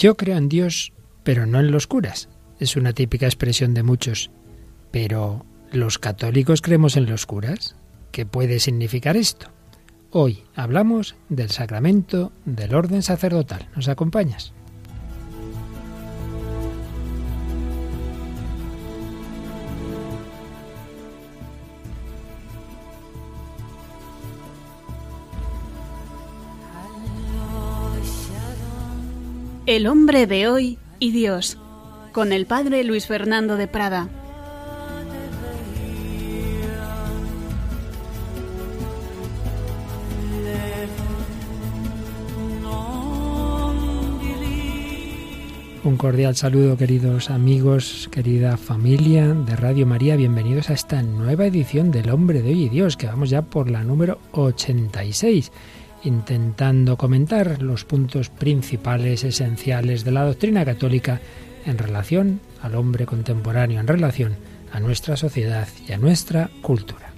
Yo 0.00 0.16
creo 0.16 0.38
en 0.38 0.48
Dios, 0.48 0.94
pero 1.24 1.44
no 1.44 1.60
en 1.60 1.70
los 1.70 1.86
curas. 1.86 2.30
Es 2.58 2.74
una 2.74 2.94
típica 2.94 3.26
expresión 3.26 3.74
de 3.74 3.82
muchos. 3.82 4.30
Pero, 4.90 5.44
¿los 5.72 5.98
católicos 5.98 6.62
creemos 6.62 6.96
en 6.96 7.04
los 7.04 7.26
curas? 7.26 7.76
¿Qué 8.10 8.24
puede 8.24 8.60
significar 8.60 9.18
esto? 9.18 9.48
Hoy 10.10 10.42
hablamos 10.54 11.16
del 11.28 11.50
sacramento 11.50 12.32
del 12.46 12.74
orden 12.74 13.02
sacerdotal. 13.02 13.68
¿Nos 13.76 13.88
acompañas? 13.88 14.54
El 29.70 29.86
hombre 29.86 30.26
de 30.26 30.48
hoy 30.48 30.78
y 30.98 31.12
Dios, 31.12 31.56
con 32.10 32.32
el 32.32 32.44
padre 32.46 32.82
Luis 32.82 33.06
Fernando 33.06 33.56
de 33.56 33.68
Prada. 33.68 34.08
Un 45.84 45.96
cordial 45.96 46.34
saludo 46.34 46.76
queridos 46.76 47.30
amigos, 47.30 48.08
querida 48.10 48.56
familia 48.56 49.28
de 49.28 49.54
Radio 49.54 49.86
María, 49.86 50.16
bienvenidos 50.16 50.68
a 50.70 50.72
esta 50.72 51.00
nueva 51.02 51.46
edición 51.46 51.92
del 51.92 52.10
Hombre 52.10 52.42
de 52.42 52.50
Hoy 52.50 52.64
y 52.64 52.68
Dios, 52.70 52.96
que 52.96 53.06
vamos 53.06 53.30
ya 53.30 53.42
por 53.42 53.70
la 53.70 53.84
número 53.84 54.18
86 54.32 55.52
intentando 56.04 56.96
comentar 56.96 57.62
los 57.62 57.84
puntos 57.84 58.28
principales, 58.30 59.24
esenciales 59.24 60.04
de 60.04 60.12
la 60.12 60.24
doctrina 60.24 60.64
católica 60.64 61.20
en 61.66 61.78
relación 61.78 62.40
al 62.62 62.74
hombre 62.74 63.06
contemporáneo, 63.06 63.80
en 63.80 63.86
relación 63.86 64.36
a 64.72 64.80
nuestra 64.80 65.16
sociedad 65.16 65.68
y 65.86 65.92
a 65.92 65.98
nuestra 65.98 66.50
cultura. 66.62 67.09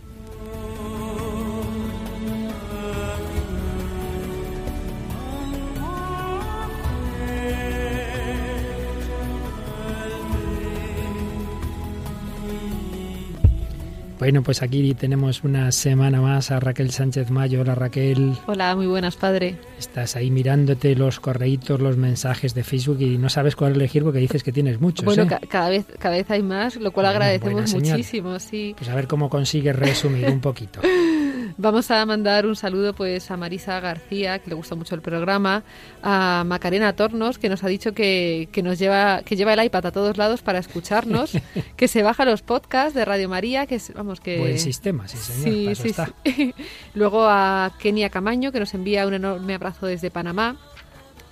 Bueno, 14.23 14.45
pues 14.45 14.63
aquí 14.63 14.95
tenemos 14.95 15.43
una 15.43 15.73
semana 15.73 16.21
más 16.21 16.53
a 16.53 16.61
Raquel 16.61 16.93
Sánchez 16.93 17.33
Mayo. 17.33 17.63
Hola 17.63 17.75
Raquel. 17.75 18.35
Hola, 18.47 18.77
muy 18.77 18.87
buenas, 18.87 19.17
padre. 19.17 19.57
Estás 19.81 20.15
ahí 20.15 20.31
mirándote 20.31 20.95
los 20.95 21.19
correitos, 21.19 21.81
los 21.81 21.97
mensajes 21.97 22.55
de 22.55 22.63
Facebook 22.63 23.01
y 23.01 23.19
no 23.19 23.29
sabes 23.29 23.57
cuál 23.57 23.73
elegir 23.75 24.05
porque 24.05 24.21
dices 24.21 24.45
que 24.45 24.53
tienes 24.53 24.81
muchos. 24.81 25.05
Bueno, 25.05 25.25
¿eh? 25.25 25.39
cada, 25.49 25.71
vez, 25.71 25.87
cada 25.99 26.15
vez 26.15 26.31
hay 26.31 26.45
más, 26.45 26.77
lo 26.77 26.93
cual 26.93 27.07
agradecemos 27.07 27.75
muchísimo, 27.75 28.39
sí. 28.39 28.77
Pues 28.79 28.89
a 28.89 28.95
ver 28.95 29.09
cómo 29.09 29.29
consigues 29.29 29.75
resumir 29.75 30.31
un 30.31 30.41
poquito. 30.41 30.81
Vamos 31.57 31.91
a 31.91 32.05
mandar 32.07 32.47
un 32.47 32.57
saludo 32.57 32.95
pues 32.95 33.31
a 33.31 33.37
Marisa 33.37 33.81
García, 33.81 34.39
que 34.39 34.51
le 34.51 34.57
gusta 34.57 34.75
mucho 34.75 34.95
el 34.95 35.01
programa, 35.03 35.65
a 36.03 36.45
Macarena 36.47 36.95
Tornos, 36.95 37.39
que 37.39 37.49
nos 37.49 37.65
ha 37.65 37.69
dicho 37.69 37.93
que, 37.93 38.49
que 38.53 38.63
nos 38.63 38.79
lleva, 38.79 39.23
que 39.25 39.37
lleva 39.37 39.55
el 39.55 39.65
iPad 39.65 39.87
a 39.87 39.93
todos 39.93 40.17
lados 40.17 40.43
para 40.43 40.59
escucharnos, 40.59 41.33
que 41.77 41.89
se 41.89 42.03
baja 42.03 42.25
los 42.25 42.43
podcasts 42.43 42.95
de 42.95 43.05
Radio 43.05 43.29
María, 43.29 43.67
que 43.67 43.77
es, 43.77 43.93
vamos 43.95 44.21
que 44.21 44.39
buen 44.39 44.59
sistema, 44.59 45.09
sí 45.09 45.17
señor. 45.17 45.75
Sí, 45.77 45.93
sí, 45.93 45.95
sí. 46.25 46.55
Luego 46.95 47.27
a 47.27 47.73
Kenia 47.79 48.11
Camaño, 48.11 48.53
que 48.53 48.61
nos 48.61 48.75
envía 48.75 49.07
un 49.07 49.15
enorme 49.15 49.55
abrazo 49.55 49.87
desde 49.87 50.11
Panamá. 50.11 50.57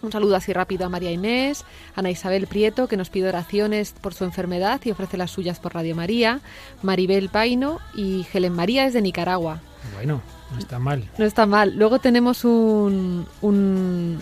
Un 0.03 0.13
saludo 0.13 0.37
así 0.37 0.53
rápido 0.53 0.87
a 0.87 0.89
María 0.89 1.13
Inés, 1.13 1.65
Ana 1.95 2.11
Isabel 2.11 2.47
Prieto, 2.47 2.89
que 2.89 2.97
nos 2.97 3.11
pide 3.11 3.29
oraciones 3.29 3.93
por 3.93 4.15
su 4.15 4.25
enfermedad 4.25 4.81
y 4.85 4.91
ofrece 4.91 5.19
las 5.19 5.31
suyas 5.31 5.61
por 5.61 5.75
Radio 5.75 5.95
María, 5.95 6.41
Maribel 6.83 7.29
Paino 7.29 7.81
y 7.95 8.27
Helen 8.33 8.55
María 8.55 8.87
es 8.87 8.95
de 8.95 9.03
Nicaragua. 9.03 9.61
Bueno, 9.95 10.21
no 10.53 10.59
está 10.59 10.79
mal. 10.79 11.09
No 11.19 11.25
está 11.25 11.47
mal. 11.47 11.77
Luego 11.77 11.99
tenemos 11.99 12.45
un, 12.45 13.27
un, 13.41 14.21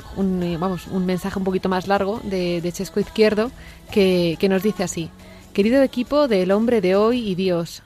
vamos, 0.59 0.87
un 0.87 1.07
mensaje 1.07 1.39
un 1.39 1.45
poquito 1.45 1.69
más 1.69 1.87
largo 1.87 2.21
de, 2.25 2.61
de 2.61 2.73
Chesco 2.73 3.01
Izquierdo 3.01 3.51
que, 3.91 4.37
que 4.39 4.49
nos 4.49 4.63
dice 4.63 4.85
así. 4.85 5.11
Querido 5.53 5.83
equipo 5.83 6.29
del 6.29 6.53
hombre 6.53 6.81
de 6.81 6.97
hoy 6.97 7.29
y 7.29 7.35
Dios, 7.35 7.83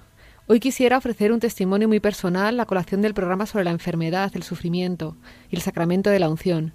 Hoy 0.49 0.59
quisiera 0.59 0.99
ofrecer 0.99 1.33
un 1.33 1.39
testimonio 1.39 1.87
muy 1.89 2.01
personal 2.01 2.59
a 2.59 2.67
colación 2.67 3.01
del 3.01 3.15
programa 3.15 3.47
sobre 3.47 3.65
la 3.65 3.71
enfermedad, 3.71 4.33
el 4.35 4.43
sufrimiento 4.43 5.17
y 5.49 5.57
el 5.57 5.63
sacramento 5.63 6.11
de 6.11 6.19
la 6.19 6.29
unción. 6.29 6.75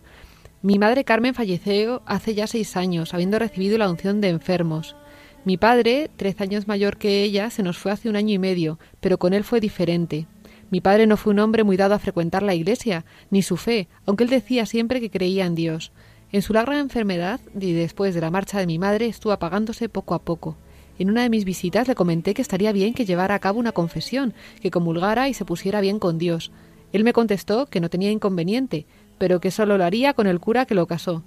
Mi 0.62 0.79
madre 0.79 1.03
Carmen 1.03 1.35
falleció 1.35 2.02
hace 2.06 2.34
ya 2.34 2.47
seis 2.47 2.78
años, 2.78 3.14
habiendo 3.14 3.38
recibido 3.38 3.78
la 3.78 3.90
unción 3.90 4.22
de 4.22 4.29
enfermos. 4.29 4.96
Mi 5.44 5.58
padre, 5.58 6.09
tres 6.16 6.40
años 6.41 6.68
mayor 6.68 6.97
que 6.97 7.24
ella, 7.24 7.50
se 7.50 7.62
nos 7.62 7.78
fue 7.78 7.91
hace 7.91 8.09
un 8.09 8.16
año 8.16 8.34
y 8.34 8.40
medio, 8.40 8.79
pero 9.00 9.19
con 9.19 9.34
él 9.34 9.44
fue 9.44 9.59
diferente. 9.59 10.28
Mi 10.69 10.81
padre 10.81 11.07
no 11.07 11.16
fue 11.16 11.33
un 11.33 11.39
hombre 11.39 11.63
muy 11.63 11.78
dado 11.78 11.95
a 11.95 12.00
frecuentar 12.00 12.44
la 12.44 12.53
iglesia, 12.53 13.05
ni 13.29 13.41
su 13.41 13.55
fe, 13.57 13.88
aunque 14.05 14.25
él 14.25 14.29
decía 14.29 14.66
siempre 14.66 15.00
que 15.00 15.09
creía 15.09 15.45
en 15.45 15.55
Dios. 15.55 15.91
En 16.31 16.41
su 16.41 16.51
larga 16.51 16.79
enfermedad, 16.79 17.39
y 17.59 17.72
después 17.72 18.13
de 18.13 18.22
la 18.22 18.31
marcha 18.31 18.59
de 18.59 18.67
mi 18.67 18.78
madre, 18.78 19.05
estuvo 19.05 19.31
apagándose 19.31 19.88
poco 19.88 20.13
a 20.13 20.22
poco. 20.22 20.57
En 21.00 21.09
una 21.09 21.22
de 21.22 21.29
mis 21.29 21.45
visitas 21.45 21.88
le 21.88 21.95
comenté 21.95 22.33
que 22.33 22.41
estaría 22.41 22.72
bien 22.72 22.94
que 22.94 23.05
llevara 23.05 23.35
a 23.35 23.39
cabo 23.39 23.59
una 23.59 23.72
confesión, 23.72 24.33
que 24.61 24.72
comulgara 24.72 25.29
y 25.29 25.33
se 25.33 25.45
pusiera 25.45 25.79
bien 25.79 26.00
con 26.00 26.17
Dios. 26.17 26.51
Él 26.91 27.03
me 27.03 27.13
contestó 27.13 27.67
que 27.67 27.79
no 27.79 27.89
tenía 27.89 28.11
inconveniente, 28.11 28.85
pero 29.17 29.39
que 29.39 29.51
solo 29.51 29.78
lo 29.78 29.85
haría 29.85 30.13
con 30.13 30.28
el 30.28 30.39
cura 30.39 30.66
que 30.66 30.75
lo 30.75 30.88
casó. 30.88 31.23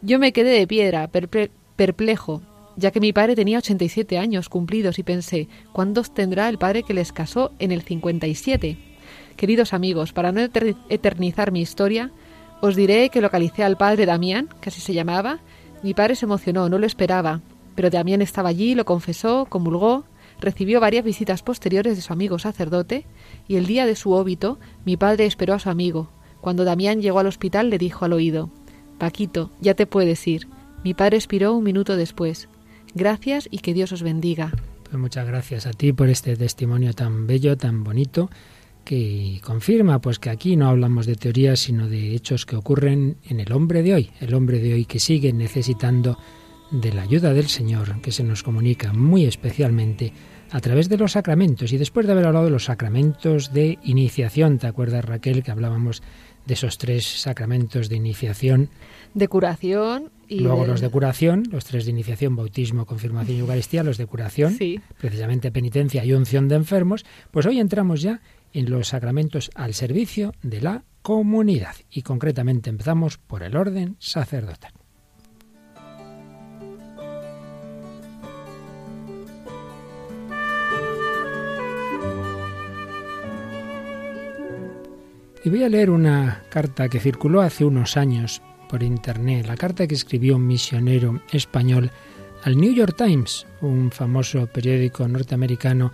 Yo 0.00 0.18
me 0.18 0.32
quedé 0.32 0.50
de 0.50 0.66
piedra, 0.66 1.10
perplejo, 1.76 2.42
ya 2.78 2.92
que 2.92 3.00
mi 3.00 3.12
padre 3.12 3.34
tenía 3.34 3.58
87 3.58 4.18
años 4.18 4.48
cumplidos 4.48 5.00
y 5.00 5.02
pensé, 5.02 5.48
¿cuántos 5.72 6.14
tendrá 6.14 6.48
el 6.48 6.58
padre 6.58 6.84
que 6.84 6.94
les 6.94 7.12
casó 7.12 7.50
en 7.58 7.72
el 7.72 7.82
57? 7.82 8.78
Queridos 9.36 9.72
amigos, 9.72 10.12
para 10.12 10.30
no 10.30 10.40
eternizar 10.40 11.50
mi 11.50 11.60
historia, 11.60 12.12
os 12.60 12.76
diré 12.76 13.08
que 13.08 13.20
localicé 13.20 13.64
al 13.64 13.76
padre 13.76 14.06
Damián, 14.06 14.48
que 14.60 14.68
así 14.68 14.80
se 14.80 14.94
llamaba. 14.94 15.40
Mi 15.82 15.92
padre 15.92 16.14
se 16.14 16.26
emocionó, 16.26 16.68
no 16.68 16.78
lo 16.78 16.86
esperaba. 16.86 17.40
Pero 17.74 17.90
Damián 17.90 18.22
estaba 18.22 18.48
allí, 18.48 18.76
lo 18.76 18.84
confesó, 18.84 19.46
comulgó, 19.48 20.04
recibió 20.40 20.78
varias 20.78 21.04
visitas 21.04 21.42
posteriores 21.42 21.96
de 21.96 22.02
su 22.02 22.12
amigo 22.12 22.38
sacerdote, 22.38 23.06
y 23.48 23.56
el 23.56 23.66
día 23.66 23.86
de 23.86 23.96
su 23.96 24.12
óbito 24.12 24.60
mi 24.84 24.96
padre 24.96 25.26
esperó 25.26 25.54
a 25.54 25.58
su 25.58 25.68
amigo. 25.68 26.10
Cuando 26.40 26.64
Damián 26.64 27.02
llegó 27.02 27.18
al 27.18 27.26
hospital 27.26 27.70
le 27.70 27.78
dijo 27.78 28.04
al 28.04 28.12
oído 28.12 28.50
Paquito, 28.98 29.50
ya 29.60 29.74
te 29.74 29.86
puedes 29.86 30.24
ir. 30.28 30.46
Mi 30.84 30.94
padre 30.94 31.16
expiró 31.16 31.54
un 31.54 31.64
minuto 31.64 31.96
después. 31.96 32.48
Gracias 32.98 33.48
y 33.48 33.58
que 33.58 33.74
Dios 33.74 33.92
os 33.92 34.02
bendiga. 34.02 34.52
Pues 34.82 34.98
muchas 34.98 35.24
gracias 35.24 35.66
a 35.66 35.72
ti 35.72 35.92
por 35.92 36.08
este 36.08 36.36
testimonio 36.36 36.92
tan 36.94 37.28
bello, 37.28 37.56
tan 37.56 37.84
bonito, 37.84 38.28
que 38.84 39.40
confirma 39.44 40.00
pues 40.00 40.18
que 40.18 40.30
aquí 40.30 40.56
no 40.56 40.68
hablamos 40.68 41.06
de 41.06 41.14
teorías, 41.14 41.60
sino 41.60 41.88
de 41.88 42.16
hechos 42.16 42.44
que 42.44 42.56
ocurren 42.56 43.16
en 43.28 43.38
el 43.38 43.52
hombre 43.52 43.84
de 43.84 43.94
hoy, 43.94 44.10
el 44.18 44.34
hombre 44.34 44.58
de 44.58 44.74
hoy 44.74 44.84
que 44.84 44.98
sigue 44.98 45.32
necesitando 45.32 46.18
de 46.72 46.92
la 46.92 47.02
ayuda 47.02 47.32
del 47.32 47.46
Señor 47.46 48.00
que 48.00 48.10
se 48.10 48.24
nos 48.24 48.42
comunica 48.42 48.92
muy 48.92 49.26
especialmente 49.26 50.12
a 50.50 50.60
través 50.60 50.88
de 50.88 50.98
los 50.98 51.12
sacramentos. 51.12 51.72
Y 51.72 51.78
después 51.78 52.04
de 52.04 52.12
haber 52.12 52.26
hablado 52.26 52.46
de 52.46 52.50
los 52.50 52.64
sacramentos 52.64 53.52
de 53.52 53.78
iniciación, 53.84 54.58
¿te 54.58 54.66
acuerdas 54.66 55.04
Raquel 55.04 55.44
que 55.44 55.52
hablábamos 55.52 56.02
de 56.48 56.54
esos 56.54 56.78
tres 56.78 57.04
sacramentos 57.20 57.88
de 57.90 57.96
iniciación? 57.96 58.70
De 59.12 59.28
curación. 59.28 60.10
Y 60.26 60.40
Luego 60.40 60.66
los 60.66 60.80
de 60.80 60.88
curación, 60.88 61.44
los 61.50 61.64
tres 61.64 61.84
de 61.84 61.90
iniciación, 61.90 62.36
bautismo, 62.36 62.86
confirmación 62.86 63.36
y 63.36 63.40
Eucaristía, 63.40 63.82
los 63.82 63.98
de 63.98 64.06
curación, 64.06 64.54
sí. 64.54 64.80
precisamente 64.98 65.52
penitencia 65.52 66.04
y 66.04 66.12
unción 66.12 66.48
de 66.48 66.56
enfermos, 66.56 67.04
pues 67.30 67.46
hoy 67.46 67.60
entramos 67.60 68.02
ya 68.02 68.20
en 68.52 68.70
los 68.70 68.88
sacramentos 68.88 69.50
al 69.54 69.74
servicio 69.74 70.32
de 70.42 70.62
la 70.62 70.84
comunidad 71.02 71.76
y 71.90 72.02
concretamente 72.02 72.70
empezamos 72.70 73.18
por 73.18 73.42
el 73.42 73.56
orden 73.56 73.96
sacerdotal. 73.98 74.72
Y 85.44 85.50
voy 85.50 85.62
a 85.62 85.68
leer 85.68 85.90
una 85.90 86.42
carta 86.48 86.88
que 86.88 87.00
circuló 87.00 87.40
hace 87.40 87.64
unos 87.64 87.96
años 87.96 88.42
por 88.68 88.82
internet, 88.82 89.46
la 89.46 89.56
carta 89.56 89.86
que 89.86 89.94
escribió 89.94 90.36
un 90.36 90.46
misionero 90.46 91.22
español 91.32 91.90
al 92.42 92.56
New 92.56 92.72
York 92.72 92.96
Times, 92.96 93.46
un 93.60 93.90
famoso 93.90 94.46
periódico 94.46 95.06
norteamericano, 95.06 95.92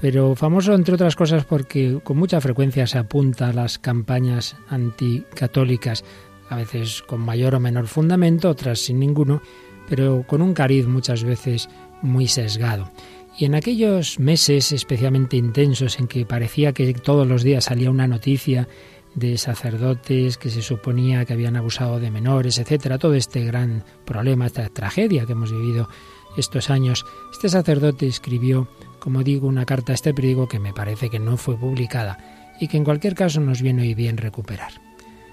pero 0.00 0.34
famoso 0.34 0.74
entre 0.74 0.94
otras 0.94 1.14
cosas 1.14 1.44
porque 1.44 2.00
con 2.02 2.16
mucha 2.18 2.40
frecuencia 2.40 2.86
se 2.86 2.98
apunta 2.98 3.48
a 3.48 3.52
las 3.52 3.78
campañas 3.78 4.56
anticatólicas, 4.68 6.04
a 6.48 6.56
veces 6.56 7.02
con 7.02 7.20
mayor 7.20 7.54
o 7.54 7.60
menor 7.60 7.86
fundamento, 7.86 8.50
otras 8.50 8.80
sin 8.80 8.98
ninguno, 8.98 9.42
pero 9.88 10.24
con 10.26 10.42
un 10.42 10.54
cariz 10.54 10.86
muchas 10.86 11.22
veces 11.22 11.68
muy 12.02 12.28
sesgado. 12.28 12.90
Y 13.38 13.44
en 13.44 13.54
aquellos 13.54 14.18
meses 14.18 14.72
especialmente 14.72 15.36
intensos 15.36 15.98
en 15.98 16.08
que 16.08 16.24
parecía 16.24 16.72
que 16.72 16.94
todos 16.94 17.26
los 17.26 17.42
días 17.42 17.64
salía 17.64 17.90
una 17.90 18.08
noticia 18.08 18.66
de 19.14 19.36
sacerdotes 19.38 20.38
que 20.38 20.50
se 20.50 20.62
suponía 20.62 21.24
que 21.24 21.32
habían 21.32 21.56
abusado 21.56 21.98
de 22.00 22.10
menores, 22.10 22.58
etcétera, 22.58 22.98
todo 22.98 23.14
este 23.14 23.44
gran 23.44 23.84
problema, 24.04 24.46
esta 24.46 24.68
tragedia 24.68 25.26
que 25.26 25.32
hemos 25.32 25.52
vivido 25.52 25.88
estos 26.36 26.70
años. 26.70 27.04
Este 27.32 27.48
sacerdote 27.48 28.06
escribió, 28.06 28.68
como 28.98 29.22
digo, 29.22 29.48
una 29.48 29.66
carta 29.66 29.92
a 29.92 29.94
este 29.94 30.14
periódico 30.14 30.48
que 30.48 30.58
me 30.58 30.72
parece 30.72 31.10
que 31.10 31.18
no 31.18 31.36
fue 31.36 31.56
publicada 31.56 32.18
y 32.60 32.68
que 32.68 32.76
en 32.76 32.84
cualquier 32.84 33.14
caso 33.14 33.40
nos 33.40 33.60
viene 33.60 33.82
hoy 33.82 33.94
bien 33.94 34.16
recuperar. 34.16 34.72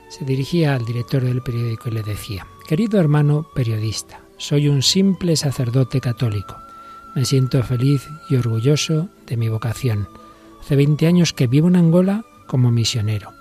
Se 0.10 0.26
dirigía 0.26 0.76
al 0.76 0.86
director 0.86 1.24
del 1.24 1.42
periódico 1.42 1.90
y 1.90 1.94
le 1.94 2.04
decía, 2.04 2.46
Querido 2.68 3.00
hermano 3.00 3.48
periodista, 3.56 4.22
soy 4.38 4.68
un 4.68 4.82
simple 4.82 5.36
sacerdote 5.36 6.00
católico. 6.00 6.56
Me 7.16 7.26
siento 7.26 7.62
feliz 7.62 8.10
y 8.30 8.36
orgulloso 8.36 9.10
de 9.28 9.38
mi 9.38 9.48
vocación. 9.48 10.08
Hace 10.62 10.76
20 10.76 11.06
años 11.06 11.34
que 11.34 11.48
vivo 11.48 11.68
en 11.68 11.76
Angola 11.76 12.26
como 12.48 12.72
misionero. 12.72 13.32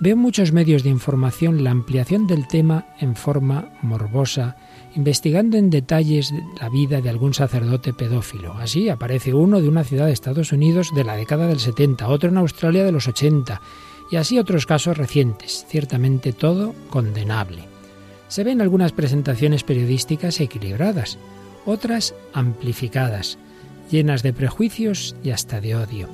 Veo 0.00 0.12
en 0.12 0.20
muchos 0.20 0.52
medios 0.52 0.84
de 0.84 0.90
información 0.90 1.64
la 1.64 1.72
ampliación 1.72 2.28
del 2.28 2.46
tema 2.46 2.86
en 3.00 3.16
forma 3.16 3.70
morbosa, 3.82 4.56
investigando 4.94 5.56
en 5.56 5.70
detalles 5.70 6.32
la 6.60 6.68
vida 6.68 7.00
de 7.00 7.10
algún 7.10 7.34
sacerdote 7.34 7.92
pedófilo. 7.92 8.52
Así 8.54 8.88
aparece 8.88 9.34
uno 9.34 9.60
de 9.60 9.68
una 9.68 9.82
ciudad 9.82 10.06
de 10.06 10.12
Estados 10.12 10.52
Unidos 10.52 10.92
de 10.94 11.02
la 11.02 11.16
década 11.16 11.48
del 11.48 11.58
70, 11.58 12.06
otro 12.06 12.28
en 12.28 12.36
Australia 12.36 12.84
de 12.84 12.92
los 12.92 13.08
80, 13.08 13.60
y 14.12 14.16
así 14.16 14.38
otros 14.38 14.66
casos 14.66 14.96
recientes, 14.96 15.66
ciertamente 15.68 16.32
todo 16.32 16.74
condenable. 16.90 17.64
Se 18.28 18.44
ven 18.44 18.60
algunas 18.60 18.92
presentaciones 18.92 19.64
periodísticas 19.64 20.40
equilibradas, 20.40 21.18
otras 21.68 22.14
amplificadas, 22.32 23.38
llenas 23.90 24.22
de 24.22 24.32
prejuicios 24.32 25.14
y 25.22 25.30
hasta 25.30 25.60
de 25.60 25.76
odio. 25.76 26.08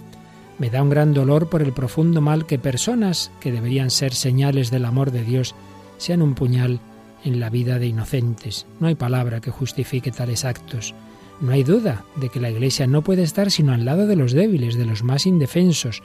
Me 0.58 0.68
da 0.68 0.82
un 0.82 0.90
gran 0.90 1.14
dolor 1.14 1.48
por 1.48 1.62
el 1.62 1.72
profundo 1.72 2.20
mal 2.20 2.44
que 2.46 2.58
personas 2.58 3.30
que 3.40 3.52
deberían 3.52 3.90
ser 3.90 4.14
señales 4.14 4.70
del 4.72 4.84
amor 4.84 5.12
de 5.12 5.22
Dios 5.22 5.54
sean 5.96 6.22
un 6.22 6.34
puñal 6.34 6.80
en 7.24 7.38
la 7.38 7.50
vida 7.50 7.78
de 7.78 7.86
inocentes. 7.86 8.66
No 8.80 8.88
hay 8.88 8.96
palabra 8.96 9.40
que 9.40 9.52
justifique 9.52 10.10
tales 10.10 10.44
actos. 10.44 10.92
No 11.40 11.52
hay 11.52 11.62
duda 11.62 12.04
de 12.16 12.30
que 12.30 12.40
la 12.40 12.50
Iglesia 12.50 12.88
no 12.88 13.02
puede 13.02 13.22
estar 13.22 13.50
sino 13.50 13.72
al 13.72 13.84
lado 13.84 14.08
de 14.08 14.16
los 14.16 14.32
débiles, 14.32 14.74
de 14.76 14.86
los 14.86 15.04
más 15.04 15.24
indefensos. 15.24 16.02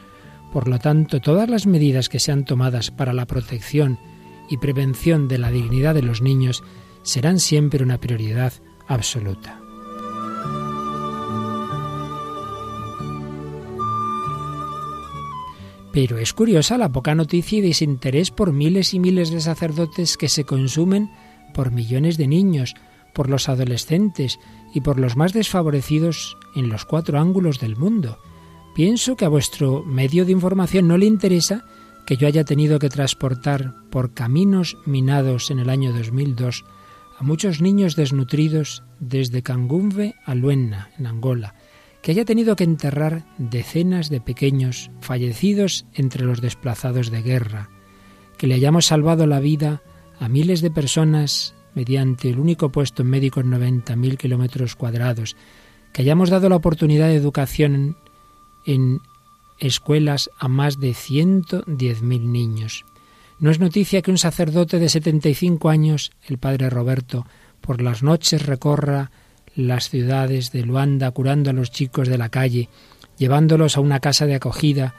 Por 0.53 0.67
lo 0.67 0.77
tanto, 0.77 1.21
todas 1.21 1.49
las 1.49 1.65
medidas 1.65 2.07
que 2.07 2.19
sean 2.19 2.45
tomadas 2.45 2.91
para 2.91 3.13
la 3.13 3.25
protección 3.25 3.97
y 4.47 4.57
prevención 4.57 5.27
de 5.27 5.39
la 5.39 5.49
dignidad 5.49 5.95
de 5.95 6.03
los 6.03 6.21
niños 6.21 6.63
serán 7.01 7.39
siempre 7.39 7.83
una 7.83 7.99
prioridad 7.99 8.53
absoluta. 8.89 9.61
Pero 15.93 16.17
es 16.17 16.33
curiosa 16.33 16.77
la 16.77 16.91
poca 16.91 17.15
noticia 17.15 17.59
y 17.59 17.61
desinterés 17.61 18.31
por 18.31 18.53
miles 18.53 18.93
y 18.93 18.99
miles 18.99 19.31
de 19.31 19.41
sacerdotes 19.41 20.17
que 20.17 20.29
se 20.29 20.43
consumen 20.43 21.09
por 21.53 21.71
millones 21.71 22.17
de 22.17 22.27
niños, 22.27 22.75
por 23.13 23.29
los 23.29 23.49
adolescentes 23.49 24.39
y 24.73 24.81
por 24.81 24.99
los 24.99 25.15
más 25.15 25.33
desfavorecidos 25.33 26.37
en 26.55 26.69
los 26.69 26.85
cuatro 26.85 27.19
ángulos 27.19 27.59
del 27.59 27.75
mundo. 27.75 28.19
Pienso 28.75 29.15
que 29.15 29.25
a 29.25 29.29
vuestro 29.29 29.83
medio 29.83 30.25
de 30.25 30.31
información 30.31 30.87
no 30.87 30.97
le 30.97 31.07
interesa 31.07 31.65
que 32.05 32.17
yo 32.17 32.27
haya 32.27 32.45
tenido 32.45 32.79
que 32.79 32.89
transportar 32.89 33.73
por 33.89 34.13
caminos 34.13 34.77
minados 34.85 35.51
en 35.51 35.59
el 35.59 35.69
año 35.69 35.91
2002 35.91 36.65
a 37.19 37.23
muchos 37.23 37.61
niños 37.61 37.97
desnutridos 37.97 38.81
desde 39.01 39.43
Cangumbe 39.43 40.15
a 40.25 40.35
Luenna, 40.35 40.89
en 40.97 41.05
Angola, 41.05 41.53
que 42.01 42.11
haya 42.11 42.23
tenido 42.23 42.55
que 42.55 42.63
enterrar 42.63 43.25
decenas 43.37 44.09
de 44.09 44.21
pequeños 44.21 44.89
fallecidos 45.01 45.85
entre 45.93 46.23
los 46.23 46.39
desplazados 46.39 47.11
de 47.11 47.21
guerra, 47.21 47.69
que 48.37 48.47
le 48.47 48.55
hayamos 48.55 48.85
salvado 48.85 49.27
la 49.27 49.41
vida 49.41 49.81
a 50.17 50.29
miles 50.29 50.61
de 50.61 50.71
personas 50.71 51.55
mediante 51.75 52.29
el 52.29 52.39
único 52.39 52.71
puesto 52.71 53.03
médico 53.03 53.41
en 53.41 53.51
90.000 53.51 54.15
kilómetros 54.15 54.77
cuadrados, 54.77 55.35
que 55.91 56.03
hayamos 56.03 56.29
dado 56.29 56.47
la 56.47 56.55
oportunidad 56.55 57.07
de 57.07 57.15
educación 57.15 57.97
en 58.65 59.01
escuelas 59.59 60.29
a 60.39 60.47
más 60.47 60.79
de 60.79 60.91
110.000 60.91 62.21
niños. 62.21 62.85
No 63.39 63.51
es 63.51 63.59
noticia 63.59 64.01
que 64.01 64.11
un 64.11 64.17
sacerdote 64.17 64.79
de 64.79 64.89
75 64.89 65.69
años, 65.69 66.11
el 66.27 66.37
padre 66.37 66.69
Roberto, 66.69 67.25
por 67.61 67.81
las 67.81 68.03
noches 68.03 68.45
recorra 68.45 69.11
las 69.55 69.89
ciudades 69.89 70.51
de 70.51 70.63
Luanda 70.63 71.09
curando 71.11 71.49
a 71.49 71.53
los 71.53 71.71
chicos 71.71 72.09
de 72.09 72.17
la 72.17 72.29
calle, 72.29 72.69
llevándolos 73.17 73.77
a 73.77 73.81
una 73.81 74.01
casa 74.01 74.25
de 74.25 74.35
acogida 74.35 74.93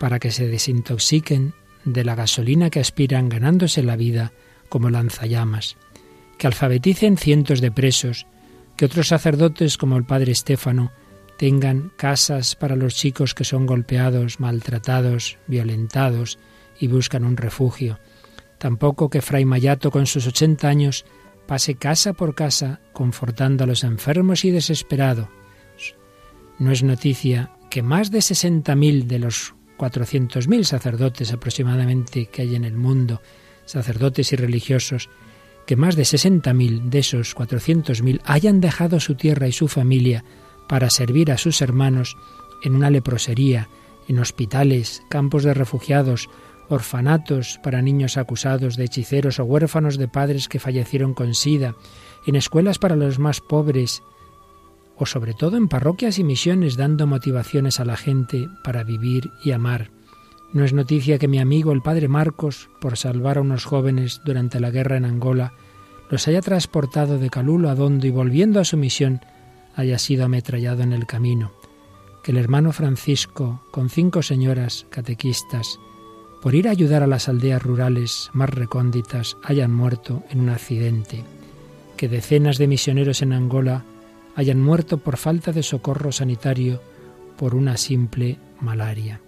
para 0.00 0.18
que 0.18 0.30
se 0.30 0.48
desintoxiquen 0.48 1.54
de 1.84 2.04
la 2.04 2.14
gasolina 2.14 2.70
que 2.70 2.80
aspiran 2.80 3.28
ganándose 3.28 3.82
la 3.82 3.96
vida 3.96 4.32
como 4.68 4.88
lanzallamas, 4.88 5.76
que 6.38 6.46
alfabeticen 6.46 7.18
cientos 7.18 7.60
de 7.60 7.72
presos, 7.72 8.26
que 8.76 8.86
otros 8.86 9.08
sacerdotes 9.08 9.76
como 9.76 9.98
el 9.98 10.04
padre 10.04 10.32
Estéfano 10.32 10.92
tengan 11.36 11.92
casas 11.96 12.56
para 12.56 12.76
los 12.76 12.94
chicos 12.94 13.34
que 13.34 13.44
son 13.44 13.66
golpeados, 13.66 14.40
maltratados, 14.40 15.38
violentados 15.46 16.38
y 16.82 16.88
buscan 16.88 17.24
un 17.24 17.36
refugio. 17.36 17.98
Tampoco 18.58 19.08
que 19.08 19.22
Fray 19.22 19.44
Mayato 19.44 19.90
con 19.90 20.06
sus 20.06 20.26
ochenta 20.26 20.68
años 20.68 21.04
pase 21.46 21.76
casa 21.76 22.12
por 22.12 22.34
casa 22.34 22.80
confortando 22.92 23.64
a 23.64 23.66
los 23.66 23.84
enfermos 23.84 24.44
y 24.44 24.50
desesperados. 24.50 25.28
No 26.58 26.70
es 26.72 26.82
noticia 26.82 27.52
que 27.70 27.82
más 27.82 28.10
de 28.10 28.18
60.000 28.18 29.04
de 29.04 29.18
los 29.18 29.54
400.000 29.78 30.64
sacerdotes 30.64 31.32
aproximadamente 31.32 32.26
que 32.26 32.42
hay 32.42 32.54
en 32.54 32.64
el 32.64 32.76
mundo, 32.76 33.22
sacerdotes 33.64 34.32
y 34.32 34.36
religiosos, 34.36 35.08
que 35.66 35.76
más 35.76 35.96
de 35.96 36.02
60.000 36.02 36.90
de 36.90 36.98
esos 36.98 37.36
400.000 37.36 38.20
hayan 38.24 38.60
dejado 38.60 39.00
su 39.00 39.14
tierra 39.14 39.46
y 39.48 39.52
su 39.52 39.68
familia 39.68 40.24
para 40.68 40.90
servir 40.90 41.30
a 41.30 41.38
sus 41.38 41.62
hermanos 41.62 42.16
en 42.62 42.74
una 42.74 42.90
leprosería, 42.90 43.68
en 44.08 44.18
hospitales, 44.18 45.02
campos 45.08 45.44
de 45.44 45.54
refugiados, 45.54 46.28
orfanatos 46.68 47.58
para 47.62 47.82
niños 47.82 48.16
acusados 48.16 48.76
de 48.76 48.84
hechiceros 48.84 49.38
o 49.38 49.44
huérfanos 49.44 49.98
de 49.98 50.08
padres 50.08 50.48
que 50.48 50.58
fallecieron 50.58 51.14
con 51.14 51.34
sida, 51.34 51.74
en 52.26 52.36
escuelas 52.36 52.78
para 52.78 52.96
los 52.96 53.18
más 53.18 53.40
pobres, 53.40 54.02
o 54.96 55.06
sobre 55.06 55.34
todo 55.34 55.56
en 55.56 55.68
parroquias 55.68 56.18
y 56.18 56.24
misiones 56.24 56.76
dando 56.76 57.06
motivaciones 57.06 57.80
a 57.80 57.84
la 57.84 57.96
gente 57.96 58.48
para 58.62 58.84
vivir 58.84 59.30
y 59.44 59.52
amar. 59.52 59.90
No 60.52 60.64
es 60.64 60.72
noticia 60.72 61.18
que 61.18 61.28
mi 61.28 61.38
amigo 61.38 61.72
el 61.72 61.82
padre 61.82 62.08
Marcos, 62.08 62.68
por 62.80 62.98
salvar 62.98 63.38
a 63.38 63.40
unos 63.40 63.64
jóvenes 63.64 64.20
durante 64.24 64.60
la 64.60 64.70
guerra 64.70 64.98
en 64.98 65.06
Angola, 65.06 65.54
los 66.10 66.28
haya 66.28 66.42
transportado 66.42 67.18
de 67.18 67.30
Calulo 67.30 67.70
a 67.70 67.74
Dondo 67.74 68.06
y 68.06 68.10
volviendo 68.10 68.60
a 68.60 68.64
su 68.64 68.76
misión 68.76 69.22
haya 69.74 69.98
sido 69.98 70.26
ametrallado 70.26 70.82
en 70.82 70.92
el 70.92 71.06
camino. 71.06 71.52
Que 72.22 72.32
el 72.32 72.36
hermano 72.36 72.72
Francisco, 72.72 73.62
con 73.70 73.88
cinco 73.88 74.22
señoras 74.22 74.86
catequistas, 74.90 75.78
por 76.42 76.56
ir 76.56 76.66
a 76.66 76.72
ayudar 76.72 77.04
a 77.04 77.06
las 77.06 77.28
aldeas 77.28 77.62
rurales 77.62 78.28
más 78.32 78.50
recónditas, 78.50 79.36
hayan 79.44 79.72
muerto 79.72 80.24
en 80.28 80.40
un 80.40 80.48
accidente, 80.48 81.22
que 81.96 82.08
decenas 82.08 82.58
de 82.58 82.66
misioneros 82.66 83.22
en 83.22 83.32
Angola 83.32 83.84
hayan 84.34 84.60
muerto 84.60 84.98
por 84.98 85.18
falta 85.18 85.52
de 85.52 85.62
socorro 85.62 86.10
sanitario 86.10 86.82
por 87.38 87.54
una 87.54 87.76
simple 87.76 88.38
malaria. 88.60 89.20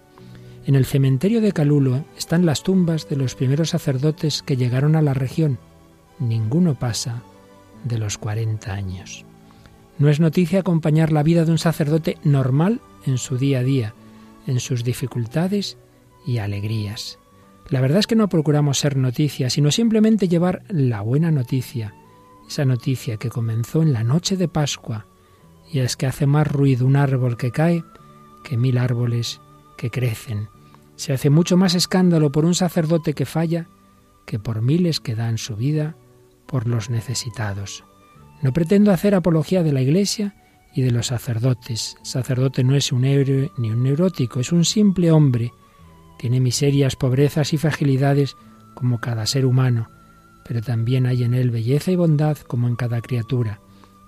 En 0.65 0.75
el 0.75 0.85
cementerio 0.85 1.39
de 1.39 1.53
Calulo 1.53 2.03
están 2.17 2.45
las 2.45 2.63
tumbas 2.63 3.07
de 3.07 3.15
los 3.15 3.35
primeros 3.35 3.69
sacerdotes 3.69 4.41
que 4.41 4.57
llegaron 4.57 4.97
a 4.97 5.01
la 5.01 5.13
región. 5.13 5.57
Ninguno 6.19 6.75
pasa 6.75 7.21
de 7.85 7.97
los 7.97 8.17
40 8.17 8.73
años. 8.73 9.23
No 9.99 10.09
es 10.09 10.19
noticia 10.19 10.59
acompañar 10.59 11.13
la 11.13 11.23
vida 11.23 11.45
de 11.45 11.51
un 11.51 11.59
sacerdote 11.59 12.17
normal 12.25 12.81
en 13.05 13.17
su 13.17 13.37
día 13.37 13.59
a 13.59 13.63
día, 13.63 13.93
en 14.47 14.59
sus 14.59 14.83
dificultades 14.83 15.77
y 16.25 16.39
alegrías. 16.39 17.19
La 17.69 17.81
verdad 17.81 17.99
es 17.99 18.07
que 18.07 18.15
no 18.15 18.29
procuramos 18.29 18.77
ser 18.77 18.95
noticias, 18.95 19.53
sino 19.53 19.71
simplemente 19.71 20.27
llevar 20.27 20.63
la 20.69 21.01
buena 21.01 21.31
noticia, 21.31 21.95
esa 22.47 22.65
noticia 22.65 23.17
que 23.17 23.29
comenzó 23.29 23.81
en 23.81 23.93
la 23.93 24.03
noche 24.03 24.37
de 24.37 24.47
Pascua, 24.47 25.07
y 25.71 25.79
es 25.79 25.95
que 25.95 26.05
hace 26.05 26.27
más 26.27 26.47
ruido 26.47 26.85
un 26.85 26.95
árbol 26.95 27.37
que 27.37 27.51
cae 27.51 27.83
que 28.43 28.57
mil 28.57 28.77
árboles 28.77 29.41
que 29.77 29.89
crecen. 29.89 30.49
Se 30.95 31.11
hace 31.11 31.29
mucho 31.29 31.57
más 31.57 31.73
escándalo 31.73 32.31
por 32.31 32.45
un 32.45 32.53
sacerdote 32.53 33.13
que 33.13 33.25
falla 33.25 33.67
que 34.25 34.39
por 34.39 34.61
miles 34.61 34.99
que 34.99 35.15
dan 35.15 35.37
su 35.37 35.55
vida 35.55 35.95
por 36.45 36.67
los 36.67 36.89
necesitados. 36.89 37.83
No 38.41 38.53
pretendo 38.53 38.91
hacer 38.91 39.15
apología 39.15 39.63
de 39.63 39.73
la 39.73 39.81
Iglesia 39.81 40.35
y 40.73 40.81
de 40.81 40.91
los 40.91 41.07
sacerdotes. 41.07 41.97
sacerdote 42.03 42.63
no 42.63 42.75
es 42.75 42.91
un 42.91 43.05
héroe 43.05 43.51
ni 43.57 43.71
un 43.71 43.83
neurótico, 43.83 44.39
es 44.39 44.51
un 44.51 44.65
simple 44.65 45.11
hombre 45.11 45.51
tiene 46.17 46.39
miserias, 46.39 46.95
pobrezas 46.95 47.53
y 47.53 47.57
fragilidades 47.57 48.35
como 48.73 48.99
cada 48.99 49.25
ser 49.25 49.45
humano, 49.45 49.89
pero 50.45 50.61
también 50.61 51.05
hay 51.05 51.23
en 51.23 51.33
él 51.33 51.51
belleza 51.51 51.91
y 51.91 51.95
bondad 51.95 52.37
como 52.37 52.67
en 52.67 52.75
cada 52.75 53.01
criatura. 53.01 53.61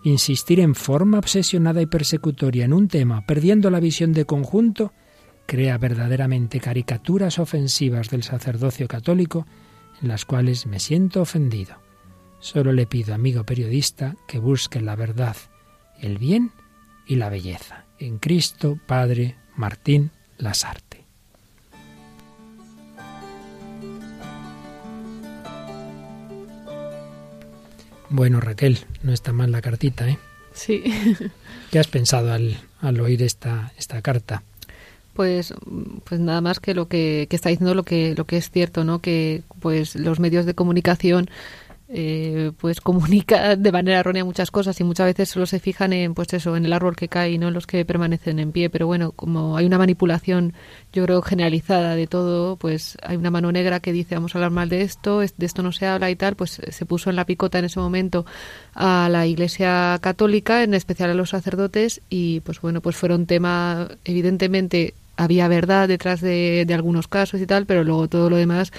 Insistir 0.03 0.59
en 0.59 0.75
forma 0.75 1.19
obsesionada 1.19 1.81
y 1.81 1.85
persecutoria 1.85 2.65
en 2.65 2.73
un 2.73 2.87
tema, 2.87 3.25
perdiendo 3.25 3.69
la 3.69 3.79
visión 3.79 4.13
de 4.13 4.25
conjunto, 4.25 4.93
crea 5.47 5.77
verdaderamente 5.77 6.59
caricaturas 6.59 7.39
ofensivas 7.39 8.09
del 8.09 8.23
sacerdocio 8.23 8.87
católico 8.87 9.47
en 10.01 10.09
las 10.09 10.25
cuales 10.25 10.67
me 10.67 10.79
siento 10.79 11.21
ofendido. 11.21 11.77
Solo 12.39 12.71
le 12.71 12.85
pido, 12.85 13.15
amigo 13.15 13.43
periodista, 13.43 14.15
que 14.27 14.37
busque 14.37 14.79
la 14.79 14.95
verdad, 14.95 15.35
el 15.99 16.19
bien 16.19 16.51
y 17.07 17.15
la 17.15 17.29
belleza. 17.29 17.85
En 17.97 18.19
Cristo, 18.19 18.77
Padre 18.85 19.35
Martín 19.55 20.11
Lasarte. 20.37 20.86
Bueno, 28.09 28.39
Raquel, 28.39 28.79
no 29.03 29.11
está 29.11 29.33
mal 29.33 29.51
la 29.51 29.61
cartita, 29.61 30.09
¿eh? 30.09 30.17
Sí. 30.53 30.83
¿Qué 31.71 31.79
has 31.79 31.87
pensado 31.87 32.31
al, 32.31 32.57
al 32.81 32.99
oír 32.99 33.21
esta, 33.21 33.73
esta 33.77 34.01
carta? 34.01 34.43
Pues, 35.13 35.53
pues 36.03 36.21
nada 36.21 36.41
más 36.41 36.59
que 36.59 36.73
lo 36.73 36.87
que, 36.87 37.27
que 37.29 37.35
está 37.35 37.49
diciendo 37.49 37.73
lo 37.73 37.83
que, 37.83 38.13
lo 38.15 38.25
que 38.25 38.37
es 38.37 38.51
cierto, 38.51 38.83
¿no? 38.83 38.99
Que 38.99 39.41
pues 39.59 39.95
los 39.95 40.19
medios 40.19 40.45
de 40.45 40.53
comunicación 40.53 41.29
eh, 41.89 42.51
pues 42.57 42.81
comunica 42.81 43.55
de 43.55 43.71
manera 43.71 43.99
errónea 43.99 44.25
muchas 44.25 44.51
cosas 44.51 44.79
y 44.79 44.83
muchas 44.83 45.05
veces 45.05 45.29
solo 45.29 45.45
se 45.45 45.59
fijan 45.59 45.93
en 45.93 46.13
pues 46.13 46.33
eso 46.33 46.57
en 46.57 46.65
el 46.65 46.73
árbol 46.73 46.97
que 46.97 47.07
cae 47.07 47.31
y 47.31 47.37
no 47.37 47.47
en 47.47 47.53
los 47.53 47.65
que 47.65 47.85
permanecen 47.85 48.39
en 48.39 48.51
pie. 48.51 48.69
Pero 48.69 48.87
bueno 48.87 49.11
como 49.11 49.55
hay 49.55 49.65
una 49.65 49.77
manipulación 49.77 50.53
yo 50.91 51.05
creo 51.05 51.21
generalizada 51.21 51.95
de 51.95 52.07
todo 52.07 52.57
pues 52.57 52.97
hay 53.03 53.15
una 53.15 53.31
mano 53.31 53.51
negra 53.51 53.79
que 53.79 53.93
dice 53.93 54.15
vamos 54.15 54.35
a 54.35 54.37
hablar 54.37 54.51
mal 54.51 54.69
de 54.69 54.81
esto 54.81 55.19
de 55.19 55.45
esto 55.45 55.63
no 55.63 55.71
se 55.71 55.85
habla 55.85 56.11
y 56.11 56.15
tal 56.15 56.35
pues 56.35 56.59
se 56.67 56.85
puso 56.85 57.09
en 57.09 57.15
la 57.15 57.25
picota 57.25 57.59
en 57.59 57.65
ese 57.65 57.79
momento 57.79 58.25
a 58.73 59.07
la 59.09 59.25
Iglesia 59.25 59.97
Católica 60.01 60.63
en 60.63 60.73
especial 60.73 61.09
a 61.11 61.13
los 61.13 61.29
sacerdotes 61.29 62.01
y 62.09 62.41
pues 62.41 62.59
bueno 62.59 62.81
pues 62.81 62.95
fueron 62.97 63.25
tema 63.25 63.87
evidentemente 64.03 64.93
había 65.15 65.47
verdad 65.47 65.87
detrás 65.87 66.21
de, 66.21 66.65
de 66.67 66.73
algunos 66.73 67.07
casos 67.07 67.39
y 67.39 67.47
tal 67.47 67.65
pero 67.65 67.83
luego 67.83 68.07
todo 68.07 68.29
lo 68.29 68.35
demás 68.35 68.71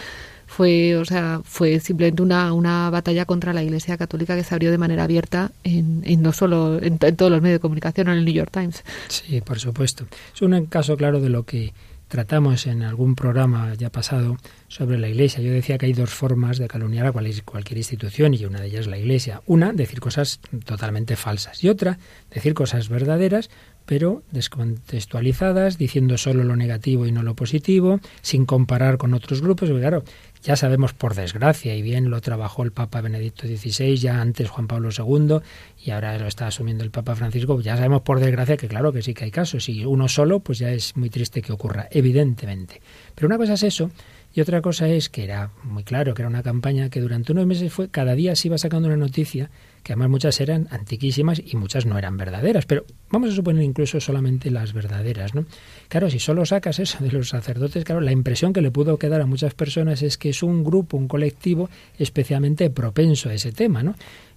fue, 0.48 0.96
o 0.96 1.04
sea, 1.04 1.42
fue 1.44 1.78
simplemente 1.78 2.22
una, 2.22 2.52
una 2.54 2.90
batalla 2.90 3.26
contra 3.26 3.52
la 3.52 3.62
Iglesia 3.62 3.98
Católica 3.98 4.34
que 4.34 4.42
se 4.42 4.54
abrió 4.54 4.70
de 4.70 4.78
manera 4.78 5.04
abierta 5.04 5.52
en, 5.62 6.02
no 6.22 6.32
solo 6.32 6.82
en, 6.82 6.98
todos 6.98 7.30
los 7.30 7.42
medios 7.42 7.56
de 7.56 7.60
comunicación, 7.60 8.08
en 8.08 8.14
el 8.14 8.24
New 8.24 8.34
York 8.34 8.50
Times. 8.50 8.82
Sí, 9.08 9.42
por 9.42 9.60
supuesto. 9.60 10.06
Es 10.34 10.42
un 10.42 10.66
caso 10.66 10.96
claro 10.96 11.20
de 11.20 11.28
lo 11.28 11.44
que 11.44 11.74
tratamos 12.08 12.66
en 12.66 12.82
algún 12.82 13.14
programa 13.14 13.74
ya 13.74 13.90
pasado 13.90 14.38
sobre 14.68 14.98
la 14.98 15.08
Iglesia. 15.08 15.42
Yo 15.42 15.52
decía 15.52 15.76
que 15.76 15.84
hay 15.84 15.92
dos 15.92 16.10
formas 16.10 16.56
de 16.56 16.66
calumniar 16.66 17.06
a 17.06 17.12
cualquier 17.12 17.76
institución 17.76 18.32
y 18.32 18.46
una 18.46 18.60
de 18.60 18.68
ellas 18.68 18.80
es 18.80 18.86
la 18.86 18.98
Iglesia. 18.98 19.42
Una, 19.46 19.74
decir 19.74 20.00
cosas 20.00 20.40
totalmente 20.64 21.14
falsas 21.16 21.62
y 21.62 21.68
otra, 21.68 21.98
decir 22.30 22.54
cosas 22.54 22.88
verdaderas 22.88 23.50
pero 23.88 24.22
descontextualizadas, 24.32 25.78
diciendo 25.78 26.18
solo 26.18 26.44
lo 26.44 26.56
negativo 26.56 27.06
y 27.06 27.10
no 27.10 27.22
lo 27.22 27.34
positivo, 27.34 28.00
sin 28.20 28.44
comparar 28.44 28.98
con 28.98 29.14
otros 29.14 29.40
grupos. 29.40 29.70
Porque 29.70 29.80
claro, 29.80 30.04
ya 30.42 30.56
sabemos 30.56 30.92
por 30.92 31.14
desgracia, 31.14 31.74
y 31.74 31.80
bien 31.80 32.10
lo 32.10 32.20
trabajó 32.20 32.64
el 32.64 32.70
Papa 32.70 33.00
Benedicto 33.00 33.46
XVI, 33.46 33.96
ya 33.96 34.20
antes 34.20 34.50
Juan 34.50 34.66
Pablo 34.66 34.90
II, 34.90 35.38
y 35.82 35.90
ahora 35.90 36.18
lo 36.18 36.26
está 36.26 36.48
asumiendo 36.48 36.84
el 36.84 36.90
Papa 36.90 37.16
Francisco, 37.16 37.58
ya 37.62 37.76
sabemos 37.76 38.02
por 38.02 38.20
desgracia 38.20 38.58
que 38.58 38.68
claro 38.68 38.92
que 38.92 39.00
sí 39.00 39.14
que 39.14 39.24
hay 39.24 39.30
casos, 39.30 39.70
y 39.70 39.86
uno 39.86 40.06
solo, 40.06 40.40
pues 40.40 40.58
ya 40.58 40.70
es 40.70 40.94
muy 40.94 41.08
triste 41.08 41.40
que 41.40 41.52
ocurra, 41.52 41.88
evidentemente. 41.90 42.82
Pero 43.14 43.26
una 43.26 43.38
cosa 43.38 43.54
es 43.54 43.62
eso, 43.62 43.90
y 44.34 44.42
otra 44.42 44.60
cosa 44.60 44.86
es 44.86 45.08
que 45.08 45.24
era 45.24 45.50
muy 45.64 45.82
claro 45.82 46.12
que 46.12 46.20
era 46.20 46.28
una 46.28 46.42
campaña 46.42 46.90
que 46.90 47.00
durante 47.00 47.32
unos 47.32 47.46
meses 47.46 47.72
fue, 47.72 47.88
cada 47.88 48.14
día 48.14 48.36
se 48.36 48.48
iba 48.48 48.58
sacando 48.58 48.88
una 48.88 48.98
noticia 48.98 49.48
que 49.82 49.92
además 49.92 50.10
muchas 50.10 50.40
eran 50.40 50.68
antiquísimas 50.70 51.40
y 51.44 51.56
muchas 51.56 51.86
no 51.86 51.98
eran 51.98 52.16
verdaderas, 52.16 52.66
pero 52.66 52.84
vamos 53.10 53.30
a 53.30 53.34
suponer 53.34 53.62
incluso 53.62 54.00
solamente 54.00 54.50
las 54.50 54.72
verdaderas, 54.72 55.34
¿no? 55.34 55.46
Claro, 55.88 56.10
si 56.10 56.18
solo 56.18 56.44
sacas 56.46 56.78
eso 56.78 57.02
de 57.02 57.10
los 57.10 57.30
sacerdotes, 57.30 57.84
claro, 57.84 58.00
la 58.00 58.12
impresión 58.12 58.52
que 58.52 58.60
le 58.60 58.70
pudo 58.70 58.98
quedar 58.98 59.20
a 59.20 59.26
muchas 59.26 59.54
personas 59.54 60.02
es 60.02 60.18
que 60.18 60.30
es 60.30 60.42
un 60.42 60.64
grupo, 60.64 60.96
un 60.96 61.08
colectivo 61.08 61.70
especialmente 61.98 62.70
propenso 62.70 63.28
a 63.28 63.34
ese 63.34 63.52
tema, 63.52 63.82
¿no? 63.82 63.94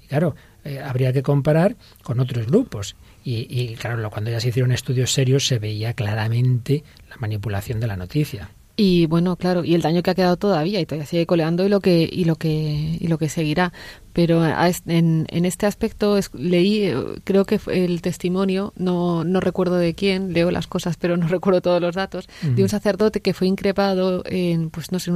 Claro, 0.08 0.36
eh, 0.66 0.80
habría 0.80 1.14
que 1.14 1.24
comparar 1.24 1.76
con 2.04 2.20
otros 2.20 2.48
grupos. 2.48 2.96
Y, 3.24 3.48
y 3.50 3.76
claro, 3.76 4.10
cuando 4.10 4.32
ya 4.32 4.40
se 4.40 4.50
hicieron 4.50 4.72
estudios 4.72 5.14
serios 5.14 5.48
se 5.48 5.60
veía 5.60 5.94
claramente 5.94 6.84
la 7.10 7.16
manipulación 7.18 7.80
de 7.80 7.88
la 7.88 7.96
noticia. 7.96 8.50
Y 8.76 9.06
bueno, 9.06 9.36
claro, 9.36 9.64
y 9.64 9.76
el 9.76 9.82
daño 9.82 10.02
que 10.02 10.12
ha 10.12 10.16
quedado 10.16 10.38
todavía 10.38 10.80
y 10.80 10.86
todavía 10.86 11.06
sigue 11.06 11.26
coleando 11.26 11.66
y 11.66 11.70
lo 11.70 11.82
que 11.82 12.10
y 12.12 12.24
lo 12.26 12.36
que 12.36 12.98
y 13.00 13.08
lo 13.08 13.18
que 13.18 13.30
seguirá. 13.30 13.74
Pero 14.14 14.44
en, 14.46 15.26
en 15.30 15.46
este 15.46 15.66
aspecto 15.66 16.20
leí, 16.34 16.86
eh, 16.86 16.96
creo 17.24 17.46
que 17.46 17.60
el 17.68 18.02
testimonio, 18.02 18.74
no, 18.76 19.24
no 19.24 19.40
recuerdo 19.40 19.78
de 19.78 19.94
quién, 19.94 20.34
leo 20.34 20.52
las 20.52 20.68
cosas, 20.68 20.98
pero 20.98 21.16
no 21.16 21.28
recuerdo 21.30 21.62
todos 21.62 21.82
los 21.82 21.96
datos, 21.96 22.28
de 22.42 22.62
un 22.62 22.70
sacerdote 22.70 23.22
que 23.22 23.34
fue 23.34 23.48
increpado, 23.48 24.24
en, 24.26 24.70
pues 24.70 24.92
no 24.92 25.00
sé, 25.00 25.12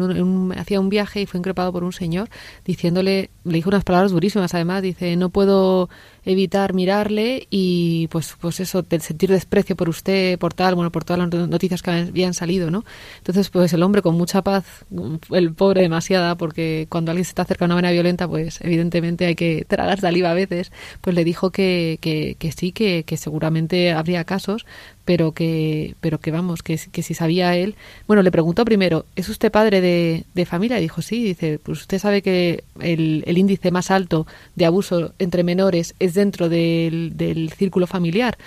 hacía 0.57 0.79
un 0.79 0.89
viaje 0.89 1.21
y 1.21 1.25
fue 1.25 1.39
increpado 1.39 1.73
por 1.73 1.83
un 1.83 1.91
señor 1.91 2.29
diciéndole, 2.63 3.31
le 3.43 3.53
dijo 3.53 3.69
unas 3.69 3.83
palabras 3.83 4.11
durísimas 4.11 4.53
además, 4.53 4.81
dice, 4.81 5.15
no 5.17 5.29
puedo 5.29 5.89
evitar 6.25 6.73
mirarle 6.73 7.47
y 7.49 8.07
pues 8.07 8.35
pues 8.39 8.59
eso, 8.59 8.83
sentir 8.99 9.29
desprecio 9.29 9.75
por 9.75 9.89
usted, 9.89 10.37
por 10.39 10.53
tal, 10.53 10.75
bueno, 10.75 10.91
por 10.91 11.03
todas 11.03 11.19
las 11.19 11.49
noticias 11.49 11.81
que 11.81 11.91
habían 11.91 12.33
salido, 12.33 12.71
¿no? 12.71 12.83
Entonces, 13.17 13.49
pues 13.49 13.73
el 13.73 13.83
hombre 13.83 14.01
con 14.01 14.15
mucha 14.15 14.41
paz, 14.41 14.85
el 15.31 15.53
pobre 15.53 15.81
demasiada, 15.81 16.35
porque 16.35 16.87
cuando 16.89 17.11
alguien 17.11 17.25
se 17.25 17.29
está 17.29 17.43
acerca 17.43 17.65
a 17.65 17.67
una 17.67 17.75
manera 17.75 17.91
violenta, 17.91 18.27
pues 18.27 18.59
evidentemente 18.61 18.85
evidentemente 18.85 19.25
hay 19.25 19.35
que 19.35 19.65
tragar 19.65 19.99
saliva 19.99 20.31
a 20.31 20.33
veces, 20.33 20.71
pues 21.01 21.15
le 21.15 21.23
dijo 21.23 21.51
que, 21.51 21.97
que, 22.01 22.35
que 22.37 22.51
sí, 22.51 22.71
que, 22.71 23.03
que, 23.03 23.17
seguramente 23.17 23.91
habría 23.91 24.23
casos, 24.23 24.65
pero 25.05 25.31
que, 25.31 25.95
pero 26.01 26.19
que 26.19 26.31
vamos, 26.31 26.63
que, 26.63 26.79
que 26.91 27.03
si 27.03 27.13
sabía 27.13 27.55
él. 27.55 27.75
Bueno, 28.07 28.23
le 28.23 28.31
preguntó 28.31 28.65
primero, 28.65 29.05
¿es 29.15 29.29
usted 29.29 29.51
padre 29.51 29.79
de, 29.79 30.23
de 30.33 30.45
familia? 30.45 30.77
dijo, 30.77 31.01
sí, 31.01 31.23
dice, 31.23 31.59
pues 31.61 31.81
usted 31.81 31.99
sabe 31.99 32.21
que 32.21 32.63
el, 32.81 33.23
el, 33.27 33.37
índice 33.37 33.71
más 33.71 33.91
alto 33.91 34.25
de 34.55 34.65
abuso 34.65 35.13
entre 35.19 35.43
menores 35.43 35.93
es 35.99 36.15
dentro 36.15 36.49
del, 36.49 37.15
del 37.15 37.51
círculo 37.51 37.87
familiar 37.87 38.37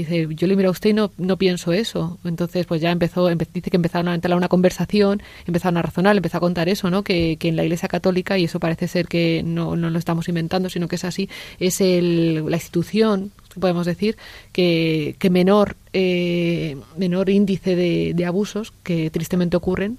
dice, 0.00 0.26
yo 0.30 0.46
le 0.46 0.56
miro 0.56 0.68
a 0.68 0.72
usted 0.72 0.90
y 0.90 0.92
no, 0.92 1.10
no 1.18 1.36
pienso 1.36 1.72
eso. 1.72 2.18
Entonces, 2.24 2.66
pues 2.66 2.80
ya 2.80 2.90
empezó, 2.90 3.28
dice 3.28 3.70
que 3.70 3.76
empezaron 3.76 4.08
a 4.08 4.14
entrar 4.14 4.36
una 4.36 4.48
conversación, 4.48 5.22
empezaron 5.46 5.76
a 5.76 5.82
razonar, 5.82 6.16
empezó 6.16 6.38
a 6.38 6.40
contar 6.40 6.68
eso, 6.68 6.90
¿no? 6.90 7.02
Que, 7.02 7.36
que 7.38 7.48
en 7.48 7.56
la 7.56 7.64
Iglesia 7.64 7.88
Católica, 7.88 8.38
y 8.38 8.44
eso 8.44 8.60
parece 8.60 8.88
ser 8.88 9.08
que 9.08 9.42
no, 9.44 9.76
no 9.76 9.90
lo 9.90 9.98
estamos 9.98 10.28
inventando, 10.28 10.70
sino 10.70 10.88
que 10.88 10.96
es 10.96 11.04
así, 11.04 11.28
es 11.60 11.80
el, 11.80 12.44
la 12.48 12.56
institución, 12.56 13.32
podemos 13.58 13.86
decir, 13.86 14.16
que, 14.52 15.16
que 15.18 15.30
menor, 15.30 15.76
eh, 15.92 16.76
menor 16.96 17.30
índice 17.30 17.76
de 17.76 18.26
abusos 18.26 18.72
que 18.82 19.10
tristemente 19.10 19.56
ocurren 19.56 19.98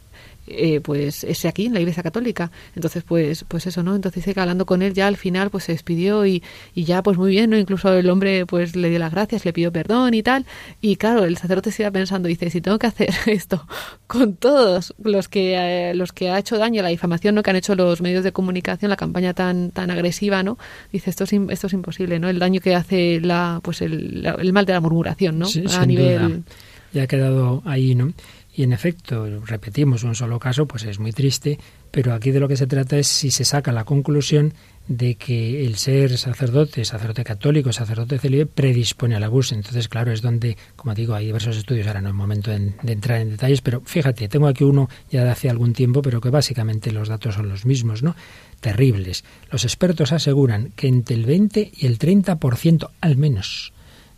eh, 0.49 0.81
pues 0.81 1.23
ese 1.23 1.47
aquí 1.47 1.65
en 1.65 1.73
la 1.73 1.79
Iglesia 1.79 2.03
Católica. 2.03 2.51
Entonces, 2.75 3.03
pues, 3.03 3.45
pues 3.47 3.67
eso, 3.67 3.83
¿no? 3.83 3.95
Entonces 3.95 4.23
dice 4.23 4.33
que 4.33 4.39
hablando 4.39 4.65
con 4.65 4.81
él 4.81 4.93
ya 4.93 5.07
al 5.07 5.17
final 5.17 5.49
pues 5.49 5.65
se 5.65 5.71
despidió 5.71 6.25
y, 6.25 6.43
y 6.73 6.83
ya 6.83 7.03
pues 7.03 7.17
muy 7.17 7.31
bien, 7.31 7.49
¿no? 7.51 7.57
Incluso 7.57 7.93
el 7.93 8.09
hombre 8.09 8.45
pues 8.45 8.75
le 8.75 8.89
dio 8.89 8.99
las 8.99 9.11
gracias, 9.11 9.45
le 9.45 9.53
pidió 9.53 9.71
perdón 9.71 10.13
y 10.13 10.23
tal. 10.23 10.45
Y 10.81 10.95
claro, 10.95 11.23
el 11.25 11.37
sacerdote 11.37 11.71
se 11.71 11.83
iba 11.83 11.91
pensando, 11.91 12.27
dice, 12.27 12.49
si 12.49 12.61
tengo 12.61 12.79
que 12.79 12.87
hacer 12.87 13.09
esto 13.27 13.67
con 14.07 14.35
todos 14.35 14.93
los 15.03 15.27
que 15.27 15.89
eh, 15.89 15.93
los 15.93 16.11
que 16.11 16.29
ha 16.29 16.39
hecho 16.39 16.57
daño, 16.57 16.81
la 16.81 16.89
difamación, 16.89 17.35
¿no? 17.35 17.43
Que 17.43 17.51
han 17.51 17.55
hecho 17.55 17.75
los 17.75 18.01
medios 18.01 18.23
de 18.23 18.31
comunicación, 18.31 18.89
la 18.89 18.97
campaña 18.97 19.33
tan 19.33 19.71
tan 19.71 19.91
agresiva, 19.91 20.43
¿no? 20.43 20.57
Dice, 20.91 21.09
esto 21.09 21.25
es, 21.25 21.33
esto 21.33 21.67
es 21.67 21.73
imposible, 21.73 22.19
¿no? 22.19 22.29
El 22.29 22.39
daño 22.39 22.59
que 22.61 22.75
hace 22.75 23.19
la 23.21 23.59
pues 23.63 23.81
el, 23.81 24.25
el 24.25 24.53
mal 24.53 24.65
de 24.65 24.73
la 24.73 24.79
murmuración, 24.79 25.39
¿no? 25.39 25.47
a 25.77 25.85
nivel... 25.85 26.43
Ya 26.91 27.03
ha 27.03 27.07
quedado 27.07 27.61
ahí, 27.65 27.93
¿no? 27.93 28.13
Y 28.59 28.63
en 28.63 28.73
efecto, 28.73 29.25
repetimos 29.45 30.03
un 30.03 30.15
solo 30.15 30.37
caso, 30.37 30.65
pues 30.65 30.83
es 30.83 30.99
muy 30.99 31.13
triste, 31.13 31.57
pero 31.91 32.13
aquí 32.13 32.31
de 32.31 32.41
lo 32.41 32.49
que 32.49 32.57
se 32.57 32.67
trata 32.67 32.97
es 32.97 33.07
si 33.07 33.31
se 33.31 33.45
saca 33.45 33.71
la 33.71 33.85
conclusión 33.85 34.53
de 34.89 35.15
que 35.15 35.65
el 35.65 35.77
ser 35.77 36.17
sacerdote, 36.17 36.83
sacerdote 36.83 37.23
católico, 37.23 37.71
sacerdote 37.71 38.19
célibe, 38.19 38.47
predispone 38.47 39.15
al 39.15 39.23
abuso. 39.23 39.55
Entonces, 39.55 39.87
claro, 39.87 40.11
es 40.11 40.21
donde, 40.21 40.57
como 40.75 40.93
digo, 40.93 41.15
hay 41.15 41.27
diversos 41.27 41.55
estudios, 41.55 41.87
ahora 41.87 42.01
no 42.01 42.09
es 42.09 42.15
momento 42.15 42.51
de, 42.51 42.73
entrar 42.85 43.21
en 43.21 43.29
detalles, 43.29 43.61
pero 43.61 43.79
fíjate, 43.85 44.27
tengo 44.27 44.49
aquí 44.49 44.65
uno 44.65 44.89
ya 45.09 45.23
de 45.23 45.29
hace 45.29 45.49
algún 45.49 45.71
tiempo, 45.71 46.01
pero 46.01 46.19
que 46.19 46.29
básicamente 46.29 46.91
los 46.91 47.07
datos 47.07 47.35
son 47.35 47.47
los 47.47 47.65
mismos, 47.65 48.03
¿no? 48.03 48.17
Terribles. 48.59 49.23
Los 49.49 49.63
expertos 49.63 50.11
aseguran 50.11 50.73
que 50.75 50.89
entre 50.89 51.15
el 51.15 51.25
20 51.25 51.71
y 51.77 51.85
el 51.85 51.97
30% 51.97 52.89
al 52.99 53.15
menos 53.15 53.71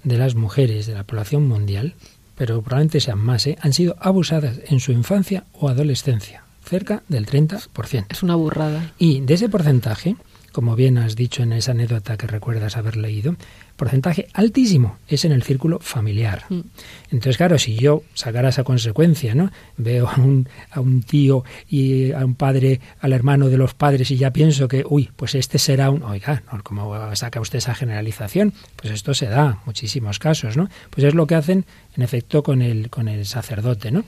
de 0.04 0.18
las 0.18 0.34
mujeres 0.34 0.88
de 0.88 0.96
la 0.96 1.04
población 1.04 1.48
mundial 1.48 1.94
pero 2.36 2.62
probablemente 2.62 3.00
sean 3.00 3.20
más, 3.20 3.48
¿eh? 3.48 3.58
han 3.62 3.74
sido 3.74 3.96
abusadas 4.00 4.60
en 4.68 4.80
su 4.80 4.92
infancia 4.92 5.46
o 5.54 5.70
adolescencia, 5.70 6.44
cerca 6.64 7.04
del 7.08 7.26
30%. 7.26 8.06
Es 8.10 8.24
una 8.24 8.36
burrada. 8.36 8.94
Y 8.98 9.22
de 9.22 9.34
ese 9.34 9.50
porcentaje, 9.50 10.16
como 10.52 10.76
bien 10.76 10.98
has 10.98 11.16
dicho 11.16 11.44
en 11.44 11.54
esa 11.54 11.72
anécdota 11.72 12.18
que 12.18 12.28
recuerdas 12.28 12.78
haber 12.78 12.98
leído, 12.98 13.36
porcentaje 13.82 14.28
altísimo 14.34 15.00
es 15.08 15.26
en 15.26 15.32
el 15.32 15.42
círculo 15.42 15.80
familiar. 15.80 16.44
Mm. 16.50 16.60
Entonces, 17.06 17.38
claro, 17.38 17.58
si 17.58 17.76
yo 17.76 18.04
sacara 18.14 18.50
esa 18.50 18.64
consecuencia, 18.64 19.34
¿no? 19.34 19.52
Veo 19.78 20.08
a 20.08 20.20
un, 20.20 20.48
a 20.70 20.80
un 20.80 21.02
tío 21.02 21.44
y 21.68 22.12
a 22.12 22.24
un 22.24 22.36
padre, 22.36 22.80
al 23.00 23.14
hermano 23.14 23.50
de 23.50 23.58
los 23.58 23.74
padres 23.74 24.12
y 24.12 24.18
ya 24.18 24.32
pienso 24.32 24.68
que, 24.68 24.84
uy, 24.88 25.10
pues 25.16 25.34
este 25.34 25.58
será 25.58 25.90
un, 25.90 26.04
oiga, 26.04 26.44
¿no? 26.52 26.62
¿cómo 26.64 27.16
saca 27.16 27.42
usted 27.42 27.58
esa 27.58 27.74
generalización? 27.74 28.54
Pues 28.76 28.94
esto 28.94 29.16
se 29.16 29.26
da, 29.26 29.60
muchísimos 29.66 30.20
casos, 30.20 30.58
¿no? 30.58 30.70
Pues 30.92 31.06
es 31.06 31.16
lo 31.16 31.26
que 31.26 31.34
hacen, 31.34 31.66
en 31.96 32.04
efecto, 32.04 32.44
con 32.44 32.62
el, 32.62 32.92
con 32.92 33.08
el 33.08 33.26
sacerdote, 33.26 33.90
¿no? 33.90 34.04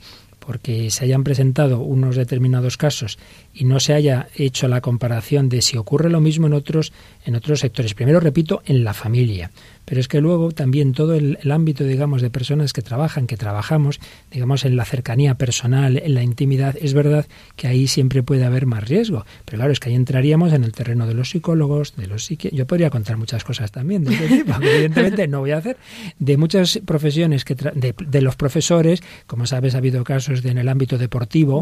Porque 0.46 0.90
se 0.90 1.04
hayan 1.04 1.24
presentado 1.24 1.80
unos 1.80 2.16
determinados 2.16 2.76
casos 2.76 3.18
y 3.52 3.64
no 3.64 3.80
se 3.80 3.94
haya 3.94 4.28
hecho 4.36 4.68
la 4.68 4.80
comparación 4.80 5.48
de 5.48 5.62
si 5.62 5.76
ocurre 5.76 6.10
lo 6.10 6.20
mismo 6.20 6.46
en 6.46 6.54
otros 6.54 6.92
en 7.24 7.36
otros 7.36 7.60
sectores. 7.60 7.94
Primero 7.94 8.20
repito, 8.20 8.62
en 8.66 8.84
la 8.84 8.94
familia 8.94 9.50
pero 9.84 10.00
es 10.00 10.08
que 10.08 10.20
luego 10.20 10.52
también 10.52 10.92
todo 10.92 11.14
el, 11.14 11.38
ámbito, 11.50 11.84
digamos, 11.84 12.22
de 12.22 12.30
personas 12.30 12.72
que 12.72 12.82
trabajan, 12.82 13.26
que 13.26 13.36
trabajamos, 13.36 14.00
digamos, 14.30 14.64
en 14.64 14.76
la 14.76 14.84
cercanía 14.84 15.34
personal, 15.36 15.98
en 15.98 16.14
la 16.14 16.22
intimidad, 16.22 16.76
es 16.80 16.94
verdad 16.94 17.26
que 17.56 17.68
ahí 17.68 17.86
siempre 17.86 18.22
puede 18.22 18.44
haber 18.44 18.66
más 18.66 18.88
riesgo. 18.88 19.24
Pero 19.44 19.58
claro, 19.58 19.72
es 19.72 19.80
que 19.80 19.90
ahí 19.90 19.94
entraríamos 19.94 20.52
en 20.52 20.64
el 20.64 20.72
terreno 20.72 21.06
de 21.06 21.14
los 21.14 21.30
psicólogos, 21.30 21.96
de 21.96 22.06
los 22.06 22.24
psiquiatras. 22.24 22.58
Yo 22.58 22.66
podría 22.66 22.90
contar 22.90 23.16
muchas 23.16 23.44
cosas 23.44 23.70
también 23.70 24.04
de 24.04 24.14
este 24.14 24.28
tipo, 24.28 24.58
que 24.58 24.70
evidentemente 24.74 25.28
no 25.28 25.40
voy 25.40 25.50
a 25.50 25.58
hacer. 25.58 25.76
De 26.18 26.36
muchas 26.36 26.80
profesiones, 26.84 27.44
que 27.44 27.54
de, 27.54 28.20
los 28.22 28.36
profesores, 28.36 29.02
como 29.26 29.46
sabes, 29.46 29.74
ha 29.74 29.78
habido 29.78 30.02
casos 30.04 30.42
de, 30.42 30.50
en 30.50 30.58
el 30.58 30.68
ámbito 30.68 30.98
deportivo, 30.98 31.60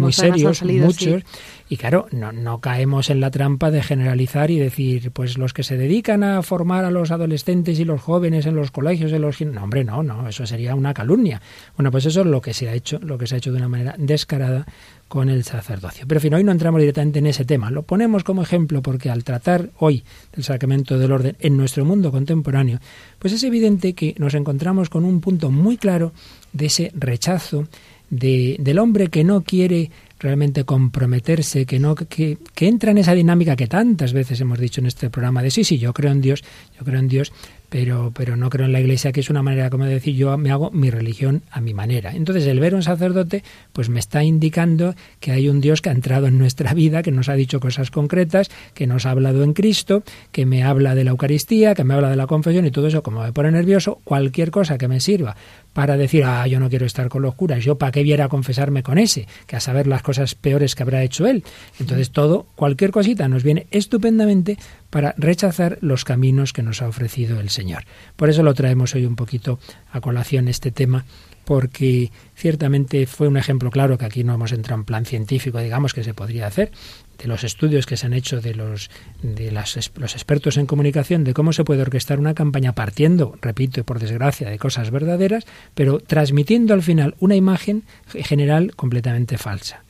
muy 0.00 0.12
serios, 0.12 0.62
muchos. 0.62 1.22
Y 1.68 1.76
claro, 1.76 2.06
no, 2.10 2.32
no 2.32 2.60
caemos 2.60 3.10
en 3.10 3.20
la 3.20 3.30
trampa 3.30 3.70
de 3.70 3.82
generalizar 3.82 4.50
y 4.50 4.58
decir, 4.58 5.10
pues 5.12 5.38
los 5.38 5.52
que 5.52 5.62
se 5.62 5.76
dedican 5.76 6.22
a 6.22 6.42
formar 6.42 6.84
a 6.84 6.90
los 6.90 7.10
adolescentes, 7.10 7.35
y 7.44 7.84
los 7.84 8.00
jóvenes 8.00 8.46
en 8.46 8.56
los 8.56 8.70
colegios, 8.70 9.12
en 9.12 9.22
los 9.22 9.40
no, 9.40 9.64
hombre, 9.64 9.84
no, 9.84 10.02
no, 10.02 10.28
eso 10.28 10.46
sería 10.46 10.74
una 10.74 10.94
calumnia. 10.94 11.40
Bueno, 11.76 11.90
pues 11.90 12.06
eso 12.06 12.20
es 12.20 12.26
lo 12.26 12.40
que 12.40 12.54
se 12.54 12.68
ha 12.68 12.74
hecho, 12.74 12.98
lo 13.00 13.18
que 13.18 13.26
se 13.26 13.34
ha 13.34 13.38
hecho 13.38 13.50
de 13.50 13.58
una 13.58 13.68
manera 13.68 13.94
descarada 13.98 14.66
con 15.08 15.28
el 15.28 15.44
sacerdocio. 15.44 16.04
Pero 16.08 16.18
en 16.18 16.22
fin, 16.22 16.34
hoy 16.34 16.44
no 16.44 16.52
entramos 16.52 16.80
directamente 16.80 17.18
en 17.18 17.26
ese 17.26 17.44
tema. 17.44 17.70
Lo 17.70 17.82
ponemos 17.82 18.24
como 18.24 18.42
ejemplo 18.42 18.82
porque 18.82 19.10
al 19.10 19.24
tratar 19.24 19.70
hoy 19.78 20.02
del 20.34 20.44
sacramento 20.44 20.98
del 20.98 21.12
orden 21.12 21.36
en 21.40 21.56
nuestro 21.56 21.84
mundo 21.84 22.10
contemporáneo, 22.10 22.80
pues 23.18 23.32
es 23.32 23.42
evidente 23.44 23.92
que 23.92 24.14
nos 24.18 24.34
encontramos 24.34 24.90
con 24.90 25.04
un 25.04 25.20
punto 25.20 25.50
muy 25.50 25.76
claro 25.76 26.12
de 26.52 26.66
ese 26.66 26.92
rechazo 26.94 27.66
de, 28.10 28.56
del 28.60 28.78
hombre 28.78 29.08
que 29.08 29.24
no 29.24 29.42
quiere 29.42 29.90
realmente 30.18 30.64
comprometerse, 30.64 31.66
que 31.66 31.78
no 31.78 31.94
que, 31.94 32.38
que, 32.54 32.68
entra 32.68 32.90
en 32.90 32.98
esa 32.98 33.14
dinámica 33.14 33.56
que 33.56 33.66
tantas 33.66 34.12
veces 34.12 34.40
hemos 34.40 34.58
dicho 34.58 34.80
en 34.80 34.86
este 34.86 35.10
programa 35.10 35.42
de 35.42 35.50
sí, 35.50 35.64
sí, 35.64 35.78
yo 35.78 35.92
creo 35.92 36.12
en 36.12 36.20
Dios, 36.20 36.42
yo 36.78 36.84
creo 36.84 37.00
en 37.00 37.08
Dios, 37.08 37.32
pero, 37.68 38.12
pero 38.14 38.36
no 38.36 38.50
creo 38.50 38.66
en 38.66 38.72
la 38.72 38.80
iglesia, 38.80 39.12
que 39.12 39.20
es 39.20 39.30
una 39.30 39.42
manera, 39.42 39.70
como 39.70 39.84
decir, 39.84 40.14
yo 40.14 40.36
me 40.36 40.50
hago 40.50 40.70
mi 40.70 40.90
religión 40.90 41.42
a 41.50 41.60
mi 41.60 41.74
manera. 41.74 42.12
Entonces, 42.14 42.46
el 42.46 42.60
ver 42.60 42.74
un 42.74 42.82
sacerdote, 42.82 43.42
pues 43.72 43.88
me 43.88 44.00
está 44.00 44.22
indicando 44.22 44.94
que 45.20 45.32
hay 45.32 45.48
un 45.48 45.60
Dios 45.60 45.82
que 45.82 45.88
ha 45.88 45.92
entrado 45.92 46.26
en 46.26 46.38
nuestra 46.38 46.74
vida, 46.74 47.02
que 47.02 47.12
nos 47.12 47.28
ha 47.28 47.34
dicho 47.34 47.60
cosas 47.60 47.90
concretas, 47.90 48.50
que 48.74 48.86
nos 48.86 49.06
ha 49.06 49.10
hablado 49.10 49.42
en 49.42 49.52
Cristo, 49.52 50.02
que 50.32 50.46
me 50.46 50.62
habla 50.62 50.94
de 50.94 51.04
la 51.04 51.10
Eucaristía, 51.10 51.74
que 51.74 51.84
me 51.84 51.94
habla 51.94 52.10
de 52.10 52.16
la 52.16 52.26
confesión 52.26 52.66
y 52.66 52.70
todo 52.70 52.86
eso, 52.86 53.02
como 53.02 53.22
me 53.22 53.32
pone 53.32 53.50
nervioso, 53.50 54.00
cualquier 54.04 54.50
cosa 54.50 54.78
que 54.78 54.88
me 54.88 55.00
sirva 55.00 55.36
para 55.76 55.98
decir, 55.98 56.24
ah, 56.24 56.46
yo 56.46 56.58
no 56.58 56.70
quiero 56.70 56.86
estar 56.86 57.10
con 57.10 57.20
los 57.20 57.34
curas, 57.34 57.62
yo 57.62 57.76
para 57.76 57.92
qué 57.92 58.02
viera 58.02 58.28
confesarme 58.28 58.82
con 58.82 58.96
ese, 58.96 59.26
que 59.46 59.56
a 59.56 59.60
saber 59.60 59.86
las 59.86 60.02
cosas 60.02 60.34
peores 60.34 60.74
que 60.74 60.82
habrá 60.82 61.02
hecho 61.02 61.26
él. 61.26 61.44
Entonces, 61.78 62.12
todo, 62.12 62.46
cualquier 62.56 62.92
cosita 62.92 63.28
nos 63.28 63.42
viene 63.42 63.66
estupendamente 63.70 64.56
para 64.90 65.14
rechazar 65.16 65.78
los 65.80 66.04
caminos 66.04 66.52
que 66.52 66.62
nos 66.62 66.82
ha 66.82 66.88
ofrecido 66.88 67.40
el 67.40 67.50
Señor. 67.50 67.84
Por 68.16 68.30
eso 68.30 68.42
lo 68.42 68.54
traemos 68.54 68.94
hoy 68.94 69.06
un 69.06 69.16
poquito 69.16 69.58
a 69.92 70.00
colación 70.00 70.48
este 70.48 70.70
tema, 70.70 71.04
porque 71.44 72.10
ciertamente 72.34 73.06
fue 73.06 73.28
un 73.28 73.36
ejemplo 73.36 73.70
claro 73.70 73.96
que 73.98 74.04
aquí 74.04 74.24
no 74.24 74.34
hemos 74.34 74.52
entrado 74.52 74.80
en 74.80 74.84
plan 74.84 75.04
científico, 75.04 75.60
digamos, 75.60 75.94
que 75.94 76.02
se 76.02 76.12
podría 76.12 76.48
hacer, 76.48 76.72
de 77.18 77.28
los 77.28 77.44
estudios 77.44 77.86
que 77.86 77.96
se 77.96 78.06
han 78.06 78.12
hecho 78.12 78.40
de 78.40 78.54
los 78.54 78.90
de 79.22 79.50
los 79.52 79.76
expertos 79.76 80.56
en 80.56 80.66
comunicación 80.66 81.24
de 81.24 81.34
cómo 81.34 81.52
se 81.52 81.64
puede 81.64 81.82
orquestar 81.82 82.18
una 82.18 82.34
campaña 82.34 82.72
partiendo, 82.72 83.38
repito, 83.40 83.84
por 83.84 84.00
desgracia, 84.00 84.50
de 84.50 84.58
cosas 84.58 84.90
verdaderas, 84.90 85.46
pero 85.74 86.00
transmitiendo 86.00 86.74
al 86.74 86.82
final 86.82 87.14
una 87.20 87.36
imagen 87.36 87.84
general 88.06 88.74
completamente 88.74 89.38
falsa 89.38 89.85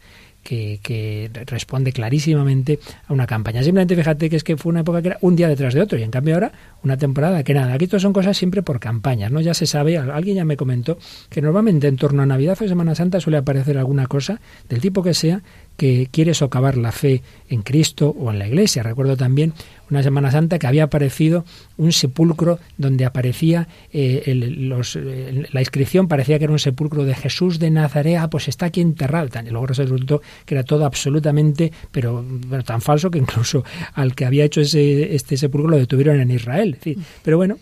que, 0.46 1.30
responde 1.46 1.92
clarísimamente 1.92 2.78
a 3.08 3.12
una 3.12 3.26
campaña. 3.26 3.62
Simplemente 3.62 3.96
fíjate 3.96 4.30
que 4.30 4.36
es 4.36 4.44
que 4.44 4.56
fue 4.56 4.70
una 4.70 4.80
época 4.80 5.02
que 5.02 5.08
era 5.08 5.18
un 5.20 5.34
día 5.34 5.48
detrás 5.48 5.74
de 5.74 5.80
otro 5.80 5.98
y 5.98 6.02
en 6.02 6.10
cambio 6.10 6.34
ahora 6.34 6.52
una 6.82 6.96
temporada 6.96 7.42
que 7.42 7.54
nada. 7.54 7.74
Aquí 7.74 7.86
todo 7.86 8.00
son 8.00 8.12
cosas 8.12 8.36
siempre 8.36 8.62
por 8.62 8.78
campañas, 8.78 9.30
¿no? 9.30 9.40
Ya 9.40 9.54
se 9.54 9.66
sabe, 9.66 9.98
alguien 9.98 10.36
ya 10.36 10.44
me 10.44 10.56
comentó 10.56 10.98
que 11.28 11.42
normalmente 11.42 11.88
en 11.88 11.96
torno 11.96 12.22
a 12.22 12.26
Navidad 12.26 12.56
o 12.60 12.68
Semana 12.68 12.94
Santa 12.94 13.20
suele 13.20 13.38
aparecer 13.38 13.76
alguna 13.78 14.06
cosa 14.06 14.40
del 14.68 14.80
tipo 14.80 15.02
que 15.02 15.14
sea 15.14 15.42
que 15.76 16.08
quiere 16.10 16.32
socavar 16.34 16.76
la 16.76 16.92
fe 16.92 17.22
en 17.48 17.62
Cristo 17.62 18.14
o 18.18 18.30
en 18.30 18.38
la 18.38 18.46
Iglesia. 18.46 18.82
Recuerdo 18.82 19.16
también 19.16 19.52
una 19.90 20.02
Semana 20.02 20.30
Santa 20.30 20.58
que 20.58 20.66
había 20.66 20.84
aparecido 20.84 21.44
un 21.76 21.92
sepulcro 21.92 22.58
donde 22.78 23.04
aparecía 23.04 23.68
eh, 23.92 24.34
los, 24.56 24.96
eh, 24.96 25.46
la 25.50 25.60
inscripción, 25.60 26.08
parecía 26.08 26.38
que 26.38 26.44
era 26.44 26.52
un 26.52 26.58
sepulcro 26.58 27.04
de 27.04 27.14
Jesús 27.14 27.58
de 27.58 27.70
Nazaret, 27.70 28.20
pues 28.30 28.48
está 28.48 28.66
aquí 28.66 28.80
enterrado. 28.80 29.26
Y 29.44 29.50
luego 29.50 29.66
resultó 29.66 30.22
que 30.44 30.54
era 30.54 30.62
todo 30.62 30.84
absolutamente, 30.84 31.72
pero, 31.90 32.24
tan 32.64 32.80
falso 32.80 33.10
que 33.10 33.18
incluso 33.18 33.64
al 33.94 34.14
que 34.14 34.24
había 34.24 34.44
hecho 34.44 34.60
ese, 34.60 35.14
este 35.14 35.36
sepulcro 35.36 35.70
lo 35.70 35.78
detuvieron 35.78 36.20
en 36.20 36.30
Israel. 36.30 36.78
pero 37.22 37.36
bueno, 37.36 37.58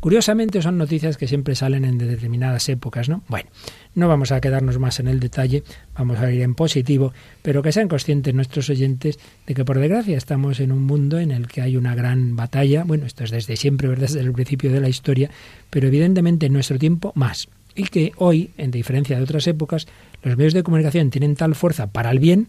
curiosamente 0.00 0.62
son 0.62 0.78
noticias 0.78 1.16
que 1.16 1.28
siempre 1.28 1.54
salen 1.54 1.84
en 1.84 1.98
determinadas 1.98 2.68
épocas, 2.68 3.08
¿no? 3.08 3.22
Bueno, 3.28 3.50
no 3.94 4.08
vamos 4.08 4.32
a 4.32 4.40
quedarnos 4.40 4.78
más 4.78 5.00
en 5.00 5.08
el 5.08 5.20
detalle, 5.20 5.62
vamos 5.96 6.18
a 6.18 6.30
ir 6.30 6.42
en 6.42 6.54
positivo, 6.54 7.12
pero 7.48 7.62
que 7.62 7.72
sean 7.72 7.88
conscientes 7.88 8.34
nuestros 8.34 8.68
oyentes 8.68 9.18
de 9.46 9.54
que 9.54 9.64
por 9.64 9.78
desgracia 9.78 10.18
estamos 10.18 10.60
en 10.60 10.70
un 10.70 10.84
mundo 10.84 11.18
en 11.18 11.30
el 11.30 11.46
que 11.46 11.62
hay 11.62 11.78
una 11.78 11.94
gran 11.94 12.36
batalla, 12.36 12.84
bueno, 12.84 13.06
esto 13.06 13.24
es 13.24 13.30
desde 13.30 13.56
siempre, 13.56 13.88
¿verdad? 13.88 14.02
desde 14.02 14.20
el 14.20 14.34
principio 14.34 14.70
de 14.70 14.82
la 14.82 14.90
historia, 14.90 15.30
pero 15.70 15.88
evidentemente 15.88 16.44
en 16.44 16.52
nuestro 16.52 16.78
tiempo 16.78 17.10
más. 17.14 17.48
Y 17.74 17.84
que 17.84 18.12
hoy, 18.18 18.50
en 18.58 18.70
diferencia 18.70 19.16
de 19.16 19.22
otras 19.22 19.46
épocas, 19.46 19.88
los 20.22 20.36
medios 20.36 20.52
de 20.52 20.62
comunicación 20.62 21.08
tienen 21.08 21.36
tal 21.36 21.54
fuerza 21.54 21.86
para 21.86 22.10
el 22.10 22.18
bien, 22.18 22.48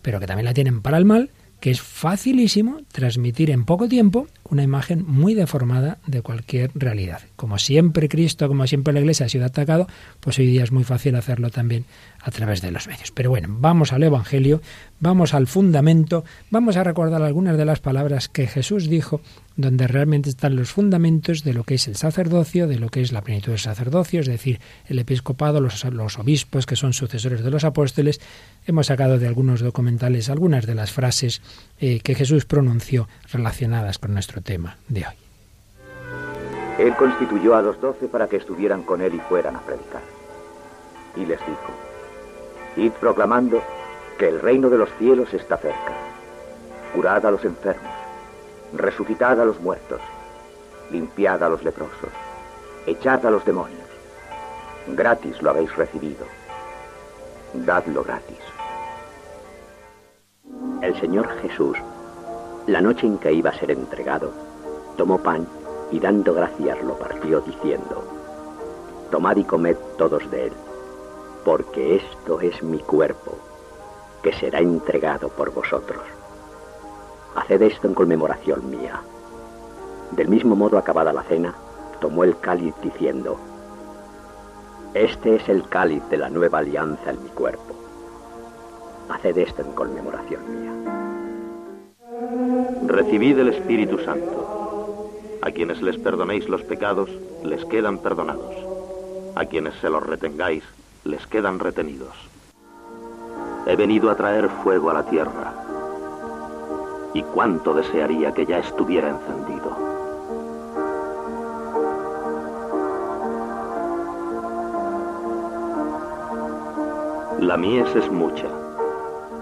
pero 0.00 0.18
que 0.18 0.26
también 0.26 0.46
la 0.46 0.54
tienen 0.54 0.80
para 0.80 0.96
el 0.96 1.04
mal, 1.04 1.28
que 1.60 1.70
es 1.70 1.80
facilísimo 1.80 2.78
transmitir 2.92 3.50
en 3.50 3.64
poco 3.64 3.88
tiempo 3.88 4.28
una 4.50 4.62
imagen 4.62 5.04
muy 5.06 5.34
deformada 5.34 5.98
de 6.06 6.22
cualquier 6.22 6.70
realidad. 6.74 7.20
Como 7.36 7.58
siempre 7.58 8.08
Cristo, 8.08 8.48
como 8.48 8.66
siempre 8.66 8.94
la 8.94 9.00
Iglesia 9.00 9.26
ha 9.26 9.28
sido 9.28 9.44
atacado, 9.44 9.86
pues 10.20 10.38
hoy 10.38 10.46
día 10.46 10.64
es 10.64 10.72
muy 10.72 10.84
fácil 10.84 11.16
hacerlo 11.16 11.50
también 11.50 11.84
a 12.20 12.30
través 12.30 12.60
de 12.62 12.70
los 12.70 12.86
medios. 12.86 13.10
Pero 13.12 13.30
bueno, 13.30 13.48
vamos 13.50 13.92
al 13.92 14.02
Evangelio, 14.02 14.62
vamos 15.00 15.34
al 15.34 15.46
fundamento, 15.46 16.24
vamos 16.50 16.76
a 16.76 16.84
recordar 16.84 17.22
algunas 17.22 17.56
de 17.56 17.64
las 17.64 17.80
palabras 17.80 18.28
que 18.28 18.46
Jesús 18.46 18.88
dijo, 18.88 19.20
donde 19.56 19.86
realmente 19.86 20.30
están 20.30 20.56
los 20.56 20.70
fundamentos 20.70 21.42
de 21.42 21.52
lo 21.52 21.64
que 21.64 21.74
es 21.74 21.88
el 21.88 21.96
sacerdocio, 21.96 22.68
de 22.68 22.78
lo 22.78 22.88
que 22.88 23.00
es 23.00 23.12
la 23.12 23.22
plenitud 23.22 23.52
del 23.52 23.58
sacerdocio, 23.58 24.20
es 24.20 24.26
decir, 24.26 24.60
el 24.86 24.98
episcopado, 24.98 25.60
los, 25.60 25.84
obispos 26.18 26.64
que 26.64 26.76
son 26.76 26.92
sucesores 26.92 27.42
de 27.42 27.50
los 27.50 27.64
apóstoles. 27.64 28.20
Hemos 28.68 28.88
sacado 28.88 29.18
de 29.18 29.26
algunos 29.26 29.62
documentales 29.62 30.28
algunas 30.28 30.66
de 30.66 30.74
las 30.74 30.92
frases 30.92 31.40
eh, 31.80 32.00
que 32.00 32.14
Jesús 32.14 32.44
pronunció 32.44 33.08
relacionadas 33.32 33.98
con 33.98 34.12
nuestro 34.12 34.42
tema 34.42 34.76
de 34.88 35.06
hoy. 35.06 35.14
Él 36.78 36.94
constituyó 36.96 37.56
a 37.56 37.62
los 37.62 37.80
doce 37.80 38.08
para 38.08 38.28
que 38.28 38.36
estuvieran 38.36 38.82
con 38.82 39.00
él 39.00 39.14
y 39.14 39.20
fueran 39.20 39.56
a 39.56 39.62
predicar. 39.62 40.02
Y 41.16 41.20
les 41.20 41.38
dijo, 41.38 41.72
id 42.76 42.92
proclamando 43.00 43.62
que 44.18 44.28
el 44.28 44.38
reino 44.38 44.68
de 44.68 44.76
los 44.76 44.90
cielos 44.98 45.32
está 45.32 45.56
cerca. 45.56 45.94
Curad 46.94 47.24
a 47.24 47.30
los 47.30 47.46
enfermos, 47.46 47.94
resucitad 48.74 49.40
a 49.40 49.46
los 49.46 49.58
muertos, 49.62 50.02
limpiad 50.92 51.42
a 51.42 51.48
los 51.48 51.64
leprosos, 51.64 52.10
echad 52.86 53.24
a 53.24 53.30
los 53.30 53.46
demonios. 53.46 53.88
Gratis 54.88 55.40
lo 55.40 55.48
habéis 55.48 55.74
recibido, 55.74 56.26
dadlo 57.54 58.04
gratis. 58.04 58.37
El 60.82 60.98
Señor 61.00 61.28
Jesús 61.42 61.76
la 62.68 62.82
noche 62.82 63.06
en 63.06 63.16
que 63.16 63.32
iba 63.32 63.48
a 63.48 63.58
ser 63.58 63.70
entregado, 63.70 64.30
tomó 64.98 65.16
pan 65.16 65.46
y 65.90 65.98
dando 65.98 66.34
gracias 66.34 66.82
lo 66.82 66.98
partió 66.98 67.40
diciendo, 67.40 68.04
Tomad 69.10 69.38
y 69.38 69.44
comed 69.44 69.74
todos 69.96 70.30
de 70.30 70.48
él, 70.48 70.52
porque 71.46 71.96
esto 71.96 72.42
es 72.42 72.62
mi 72.62 72.80
cuerpo, 72.80 73.32
que 74.22 74.34
será 74.34 74.58
entregado 74.58 75.30
por 75.30 75.50
vosotros. 75.50 76.02
Haced 77.36 77.62
esto 77.62 77.86
en 77.86 77.94
conmemoración 77.94 78.68
mía. 78.68 79.00
Del 80.10 80.28
mismo 80.28 80.54
modo, 80.54 80.76
acabada 80.76 81.14
la 81.14 81.22
cena, 81.22 81.54
tomó 82.02 82.22
el 82.22 82.38
cáliz 82.38 82.74
diciendo, 82.82 83.38
Este 84.92 85.36
es 85.36 85.48
el 85.48 85.66
cáliz 85.70 86.06
de 86.10 86.18
la 86.18 86.28
nueva 86.28 86.58
alianza 86.58 87.12
en 87.12 87.22
mi 87.22 87.30
cuerpo. 87.30 87.77
Haced 89.08 89.38
esto 89.38 89.62
en 89.62 89.72
conmemoración 89.72 90.42
mía. 90.50 90.72
recibid 92.86 93.38
el 93.38 93.48
Espíritu 93.48 93.98
Santo. 93.98 95.10
A 95.42 95.50
quienes 95.50 95.80
les 95.82 95.96
perdonéis 95.98 96.48
los 96.48 96.62
pecados, 96.62 97.10
les 97.44 97.64
quedan 97.66 97.98
perdonados. 97.98 98.54
A 99.34 99.44
quienes 99.44 99.74
se 99.76 99.88
los 99.88 100.04
retengáis, 100.04 100.64
les 101.04 101.26
quedan 101.26 101.58
retenidos. 101.58 102.14
He 103.66 103.76
venido 103.76 104.10
a 104.10 104.16
traer 104.16 104.48
fuego 104.62 104.90
a 104.90 104.94
la 104.94 105.04
tierra. 105.04 105.54
Y 107.14 107.22
cuánto 107.22 107.74
desearía 107.74 108.32
que 108.32 108.46
ya 108.46 108.58
estuviera 108.58 109.10
encendido. 109.10 109.76
La 117.38 117.56
mies 117.56 117.94
es 117.94 118.10
mucha, 118.10 118.48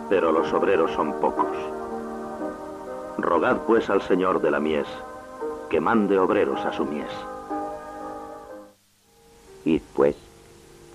pero 0.09 0.33
los 0.33 0.53
obreros 0.53 0.93
son 0.93 1.13
pocos. 1.21 1.57
Rogad 3.19 3.59
pues 3.67 3.91
al 3.91 4.03
Señor 4.03 4.41
de 4.41 4.51
la 4.51 4.61
mies 4.61 4.87
que 5.69 5.81
mande 5.81 6.19
obreros 6.19 6.65
a 6.65 6.73
su 6.73 6.85
mies. 6.85 7.11
Id 9.65 9.83
pues 9.95 10.17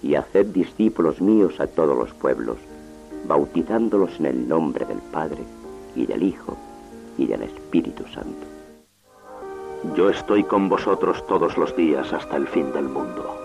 y 0.02 0.16
haced 0.16 0.48
discípulos 0.48 1.22
míos 1.22 1.60
a 1.60 1.68
todos 1.68 1.98
los 1.98 2.14
pueblos, 2.14 2.58
bautizándolos 3.28 4.20
en 4.20 4.26
el 4.28 4.48
nombre 4.48 4.86
del 4.86 5.00
Padre 5.12 5.44
y 5.96 6.06
del 6.06 6.24
Hijo 6.24 6.58
y 7.18 7.28
del 7.28 7.44
Espíritu 7.44 8.06
Santo. 8.08 8.48
Yo 9.96 10.10
estoy 10.10 10.44
con 10.44 10.70
vosotros 10.70 11.26
todos 11.28 11.58
los 11.58 11.76
días 11.76 12.14
hasta 12.14 12.38
el 12.38 12.48
fin 12.48 12.72
del 12.72 12.86
mundo. 12.86 13.41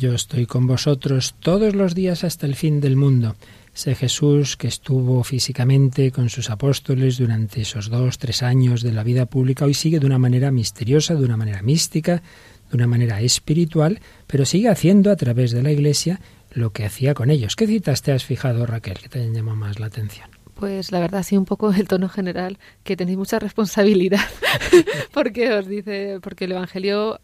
Yo 0.00 0.14
estoy 0.14 0.46
con 0.46 0.66
vosotros 0.66 1.34
todos 1.40 1.74
los 1.74 1.94
días 1.94 2.24
hasta 2.24 2.46
el 2.46 2.54
fin 2.54 2.80
del 2.80 2.96
mundo. 2.96 3.36
Ese 3.74 3.94
Jesús 3.94 4.56
que 4.56 4.66
estuvo 4.66 5.22
físicamente 5.24 6.10
con 6.10 6.30
sus 6.30 6.48
apóstoles 6.48 7.18
durante 7.18 7.60
esos 7.60 7.90
dos, 7.90 8.16
tres 8.16 8.42
años 8.42 8.80
de 8.82 8.92
la 8.92 9.04
vida 9.04 9.26
pública, 9.26 9.66
hoy 9.66 9.74
sigue 9.74 10.00
de 10.00 10.06
una 10.06 10.18
manera 10.18 10.50
misteriosa, 10.50 11.16
de 11.16 11.24
una 11.26 11.36
manera 11.36 11.60
mística, 11.60 12.22
de 12.70 12.76
una 12.76 12.86
manera 12.86 13.20
espiritual, 13.20 14.00
pero 14.26 14.46
sigue 14.46 14.70
haciendo 14.70 15.10
a 15.10 15.16
través 15.16 15.50
de 15.50 15.62
la 15.62 15.70
Iglesia 15.70 16.18
lo 16.50 16.72
que 16.72 16.86
hacía 16.86 17.12
con 17.12 17.30
ellos. 17.30 17.54
¿Qué 17.54 17.66
citas 17.66 18.00
te 18.00 18.12
has 18.12 18.24
fijado, 18.24 18.64
Raquel, 18.64 19.00
que 19.00 19.10
te 19.10 19.30
llamado 19.30 19.56
más 19.56 19.80
la 19.80 19.86
atención? 19.88 20.39
Pues 20.60 20.92
la 20.92 21.00
verdad 21.00 21.22
sí 21.22 21.38
un 21.38 21.46
poco 21.46 21.72
el 21.72 21.88
tono 21.88 22.10
general 22.10 22.58
que 22.84 22.94
tenéis 22.94 23.16
mucha 23.16 23.38
responsabilidad 23.38 24.20
porque 25.14 25.54
os 25.54 25.66
dice 25.66 26.18
porque 26.22 26.44
el 26.44 26.52
evangelio 26.52 27.18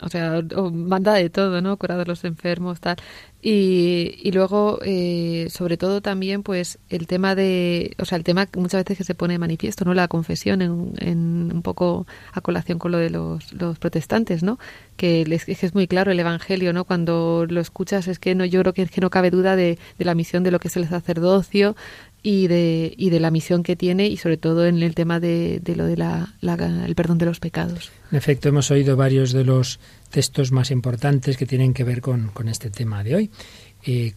o 0.00 0.08
sea 0.08 0.42
manda 0.72 1.12
de 1.12 1.28
todo 1.28 1.60
no 1.60 1.76
curar 1.76 2.00
a 2.00 2.04
los 2.06 2.24
enfermos 2.24 2.80
tal. 2.80 2.96
Y, 3.40 4.18
y 4.22 4.32
luego 4.32 4.80
eh, 4.82 5.48
sobre 5.50 5.76
todo 5.76 6.00
también 6.00 6.42
pues 6.42 6.78
el 6.88 7.06
tema 7.06 7.34
de 7.34 7.94
o 7.98 8.06
sea 8.06 8.16
el 8.16 8.24
tema 8.24 8.48
muchas 8.56 8.80
veces 8.80 8.96
que 8.96 9.04
se 9.04 9.14
pone 9.14 9.38
manifiesto 9.38 9.84
no 9.84 9.92
la 9.92 10.08
confesión 10.08 10.62
en, 10.62 10.94
en 10.98 11.52
un 11.52 11.62
poco 11.62 12.06
a 12.32 12.40
colación 12.40 12.78
con 12.78 12.90
lo 12.90 12.98
de 12.98 13.10
los, 13.10 13.44
protestantes 13.78 14.42
no 14.42 14.58
que, 14.96 15.24
les, 15.26 15.44
que 15.44 15.52
es 15.52 15.74
muy 15.74 15.86
claro 15.86 16.10
el 16.10 16.18
evangelio 16.18 16.72
no 16.72 16.84
cuando 16.84 17.44
lo 17.48 17.60
escuchas 17.60 18.08
es 18.08 18.18
que 18.18 18.34
no 18.34 18.44
yo 18.46 18.60
creo 18.62 18.72
que, 18.72 18.82
es 18.82 18.90
que 18.90 19.02
no 19.02 19.10
cabe 19.10 19.30
duda 19.30 19.56
de, 19.56 19.78
de 19.98 20.04
la 20.04 20.14
misión 20.14 20.42
de 20.42 20.50
lo 20.50 20.58
que 20.58 20.68
es 20.68 20.76
el 20.76 20.88
sacerdocio 20.88 21.76
y 22.30 22.46
de, 22.46 22.92
y 22.94 23.08
de 23.08 23.20
la 23.20 23.30
misión 23.30 23.62
que 23.62 23.74
tiene 23.74 24.06
y 24.06 24.18
sobre 24.18 24.36
todo 24.36 24.66
en 24.66 24.82
el 24.82 24.94
tema 24.94 25.18
de, 25.18 25.60
de 25.60 25.74
lo 25.74 25.86
de 25.86 25.96
la, 25.96 26.34
el 26.86 26.94
perdón 26.94 27.16
de 27.16 27.24
los 27.24 27.40
pecados. 27.40 27.90
En 28.12 28.18
efecto, 28.18 28.50
hemos 28.50 28.70
oído 28.70 28.98
varios 28.98 29.32
de 29.32 29.44
los 29.44 29.80
textos 30.10 30.52
más 30.52 30.70
importantes 30.70 31.38
que 31.38 31.46
tienen 31.46 31.72
que 31.72 31.84
ver 31.84 32.02
con, 32.02 32.28
con 32.34 32.50
este 32.50 32.68
tema 32.68 33.02
de 33.02 33.14
hoy. 33.14 33.30
Eh, 33.82 34.12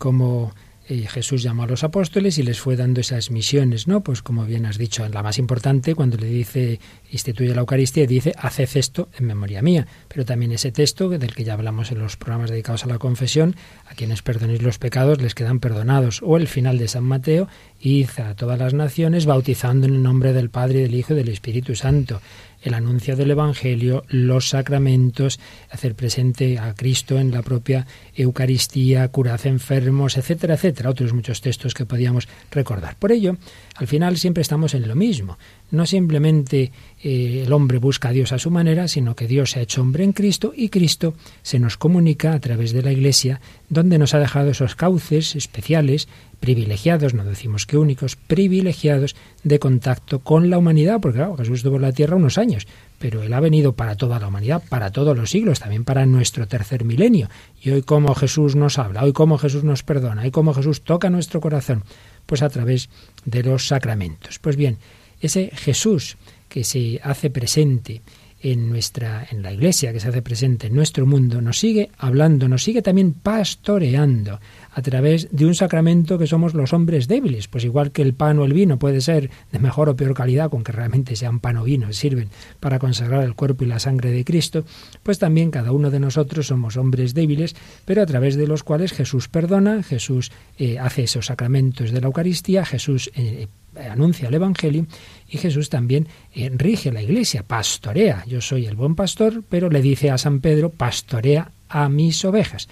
eh, 0.92 1.08
Jesús 1.08 1.42
llamó 1.42 1.64
a 1.64 1.68
los 1.68 1.86
apóstoles 1.86 2.38
y 2.38 2.44
les 2.44 2.60
fue 2.60 2.76
dando 2.76 3.00
esas 3.00 3.32
misiones, 3.32 3.88
¿no? 3.88 4.02
Pues 4.02 4.22
como 4.22 4.44
bien 4.44 4.66
has 4.66 4.78
dicho, 4.78 5.08
la 5.08 5.24
más 5.24 5.38
importante 5.38 5.96
cuando 5.96 6.18
le 6.18 6.28
dice 6.28 6.82
instituye 7.14 7.56
la 7.56 7.62
Eucaristía 7.62 8.06
dice 8.06 8.34
haced 8.38 8.70
esto 8.76 9.08
en 9.18 9.26
memoria 9.26 9.62
mía, 9.62 9.88
pero 10.10 10.26
también 10.26 10.52
ese 10.52 10.74
texto 10.74 11.08
del 11.08 11.34
que 11.34 11.46
ya 11.46 11.54
hablamos 11.54 11.94
en 11.94 12.00
los 12.00 12.18
programas 12.18 12.50
dedicados 12.50 12.84
a 12.84 12.88
la 12.88 12.98
confesión, 12.98 13.56
a 13.90 13.96
quienes 13.96 14.22
perdonéis 14.22 14.62
los 14.62 14.80
pecados 14.80 15.22
les 15.22 15.34
quedan 15.34 15.62
perdonados, 15.62 16.20
o 16.24 16.36
el 16.36 16.50
final 16.50 16.78
de 16.78 16.90
San 16.90 17.06
Mateo, 17.06 17.48
id 17.80 18.10
a 18.18 18.36
todas 18.36 18.60
las 18.60 18.74
naciones 18.74 19.26
bautizando 19.26 19.88
en 19.88 19.96
el 19.96 20.04
nombre 20.04 20.34
del 20.34 20.50
Padre, 20.50 20.82
del 20.82 20.96
Hijo 20.96 21.14
y 21.14 21.18
del 21.18 21.30
Espíritu 21.30 21.74
Santo 21.74 22.22
el 22.62 22.74
anuncio 22.74 23.16
del 23.16 23.32
Evangelio, 23.32 24.04
los 24.08 24.50
sacramentos, 24.50 25.40
hacer 25.70 25.96
presente 25.96 26.60
a 26.60 26.74
Cristo 26.74 27.20
en 27.20 27.32
la 27.32 27.42
propia 27.42 27.88
Eucaristía, 28.16 29.08
curad 29.10 29.46
enfermos, 29.46 30.18
etcétera, 30.18 30.56
etcétera, 30.56 30.90
otros 30.90 31.14
muchos 31.14 31.42
textos 31.42 31.74
que 31.74 31.86
podíamos 31.86 32.28
recordar. 32.52 32.96
Por 32.98 33.12
ello, 33.12 33.38
al 33.76 33.88
final 33.88 34.18
siempre 34.18 34.42
estamos 34.42 34.74
en 34.74 34.88
lo 34.88 34.96
mismo. 34.96 35.38
No 35.72 35.86
simplemente 35.86 36.72
eh, 37.02 37.44
el 37.46 37.54
hombre 37.54 37.80
busca 37.80 38.10
a 38.10 38.12
Dios 38.12 38.32
a 38.32 38.40
su 38.40 38.52
manera, 38.52 38.88
sino 38.88 39.16
que 39.16 39.28
Dios 39.28 39.52
se 39.52 39.60
ha 39.60 39.64
hecho 39.64 39.82
hombre 39.82 40.04
en 40.04 40.14
Cristo 40.14 40.54
y 40.56 40.70
Cristo 40.70 41.16
se 41.42 41.60
nos 41.60 41.78
comunica 41.78 42.34
a 42.34 42.40
través 42.40 42.74
de 42.74 42.82
la 42.82 42.92
Iglesia, 42.92 43.42
donde 43.70 43.98
nos 43.98 44.14
ha 44.14 44.20
dejado 44.20 44.50
esos 44.50 44.76
cauces 44.76 45.36
especiales 45.36 46.08
privilegiados, 46.42 47.14
no 47.14 47.24
decimos 47.24 47.66
que 47.68 47.78
únicos, 47.78 48.16
privilegiados 48.16 49.16
de 49.44 49.60
contacto 49.60 50.20
con 50.20 50.50
la 50.50 50.58
humanidad, 50.58 51.00
porque 51.00 51.20
claro, 51.20 51.38
Jesús 51.38 51.60
estuvo 51.60 51.76
en 51.76 51.84
la 51.84 51.92
tierra 51.92 52.16
unos 52.16 52.40
años, 52.40 52.68
pero 52.98 53.22
Él 53.22 53.32
ha 53.34 53.40
venido 53.40 53.74
para 53.74 53.96
toda 53.96 54.20
la 54.20 54.28
humanidad, 54.28 54.64
para 54.68 54.92
todos 54.92 55.16
los 55.16 55.30
siglos, 55.30 55.60
también 55.60 55.84
para 55.86 56.06
nuestro 56.08 56.48
tercer 56.48 56.84
milenio. 56.84 57.30
Y 57.62 57.70
hoy 57.70 57.84
como 57.84 58.16
Jesús 58.16 58.56
nos 58.56 58.80
habla, 58.80 59.04
hoy 59.04 59.14
como 59.14 59.38
Jesús 59.38 59.64
nos 59.64 59.84
perdona, 59.84 60.24
hoy 60.24 60.32
como 60.32 60.54
Jesús 60.54 60.82
toca 60.82 61.12
nuestro 61.12 61.42
corazón, 61.42 61.84
pues 62.26 62.42
a 62.42 62.50
través 62.50 62.90
de 63.24 63.44
los 63.44 63.68
sacramentos. 63.68 64.40
Pues 64.40 64.56
bien, 64.56 64.80
ese 65.22 65.52
Jesús 65.54 66.18
que 66.50 66.64
se 66.64 67.00
hace 67.04 67.30
presente 67.30 68.02
en 68.44 68.70
nuestra 68.70 69.28
en 69.30 69.44
la 69.44 69.54
iglesia 69.54 69.94
que 69.94 70.00
se 70.00 70.10
hace 70.10 70.22
presente 70.22 70.68
en 70.68 70.76
nuestro 70.76 71.06
mundo 71.06 71.42
nos 71.42 71.60
sigue 71.60 71.92
hablando, 71.98 72.48
nos 72.48 72.64
sigue 72.64 72.82
también 72.82 73.14
pastoreando 73.14 74.40
a 74.74 74.82
través 74.82 75.28
de 75.32 75.46
un 75.46 75.54
sacramento 75.54 76.18
que 76.18 76.28
somos 76.28 76.54
los 76.54 76.74
hombres 76.74 77.08
débiles. 77.08 77.48
Pues 77.48 77.66
igual 77.66 77.92
que 77.92 78.02
el 78.02 78.14
pan 78.14 78.40
o 78.40 78.46
el 78.46 78.54
vino 78.54 78.80
puede 78.80 79.02
ser 79.02 79.30
de 79.52 79.60
mejor 79.60 79.90
o 79.90 79.96
peor 79.96 80.14
calidad, 80.14 80.50
con 80.50 80.64
que 80.64 80.72
realmente 80.72 81.16
sean 81.16 81.40
pan 81.40 81.58
o 81.58 81.64
vino, 81.64 81.92
sirven 81.94 82.30
para 82.60 82.80
consagrar 82.80 83.24
el 83.24 83.36
cuerpo 83.36 83.64
y 83.64 83.68
la 83.68 83.80
sangre 83.80 84.12
de 84.12 84.24
Cristo, 84.24 84.64
pues 85.04 85.20
también 85.20 85.52
cada 85.52 85.72
uno 85.72 85.92
de 85.92 86.00
nosotros 86.00 86.48
somos 86.48 86.78
hombres 86.78 87.14
débiles, 87.14 87.56
pero 87.86 88.02
a 88.02 88.06
través 88.06 88.38
de 88.38 88.48
los 88.48 88.64
cuales 88.64 88.94
Jesús 88.94 89.28
perdona, 89.28 89.84
Jesús 89.84 90.32
eh, 90.58 90.80
hace 90.80 91.04
esos 91.04 91.28
sacramentos 91.28 91.92
de 91.92 92.02
la 92.02 92.08
Eucaristía, 92.08 92.66
Jesús 92.66 93.12
eh, 93.16 93.48
anuncia 93.76 94.28
el 94.28 94.34
Evangelio 94.34 94.86
y 95.28 95.38
Jesús 95.38 95.70
también 95.70 96.08
eh, 96.34 96.52
rige 96.54 96.92
la 96.92 97.02
iglesia, 97.02 97.44
pastorea. 97.44 98.24
Yo 98.28 98.42
soy 98.42 98.66
el 98.66 98.76
buen 98.76 98.96
pastor, 98.96 99.44
pero 99.48 99.70
le 99.70 99.82
dice 99.82 100.12
a 100.12 100.18
San 100.18 100.40
Pedro, 100.42 100.70
pastorea 100.70 101.52
a 101.70 101.90
mis 101.90 102.24
ovejas. 102.26 102.68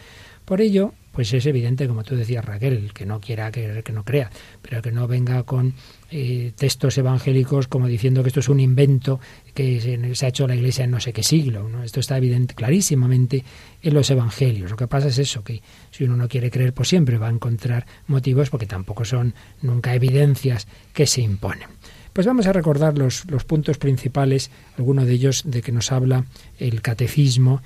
Por 0.46 0.62
ello, 0.62 0.94
pues 1.20 1.34
es 1.34 1.46
evidente, 1.48 1.86
como 1.86 2.02
tú 2.06 2.16
decías 2.16 2.46
Raquel, 2.46 2.78
el 2.78 2.94
que 2.94 3.06
no 3.06 3.20
quiera 3.20 3.52
creer, 3.52 3.84
que 3.84 3.92
no 3.92 4.06
crea, 4.06 4.30
pero 4.62 4.82
que 4.82 4.90
no 4.90 5.06
venga 5.06 5.44
con 5.44 5.74
eh, 6.12 6.54
textos 6.56 6.98
evangélicos 6.98 7.68
como 7.68 7.88
diciendo 7.88 8.24
que 8.24 8.30
esto 8.30 8.40
es 8.40 8.48
un 8.48 8.62
invento 8.62 9.20
que 9.54 9.82
se, 10.14 10.26
ha 10.26 10.30
hecho 10.30 10.48
la 10.48 10.56
Iglesia 10.56 10.86
en 10.86 10.92
no 10.92 11.02
sé 11.02 11.12
qué 11.12 11.22
siglo. 11.22 11.70
Esto 11.84 12.00
está 12.00 12.16
evidente 12.16 12.54
clarísimamente 12.54 13.44
en 13.82 13.94
los 13.94 14.10
evangelios. 14.10 14.72
Lo 14.72 14.78
que 14.78 14.88
pasa 14.88 15.10
es 15.10 15.18
eso, 15.18 15.44
que 15.44 15.62
si 15.92 16.06
uno 16.06 16.16
no 16.16 16.30
quiere 16.30 16.50
creer, 16.50 16.74
pues 16.74 16.88
siempre 16.88 17.18
va 17.18 17.28
a 17.28 17.32
encontrar 17.32 17.86
motivos 18.08 18.50
porque 18.50 18.66
tampoco 18.66 19.04
son 19.04 19.34
nunca 19.62 19.94
evidencias 19.94 20.70
que 20.94 21.06
se 21.06 21.20
imponen. 21.20 21.68
Pues 22.14 22.28
vamos 22.28 22.48
a 22.48 22.54
recordar 22.54 22.98
los, 22.98 23.30
los 23.30 23.44
puntos 23.44 23.78
principales, 23.78 24.52
algunos 24.78 25.06
de 25.06 25.14
ellos 25.14 25.44
de 25.46 25.62
que 25.62 25.74
nos 25.74 25.92
habla 25.92 26.24
el 26.60 26.82
catecismo 26.82 27.62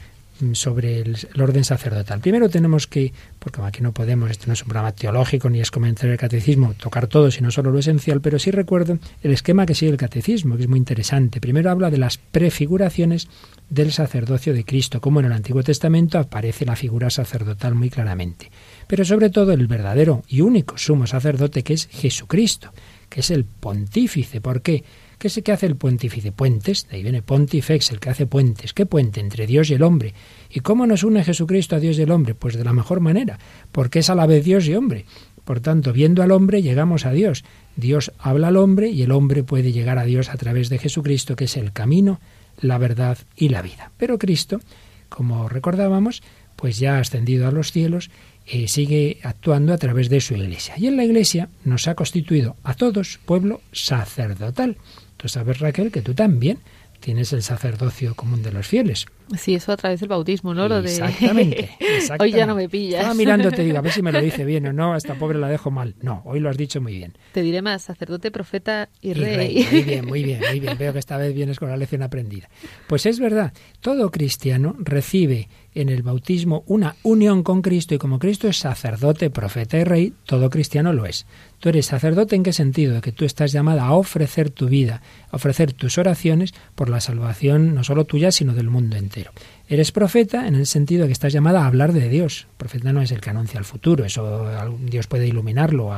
sobre 0.54 1.02
el, 1.02 1.17
orden 1.39 1.63
sacerdotal. 1.63 2.19
Primero 2.19 2.50
tenemos 2.50 2.88
que, 2.88 3.13
porque 3.39 3.62
aquí 3.62 3.82
no 3.82 3.93
podemos, 3.93 4.32
esto 4.32 4.46
no 4.48 4.54
es 4.54 4.62
un 4.62 4.67
programa 4.67 4.91
teológico 4.91 5.50
ni 5.50 5.62
es 5.62 5.72
comentar 5.72 6.10
el 6.10 6.17
catecismo, 6.17 6.74
tocar 6.74 7.08
todo, 7.08 7.32
sino 7.32 7.52
solo 7.52 7.72
lo 7.72 7.80
esencial, 7.80 8.22
pero 8.22 8.39
sí 8.39 8.52
recuerdo 8.52 8.98
el 9.22 9.32
esquema 9.32 9.65
que 9.65 9.76
sigue 9.76 9.91
el 9.91 9.98
catecismo, 9.98 10.56
que 10.58 10.63
es 10.63 10.69
muy 10.69 10.80
interesante. 10.80 11.39
Primero 11.39 11.72
habla 11.72 11.89
de 11.89 11.98
las 11.98 12.17
prefiguraciones 12.17 13.28
del 13.69 13.91
sacerdocio 13.91 14.54
de 14.54 14.65
Cristo, 14.65 15.02
como 15.02 15.19
en 15.19 15.28
el 15.28 15.32
Antiguo 15.32 15.63
Testamento 15.63 16.19
aparece 16.19 16.65
la 16.65 16.76
figura 16.76 17.10
sacerdotal 17.10 17.76
muy 17.76 17.89
claramente. 17.89 18.52
Pero 18.88 19.06
sobre 19.06 19.30
todo 19.30 19.52
el 19.54 19.67
verdadero 19.67 20.24
y 20.28 20.41
único 20.41 20.78
sumo 20.78 21.08
sacerdote 21.08 21.63
que 21.63 21.74
es 21.74 21.88
Jesucristo, 21.88 22.72
que 23.10 23.22
es 23.22 23.32
el 23.32 23.46
pontífice. 23.46 24.41
¿Por 24.41 24.62
qué? 24.62 24.84
¿Qué 25.23 25.29
es 25.29 25.39
que 25.41 25.53
hace 25.53 25.67
el 25.67 25.77
pontífice? 25.77 26.33
Puentes, 26.33 26.86
de 26.89 26.97
ahí 26.97 27.01
viene 27.01 27.21
pontifex, 27.21 27.91
el 27.91 28.01
que 28.01 28.09
hace 28.09 28.27
puentes. 28.27 28.73
¿Qué 28.73 28.86
puente 28.86 29.21
entre 29.21 29.47
Dios 29.47 29.69
y 29.69 29.73
el 29.73 29.81
hombre? 29.81 30.13
¿Y 30.49 30.59
cómo 30.59 30.86
nos 30.86 31.05
une 31.05 31.23
Jesucristo 31.23 31.77
a 31.77 31.79
Dios 31.79 31.97
y 31.97 32.01
el 32.01 32.12
hombre? 32.12 32.36
Pues 32.36 32.57
de 32.57 32.65
la 32.65 32.73
mejor 32.73 32.99
manera, 32.99 33.39
porque 33.71 33.99
es 33.99 34.09
a 34.09 34.15
la 34.15 34.25
vez 34.25 34.43
Dios 34.43 34.67
y 34.67 34.75
hombre. 34.75 35.05
Por 35.45 35.62
tanto, 35.62 35.93
viendo 35.93 36.23
al 36.23 36.31
hombre 36.31 36.62
llegamos 36.62 37.05
a 37.05 37.13
Dios. 37.13 37.45
Dios 37.77 38.12
habla 38.19 38.49
al 38.49 38.57
hombre 38.57 38.89
y 38.89 39.01
el 39.01 39.13
hombre 39.13 39.43
puede 39.43 39.71
llegar 39.71 39.97
a 39.97 40.03
Dios 40.03 40.27
a 40.27 40.36
través 40.36 40.67
de 40.67 40.77
Jesucristo, 40.77 41.38
que 41.38 41.45
es 41.45 41.55
el 41.55 41.71
camino, 41.71 42.19
la 42.59 42.77
verdad 42.77 43.17
y 43.38 43.47
la 43.47 43.62
vida. 43.62 43.93
Pero 43.95 44.19
Cristo, 44.19 44.59
como 45.07 45.47
recordábamos, 45.47 46.21
pues 46.57 46.79
ya 46.79 46.97
ha 46.97 46.99
ascendido 46.99 47.47
a 47.47 47.51
los 47.53 47.71
cielos 47.71 48.09
eh, 48.45 48.67
sigue 48.67 49.19
actuando 49.23 49.73
a 49.73 49.77
través 49.77 50.09
de 50.09 50.19
su 50.19 50.33
iglesia. 50.33 50.75
Y 50.77 50.88
en 50.88 50.97
la 50.97 51.05
iglesia 51.05 51.47
nos 51.63 51.88
ha 51.88 51.95
constituido 51.95 52.57
a 52.63 52.73
todos 52.73 53.21
pueblo 53.25 53.62
sacerdotal. 53.71 54.75
Tú 55.23 55.29
sabes, 55.29 55.59
Raquel, 55.59 55.89
que 55.89 56.01
tú 56.01 56.13
también 56.13 56.59
tienes 56.99 57.31
el 57.31 57.43
sacerdocio 57.43 58.13
común 58.13 58.43
de 58.43 58.51
los 58.51 58.67
fieles. 58.67 59.05
Sí, 59.38 59.56
eso 59.56 59.72
a 59.72 59.78
través 59.78 60.00
del 60.00 60.10
bautismo, 60.10 60.54
¿no? 60.54 60.67
Lo 60.67 60.82
de... 60.82 60.89
exactamente, 60.89 61.69
Hoy 62.19 62.32
ya 62.32 62.46
no 62.46 62.56
me 62.56 62.69
pillas. 62.69 63.02
Estaba 63.02 63.15
mirándote, 63.15 63.63
digo, 63.63 63.78
a 63.78 63.82
ver 63.82 63.91
si 63.91 64.02
me 64.02 64.12
lo 64.12 64.22
dice 64.22 64.46
bien 64.46 64.67
o 64.67 64.74
no, 64.74 64.96
esta 64.96 65.15
pobre 65.15 65.39
la 65.39 65.48
dejo 65.48 65.72
mal. 65.72 65.96
No, 66.02 66.22
hoy 66.26 66.39
lo 66.39 66.50
has 66.50 66.58
dicho 66.58 66.82
muy 66.82 66.98
bien. 66.98 67.13
Te 67.32 67.41
diré 67.41 67.62
más, 67.62 67.84
sacerdote, 67.84 68.32
profeta 68.32 68.89
y, 69.02 69.13
rey. 69.13 69.67
Muy 69.72 69.82
bien, 69.84 70.06
muy 70.06 70.24
bien, 70.24 70.41
muy 70.50 70.60
bien. 70.60 70.78
Veo 70.80 70.93
que 70.93 71.00
esta 71.00 71.17
vez 71.17 71.34
vienes 71.34 71.60
con 71.60 71.69
la 71.69 71.78
lección 71.78 72.04
aprendida. 72.04 72.50
Pues 72.88 73.06
es 73.06 73.19
verdad, 73.19 73.54
todo 73.82 74.12
cristiano 74.12 74.76
recibe 74.80 75.48
en 75.76 75.89
el 75.89 76.04
bautismo 76.04 76.63
una 76.67 76.96
unión 77.04 77.43
con 77.43 77.62
Cristo 77.62 77.96
y 77.96 77.98
como 77.98 78.19
Cristo 78.19 78.48
es 78.48 78.58
sacerdote, 78.58 79.30
profeta 79.30 79.78
y 79.78 79.84
rey, 79.84 80.13
todo 80.26 80.50
cristiano 80.50 80.93
lo 80.93 81.06
es. 81.06 81.26
Tú 81.60 81.69
eres 81.69 81.86
sacerdote 81.86 82.36
en 82.36 82.43
qué 82.43 82.54
sentido? 82.54 82.96
De 82.96 83.02
que 83.02 83.12
tú 83.12 83.26
estás 83.26 83.52
llamada 83.52 83.86
a 83.86 83.93
ofrecer 83.93 84.50
tu 84.50 84.67
vida, 84.67 85.02
a 85.32 85.36
ofrecer 85.36 85.74
tus 85.74 85.98
oraciones 85.98 86.54
por 86.76 86.89
la 86.89 87.00
salvación 87.00 87.74
no 87.74 87.84
solo 87.84 88.06
tuya, 88.06 88.32
sino 88.32 88.54
del 88.54 88.69
mundo 88.69 88.98
entero. 88.98 89.22
Eres 89.67 89.91
profeta 89.91 90.47
en 90.47 90.55
el 90.55 90.65
sentido 90.65 91.03
de 91.03 91.07
que 91.07 91.13
estás 91.13 91.33
llamada 91.33 91.63
a 91.63 91.67
hablar 91.67 91.93
de 91.93 92.09
Dios. 92.09 92.47
profeta 92.57 92.91
no 92.91 93.01
es 93.01 93.12
el 93.12 93.21
que 93.21 93.29
anuncia 93.29 93.57
el 93.57 93.65
futuro, 93.65 94.05
eso 94.05 94.49
Dios 94.79 95.07
puede 95.07 95.27
iluminarlo, 95.27 95.91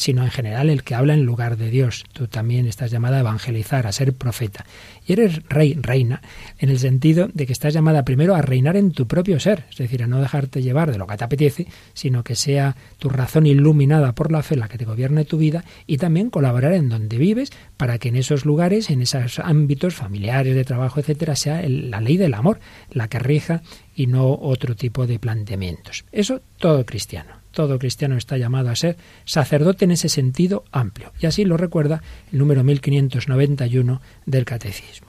sino 0.00 0.24
en 0.24 0.30
general 0.30 0.70
el 0.70 0.82
que 0.82 0.94
habla 0.94 1.12
en 1.12 1.24
lugar 1.24 1.58
de 1.58 1.68
Dios. 1.68 2.06
Tú 2.14 2.26
también 2.26 2.66
estás 2.66 2.90
llamada 2.90 3.18
a 3.18 3.20
evangelizar, 3.20 3.86
a 3.86 3.92
ser 3.92 4.14
profeta. 4.14 4.64
Y 5.06 5.12
eres 5.12 5.42
rey, 5.46 5.74
reina, 5.74 6.22
en 6.58 6.70
el 6.70 6.78
sentido 6.78 7.28
de 7.34 7.44
que 7.44 7.52
estás 7.52 7.74
llamada 7.74 8.02
primero 8.02 8.34
a 8.34 8.40
reinar 8.40 8.78
en 8.78 8.92
tu 8.92 9.06
propio 9.06 9.38
ser, 9.38 9.66
es 9.68 9.76
decir, 9.76 10.02
a 10.02 10.06
no 10.06 10.18
dejarte 10.18 10.62
llevar 10.62 10.90
de 10.90 10.96
lo 10.96 11.06
que 11.06 11.18
te 11.18 11.24
apetece, 11.24 11.66
sino 11.92 12.24
que 12.24 12.34
sea 12.34 12.76
tu 12.98 13.10
razón 13.10 13.44
iluminada 13.44 14.14
por 14.14 14.32
la 14.32 14.42
fe 14.42 14.56
la 14.56 14.68
que 14.68 14.78
te 14.78 14.86
gobierne 14.86 15.26
tu 15.26 15.36
vida 15.36 15.64
y 15.86 15.98
también 15.98 16.30
colaborar 16.30 16.72
en 16.72 16.88
donde 16.88 17.18
vives 17.18 17.50
para 17.76 17.98
que 17.98 18.08
en 18.08 18.16
esos 18.16 18.46
lugares, 18.46 18.88
en 18.88 19.02
esos 19.02 19.38
ámbitos 19.38 19.94
familiares, 19.94 20.54
de 20.54 20.64
trabajo, 20.64 21.00
etcétera, 21.00 21.36
sea 21.36 21.60
la 21.68 22.00
ley 22.00 22.16
del 22.16 22.32
amor 22.32 22.58
la 22.90 23.08
que 23.08 23.18
rija 23.18 23.60
y 23.94 24.06
no 24.06 24.32
otro 24.32 24.74
tipo 24.74 25.06
de 25.06 25.18
planteamientos. 25.18 26.06
Eso 26.10 26.40
todo 26.56 26.86
cristiano. 26.86 27.39
Todo 27.52 27.78
cristiano 27.78 28.16
está 28.16 28.36
llamado 28.36 28.70
a 28.70 28.76
ser 28.76 28.96
sacerdote 29.24 29.84
en 29.84 29.90
ese 29.90 30.08
sentido 30.08 30.64
amplio. 30.70 31.12
Y 31.20 31.26
así 31.26 31.44
lo 31.44 31.56
recuerda 31.56 32.02
el 32.32 32.38
número 32.38 32.62
1591 32.62 34.00
del 34.26 34.44
Catecismo. 34.44 35.08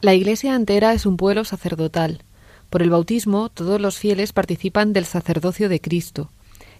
La 0.00 0.14
Iglesia 0.14 0.54
entera 0.54 0.94
es 0.94 1.04
un 1.04 1.16
pueblo 1.16 1.44
sacerdotal. 1.44 2.22
Por 2.70 2.82
el 2.82 2.90
bautismo, 2.90 3.48
todos 3.50 3.80
los 3.80 3.98
fieles 3.98 4.32
participan 4.32 4.92
del 4.92 5.04
sacerdocio 5.04 5.68
de 5.68 5.80
Cristo. 5.80 6.30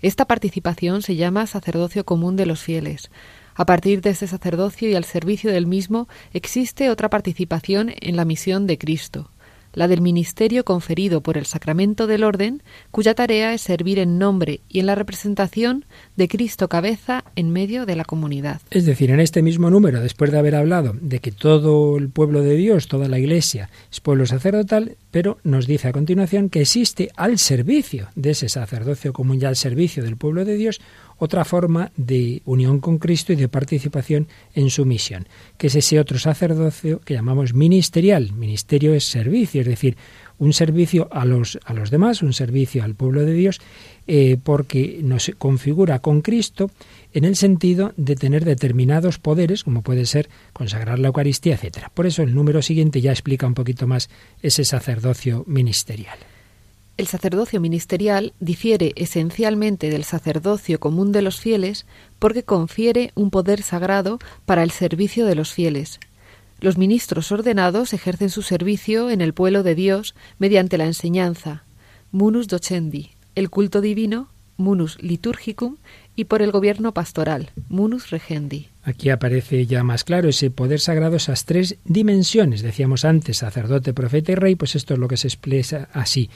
Esta 0.01 0.25
participación 0.25 1.03
se 1.03 1.17
llama 1.17 1.47
sacerdocio 1.47 2.07
común 2.07 2.37
de 2.37 2.47
los 2.47 2.63
fieles. 2.63 3.11
A 3.55 3.67
partir 3.67 4.01
de 4.01 4.11
este 4.11 4.27
sacerdocio 4.27 4.89
y 4.89 4.95
al 4.95 5.05
servicio 5.05 5.53
del 5.53 5.67
mismo 5.67 6.09
existe 6.33 6.89
otra 6.89 7.11
participación 7.11 7.93
en 8.01 8.17
la 8.17 8.25
misión 8.25 8.67
de 8.67 8.79
Cristo 8.79 9.31
la 9.73 9.89
del 9.89 10.01
ministerio 10.01 10.65
conferido 10.65 11.21
por 11.21 11.37
el 11.37 11.47
sacramento 11.47 12.07
del 12.07 12.25
orden, 12.25 12.63
cuya 12.91 13.15
tarea 13.15 13.55
es 13.55 13.61
servir 13.61 13.99
en 13.99 14.19
nombre 14.19 14.61
y 14.69 14.81
en 14.81 14.87
la 14.87 14.95
representación 14.95 15.85
de 16.17 16.29
Cristo 16.29 16.69
cabeza 16.69 17.25
en 17.37 17.51
medio 17.51 17.87
de 17.87 17.97
la 17.97 18.05
comunidad. 18.05 18.61
Es 18.71 18.87
decir, 18.87 19.11
en 19.11 19.21
este 19.21 19.43
mismo 19.43 19.71
número, 19.71 20.01
después 20.01 20.31
de 20.31 20.39
haber 20.39 20.55
hablado 20.55 20.95
de 21.01 21.21
que 21.21 21.33
todo 21.33 21.97
el 21.97 22.09
pueblo 22.09 22.43
de 22.43 22.57
Dios, 22.57 22.89
toda 22.89 23.09
la 23.09 23.19
Iglesia, 23.19 23.71
es 23.91 24.01
pueblo 24.01 24.27
sacerdotal, 24.27 24.97
pero 25.11 25.39
nos 25.45 25.67
dice 25.67 25.89
a 25.89 25.93
continuación 25.93 26.49
que 26.49 26.63
existe 26.63 27.11
al 27.17 27.39
servicio 27.39 28.09
de 28.15 28.31
ese 28.31 28.49
sacerdocio 28.49 29.13
común 29.13 29.39
y 29.41 29.45
al 29.45 29.57
servicio 29.57 30.03
del 30.03 30.17
pueblo 30.17 30.45
de 30.45 30.57
Dios 30.57 30.81
otra 31.21 31.45
forma 31.45 31.93
de 31.97 32.41
unión 32.47 32.81
con 32.81 32.99
Cristo 32.99 33.33
y 33.33 33.37
de 33.37 33.47
participación 33.47 34.27
en 34.55 34.71
su 34.71 34.87
misión, 34.87 35.29
que 35.59 35.67
es 35.67 35.77
ese 35.77 36.01
otro 36.01 36.19
sacerdocio 36.19 37.01
que 37.01 37.15
llamamos 37.15 37.53
ministerial. 37.53 38.33
Ministerio 38.33 38.95
es 38.95 39.05
servicio, 39.05 39.61
es 39.61 39.67
decir, 39.67 39.97
un 40.39 40.55
servicio 40.55 41.09
a 41.13 41.27
los, 41.27 41.59
a 41.67 41.75
los 41.75 41.91
demás, 41.91 42.23
un 42.23 42.33
servicio 42.33 42.83
al 42.83 42.95
pueblo 42.95 43.27
de 43.27 43.35
Dios, 43.35 43.61
eh, 44.07 44.39
porque 44.43 45.01
nos 45.03 45.31
configura 45.37 45.99
con 45.99 46.23
Cristo 46.23 46.71
en 47.13 47.27
el 47.27 47.37
sentido 47.37 47.93
de 47.99 48.17
tener 48.17 48.47
determinados 48.47 49.19
poderes, 49.19 49.63
como 49.63 49.83
puede 49.83 50.07
ser 50.07 50.31
consagrar 50.55 50.99
la 50.99 51.09
Eucaristía, 51.09 51.59
etc. 51.61 51.89
Por 51.93 52.07
eso 52.07 52.23
el 52.23 52.35
número 52.35 52.63
siguiente 52.63 53.03
ya 53.03 53.11
explica 53.11 53.47
un 53.47 53.55
poquito 53.55 53.87
más 53.87 54.09
ese 54.41 54.65
sacerdocio 54.65 55.45
ministerial. 55.47 56.19
El 57.01 57.07
sacerdocio 57.07 57.63
ministerial 57.63 58.35
difiere 58.41 58.93
esencialmente 58.95 59.89
del 59.89 60.05
sacerdocio 60.05 60.79
común 60.81 61.13
de 61.13 61.23
los 61.23 61.41
fieles 61.41 61.87
porque 62.19 62.43
confiere 62.43 63.11
un 63.15 63.31
poder 63.31 63.63
sagrado 63.63 64.19
para 64.45 64.63
el 64.63 64.71
servicio 64.71 65.25
de 65.25 65.35
los 65.35 65.51
fieles. 65.51 65.99
Los 66.61 66.77
ministros 66.77 67.33
ordenados 67.33 67.95
ejercen 67.95 68.29
su 68.29 68.43
servicio 68.43 69.09
en 69.09 69.23
el 69.23 69.33
pueblo 69.33 69.63
de 69.63 69.75
Dios 69.75 70.15
mediante 70.39 70.77
la 70.77 70.85
enseñanza, 70.85 71.65
munus 72.13 72.49
docendi, 72.49 73.13
el 73.35 73.49
culto 73.49 73.81
divino, 73.81 74.29
munus 74.59 75.03
liturgicum, 75.03 75.77
y 76.17 76.25
por 76.25 76.43
el 76.43 76.53
gobierno 76.53 76.93
pastoral, 76.93 77.49
munus 77.71 78.11
regendi. 78.11 78.69
Aquí 78.83 79.09
aparece 79.09 79.65
ya 79.65 79.83
más 79.83 80.05
claro 80.05 80.29
ese 80.29 80.51
poder 80.51 80.81
sagrado, 80.81 81.17
esas 81.17 81.47
tres 81.47 81.79
dimensiones. 81.87 82.61
Decíamos 82.61 83.07
antes, 83.07 83.39
sacerdote, 83.39 83.95
profeta 83.95 84.33
y 84.33 84.35
rey, 84.35 84.55
pues 84.55 84.77
esto 84.77 84.93
es 84.93 85.01
lo 85.01 85.09
que 85.09 85.17
se 85.17 85.29
expresa 85.29 85.89
así. 85.95 86.29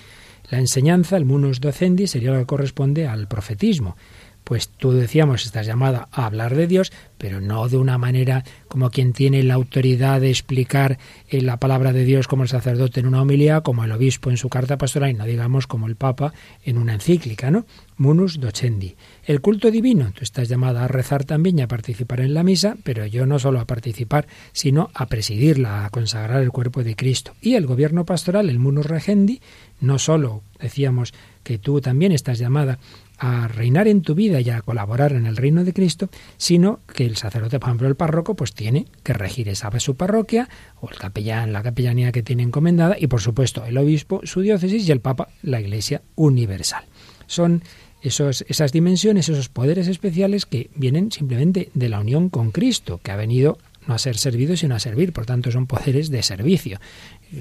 La 0.50 0.58
enseñanza, 0.58 1.16
el 1.16 1.24
munus 1.24 1.60
docendi, 1.60 2.06
sería 2.06 2.32
lo 2.32 2.38
que 2.38 2.46
corresponde 2.46 3.06
al 3.06 3.28
profetismo. 3.28 3.96
Pues 4.44 4.68
tú 4.68 4.92
decíamos, 4.92 5.46
estás 5.46 5.66
llamada 5.66 6.08
a 6.12 6.26
hablar 6.26 6.54
de 6.54 6.66
Dios, 6.66 6.92
pero 7.16 7.40
no 7.40 7.66
de 7.70 7.78
una 7.78 7.96
manera 7.96 8.44
como 8.68 8.90
quien 8.90 9.14
tiene 9.14 9.42
la 9.42 9.54
autoridad 9.54 10.20
de 10.20 10.28
explicar 10.28 10.98
eh, 11.30 11.40
la 11.40 11.56
palabra 11.56 11.94
de 11.94 12.04
Dios 12.04 12.28
como 12.28 12.42
el 12.42 12.50
sacerdote 12.50 13.00
en 13.00 13.06
una 13.06 13.22
homilía, 13.22 13.62
como 13.62 13.84
el 13.84 13.92
obispo 13.92 14.28
en 14.28 14.36
su 14.36 14.50
carta 14.50 14.76
pastoral, 14.76 15.10
y 15.10 15.14
no 15.14 15.24
digamos 15.24 15.66
como 15.66 15.86
el 15.86 15.96
Papa 15.96 16.34
en 16.62 16.76
una 16.76 16.92
encíclica, 16.92 17.50
¿no? 17.50 17.64
Munus 17.96 18.38
docendi. 18.38 18.96
El 19.24 19.40
culto 19.40 19.70
divino, 19.70 20.12
tú 20.12 20.22
estás 20.22 20.50
llamada 20.50 20.84
a 20.84 20.88
rezar 20.88 21.24
también 21.24 21.58
y 21.58 21.62
a 21.62 21.68
participar 21.68 22.20
en 22.20 22.34
la 22.34 22.42
misa, 22.42 22.76
pero 22.82 23.06
yo 23.06 23.24
no 23.24 23.38
solo 23.38 23.60
a 23.60 23.66
participar, 23.66 24.26
sino 24.52 24.90
a 24.92 25.06
presidirla, 25.06 25.86
a 25.86 25.90
consagrar 25.90 26.42
el 26.42 26.50
cuerpo 26.50 26.84
de 26.84 26.96
Cristo. 26.96 27.32
Y 27.40 27.54
el 27.54 27.66
gobierno 27.66 28.04
pastoral, 28.04 28.50
el 28.50 28.58
munus 28.58 28.84
regendi, 28.84 29.40
no 29.84 29.98
solo 29.98 30.42
decíamos 30.60 31.12
que 31.42 31.58
tú 31.58 31.80
también 31.80 32.12
estás 32.12 32.38
llamada 32.38 32.78
a 33.18 33.48
reinar 33.48 33.86
en 33.86 34.02
tu 34.02 34.14
vida 34.14 34.40
y 34.40 34.50
a 34.50 34.62
colaborar 34.62 35.12
en 35.12 35.26
el 35.26 35.36
reino 35.36 35.64
de 35.64 35.72
Cristo, 35.72 36.08
sino 36.36 36.80
que 36.92 37.06
el 37.06 37.16
sacerdote, 37.16 37.60
por 37.60 37.68
ejemplo, 37.68 37.88
el 37.88 37.94
párroco, 37.94 38.34
pues 38.34 38.54
tiene 38.54 38.86
que 39.02 39.12
regir 39.12 39.48
esa 39.48 39.70
su 39.78 39.96
parroquia, 39.96 40.48
o 40.80 40.90
el 40.90 40.96
capellán, 40.96 41.52
la 41.52 41.62
capellanía 41.62 42.12
que 42.12 42.22
tiene 42.22 42.42
encomendada, 42.42 42.96
y 42.98 43.06
por 43.06 43.20
supuesto 43.20 43.64
el 43.66 43.78
obispo, 43.78 44.20
su 44.24 44.40
diócesis, 44.40 44.88
y 44.88 44.92
el 44.92 45.00
papa, 45.00 45.28
la 45.42 45.60
iglesia 45.60 46.02
universal. 46.16 46.84
Son 47.26 47.62
esos, 48.02 48.44
esas 48.48 48.72
dimensiones, 48.72 49.28
esos 49.28 49.48
poderes 49.48 49.88
especiales 49.88 50.44
que 50.44 50.70
vienen 50.74 51.12
simplemente 51.12 51.70
de 51.74 51.88
la 51.88 52.00
unión 52.00 52.28
con 52.28 52.50
Cristo, 52.50 53.00
que 53.02 53.10
ha 53.12 53.16
venido 53.16 53.58
no 53.86 53.94
a 53.94 53.98
ser 53.98 54.16
servido, 54.16 54.56
sino 54.56 54.74
a 54.74 54.80
servir. 54.80 55.12
Por 55.12 55.26
tanto, 55.26 55.50
son 55.50 55.66
poderes 55.66 56.10
de 56.10 56.22
servicio. 56.22 56.78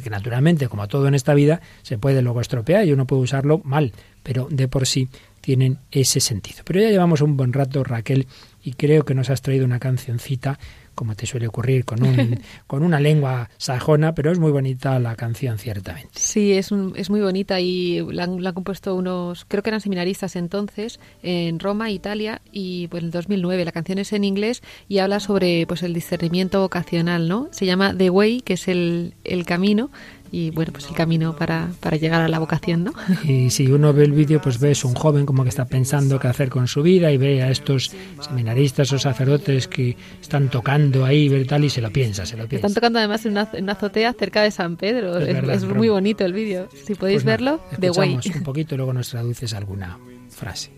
Que 0.04 0.10
naturalmente, 0.10 0.68
como 0.68 0.88
todo 0.88 1.08
en 1.08 1.16
esta 1.16 1.34
vida, 1.34 1.62
se 1.82 1.98
puede 1.98 2.22
luego 2.22 2.42
estropear 2.42 2.86
y 2.86 2.92
uno 2.92 3.06
puede 3.06 3.22
usarlo 3.22 3.62
mal, 3.64 3.94
pero 4.24 4.48
de 4.50 4.68
por 4.68 4.88
sí 4.88 5.10
tienen 5.42 5.80
ese 5.92 6.20
sentido. 6.20 6.62
Pero 6.64 6.80
ya 6.80 6.90
llevamos 6.90 7.22
un 7.22 7.36
buen 7.36 7.52
rato, 7.52 7.84
Raquel, 7.84 8.28
y 8.64 8.74
creo 8.74 9.04
que 9.04 9.14
nos 9.14 9.30
has 9.30 9.42
traído 9.42 9.66
una 9.66 9.80
cancioncita, 9.80 10.58
como 10.96 11.16
te 11.16 11.26
suele 11.26 11.48
ocurrir, 11.48 11.86
con, 11.86 12.04
un, 12.04 12.40
con 12.68 12.84
una 12.84 13.00
lengua 13.00 13.50
sajona, 13.58 14.14
pero 14.14 14.32
es 14.32 14.40
muy 14.40 14.52
bonita 14.52 15.00
la 15.00 15.16
canción, 15.16 15.58
ciertamente. 15.58 16.12
Sí, 16.16 16.54
es, 16.54 16.72
es 16.96 17.10
muy 17.10 17.22
bonita 17.22 17.60
y 17.60 18.02
la 18.12 18.24
han, 18.24 18.54
compuesto 18.54 18.96
unos, 18.96 19.46
creo 19.46 19.64
que 19.64 19.70
eran 19.70 19.82
seminaristas 19.82 20.36
entonces, 20.36 21.00
en 21.22 21.60
Roma, 21.60 21.90
Italia, 21.92 22.42
y 22.52 22.88
pues 22.88 23.02
en 23.02 23.08
el 23.08 23.12
2009. 23.12 23.66
La 23.66 23.72
canción 23.72 23.98
es 24.00 24.14
en 24.14 24.24
inglés 24.24 24.62
y 24.88 25.00
habla 25.00 25.20
sobre 25.20 25.66
pues 25.68 25.84
el 25.84 25.94
discernimiento 25.94 26.62
vocacional, 26.62 27.28
¿no? 27.28 27.50
Se 27.52 27.66
llama 27.66 27.96
The 27.96 28.10
Way, 28.10 28.42
que 28.42 28.54
es 28.54 28.68
el, 28.68 29.14
el 29.24 29.46
camino, 29.46 29.90
y 30.34 30.50
bueno, 30.50 30.74
pues 30.74 30.88
el 30.88 30.96
camino 30.96 31.36
para, 31.36 31.70
para 31.80 31.96
llegar 31.96 32.24
a 32.24 32.28
la 32.28 32.40
vocación, 32.40 32.84
¿no? 32.84 32.94
Y 33.24 33.52
si 33.52 33.68
uno 33.68 33.94
ve 33.94 34.04
el 34.04 34.14
vídeo, 34.14 34.42
pues 34.42 34.60
ves 34.60 34.84
un 34.84 34.96
joven 34.96 35.28
como 35.28 35.44
que 35.44 35.50
está 35.50 35.66
pensando 35.66 36.20
qué 36.20 36.28
hacer 36.28 36.50
con 36.50 36.68
su 36.68 36.82
vida 36.82 37.12
y 37.12 37.18
ve 37.18 37.44
a 37.44 37.52
estos 37.52 37.92
seminaristas 38.20 38.92
o 38.94 38.98
sacerdotes 38.98 39.68
que 39.68 39.96
están 40.20 40.50
tocando 40.50 41.06
ahí 41.06 41.32
y 41.32 41.46
tal 41.46 41.64
y 41.66 41.70
se 41.70 41.82
lo 41.82 41.92
piensa, 41.92 42.26
se 42.26 42.36
lo 42.36 42.48
piensa. 42.48 42.66
Están 42.66 42.74
tocando 42.74 42.98
además 42.98 43.24
en 43.28 43.34
una, 43.34 43.72
azotea 43.72 44.12
cerca 44.14 44.42
de 44.42 44.50
San 44.50 44.76
Pedro, 44.76 45.20
es, 45.20 45.64
muy 45.66 45.90
bonito 45.90 46.26
el 46.26 46.34
vídeo. 46.34 46.68
Si 46.84 46.96
podéis 46.96 47.18
pues 47.18 47.26
verlo, 47.26 47.62
de 47.78 47.92
Way. 47.92 48.20
un 48.36 48.44
poquito 48.44 48.74
y 48.74 48.78
luego 48.78 48.92
nos 48.92 49.10
traduces 49.10 49.54
alguna 49.54 50.00
frase. 50.30 50.72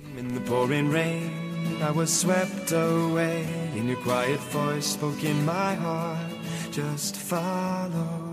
Just 6.75 7.15
follow. 7.15 8.24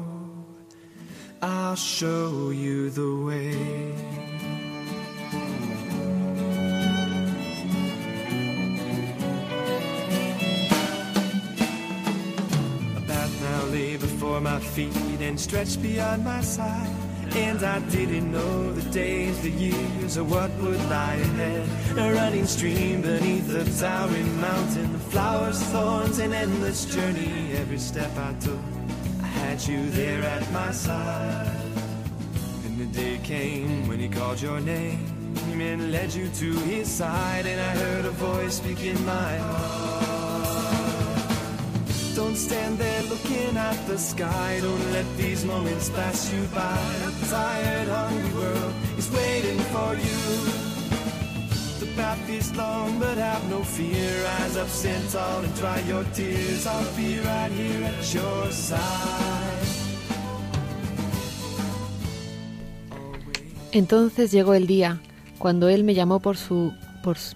I'll 1.44 1.74
show 1.74 2.50
you 2.50 2.88
the 2.90 3.16
way. 3.16 3.50
A 12.96 13.00
path 13.08 13.42
now 13.42 13.64
lay 13.72 13.96
before 13.96 14.40
my 14.40 14.60
feet 14.60 14.94
and 15.20 15.40
stretched 15.40 15.82
beyond 15.82 16.24
my 16.24 16.40
sight. 16.42 16.88
And 17.34 17.64
I 17.64 17.80
didn't 17.90 18.30
know 18.30 18.72
the 18.72 18.88
days, 18.92 19.40
the 19.40 19.50
years, 19.50 20.18
or 20.18 20.24
what 20.24 20.50
would 20.60 20.78
lie 20.90 21.14
ahead. 21.14 21.98
A 21.98 22.14
running 22.14 22.46
stream 22.46 23.02
beneath 23.02 23.52
a 23.52 23.64
towering 23.80 24.40
mountain, 24.40 24.96
flowers, 25.10 25.60
thorns, 25.60 26.20
an 26.20 26.32
endless 26.34 26.84
journey. 26.84 27.50
Every 27.54 27.78
step 27.78 28.16
I 28.16 28.32
took 28.34 28.60
had 29.42 29.60
you 29.66 29.90
there 29.90 30.22
at 30.22 30.44
my 30.52 30.70
side. 30.70 31.72
And 32.64 32.78
the 32.78 32.86
day 32.86 33.18
came 33.22 33.88
when 33.88 33.98
he 33.98 34.08
called 34.08 34.40
your 34.40 34.60
name 34.60 35.12
and 35.60 35.92
led 35.92 36.12
you 36.12 36.28
to 36.28 36.50
his 36.70 36.88
side, 36.88 37.46
and 37.46 37.60
I 37.60 37.72
heard 37.82 38.04
a 38.04 38.10
voice 38.10 38.54
speak 38.56 38.84
in 38.84 38.98
my 39.06 39.36
heart. 39.38 40.32
Don't 42.14 42.36
stand 42.36 42.78
there 42.78 43.02
looking 43.04 43.56
at 43.56 43.78
the 43.86 43.96
sky. 43.96 44.58
Don't 44.60 44.92
let 44.92 45.06
these 45.16 45.44
moments 45.44 45.88
pass 45.90 46.32
you 46.32 46.42
by. 46.54 46.78
A 47.08 47.10
tired, 47.30 47.88
hungry 47.88 48.32
world 48.34 48.74
is 48.98 49.10
waiting 49.10 49.58
for 49.74 49.94
you. 49.94 50.71
Entonces 63.72 64.30
llegó 64.30 64.54
el 64.54 64.66
día 64.66 65.00
cuando 65.38 65.68
él 65.68 65.84
me 65.84 65.94
llamó 65.94 66.20
por 66.20 66.36
su 66.36 66.72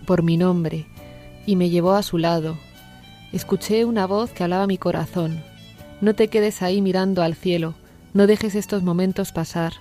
por 0.06 0.22
mi 0.22 0.36
nombre 0.36 0.86
y 1.44 1.56
me 1.56 1.70
llevó 1.70 1.94
a 1.94 2.02
su 2.02 2.18
lado 2.18 2.56
escuché 3.32 3.84
una 3.84 4.06
voz 4.06 4.30
que 4.30 4.44
hablaba 4.44 4.66
mi 4.66 4.78
corazón. 4.78 5.42
No 6.00 6.14
te 6.14 6.28
quedes 6.28 6.62
ahí 6.62 6.80
mirando 6.82 7.22
al 7.22 7.34
cielo, 7.34 7.74
no 8.14 8.26
dejes 8.26 8.54
estos 8.54 8.82
momentos 8.82 9.32
pasar. 9.32 9.74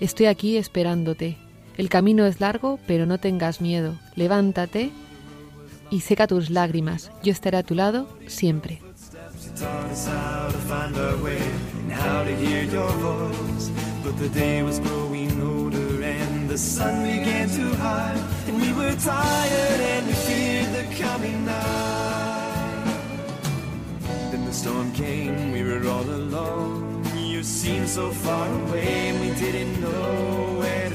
Estoy 0.00 0.26
aquí 0.26 0.56
esperándote. 0.56 1.36
El 1.80 1.88
camino 1.88 2.26
es 2.26 2.40
largo, 2.40 2.78
pero 2.86 3.06
no 3.06 3.16
tengas 3.16 3.62
miedo. 3.62 3.94
Levántate 4.14 4.90
y 5.88 6.00
seca 6.02 6.26
tus 6.26 6.50
lágrimas. 6.50 7.10
Yo 7.22 7.32
estaré 7.32 7.56
a 7.56 7.62
tu 7.62 7.74
lado 7.74 8.06
siempre. 8.26 8.82
the 24.50 24.56
storm 24.56 24.92
came, 24.92 25.52
we 25.52 25.62
were 25.62 25.86
all 25.88 26.10
alone. 26.10 27.04
You 27.16 27.44
seemed 27.44 27.88
so 27.88 28.10
far 28.10 28.48
away, 28.48 29.12
we 29.20 29.30
didn't 29.38 29.80
know 29.80 30.58
where 30.58 30.89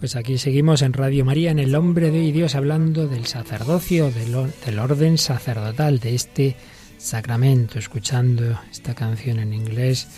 Pues 0.00 0.16
aquí 0.16 0.38
seguimos 0.38 0.80
en 0.80 0.94
Radio 0.94 1.22
María, 1.22 1.50
en 1.50 1.58
El 1.58 1.74
Hombre 1.74 2.10
de 2.10 2.32
Dios, 2.32 2.54
hablando 2.54 3.06
del 3.06 3.26
sacerdocio, 3.26 4.10
del, 4.10 4.78
orden 4.78 5.18
sacerdotal, 5.18 5.98
de 5.98 6.14
este 6.14 6.56
sacramento, 6.96 7.78
escuchando 7.78 8.58
esta 8.70 8.94
canción 8.94 9.38
en 9.38 9.52
inglés 9.52 10.08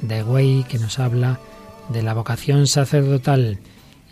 de 0.00 0.24
Way 0.24 0.64
que 0.68 0.80
nos 0.80 0.98
habla 0.98 1.38
de 1.90 2.02
la 2.02 2.14
vocación 2.14 2.66
sacerdotal. 2.66 3.60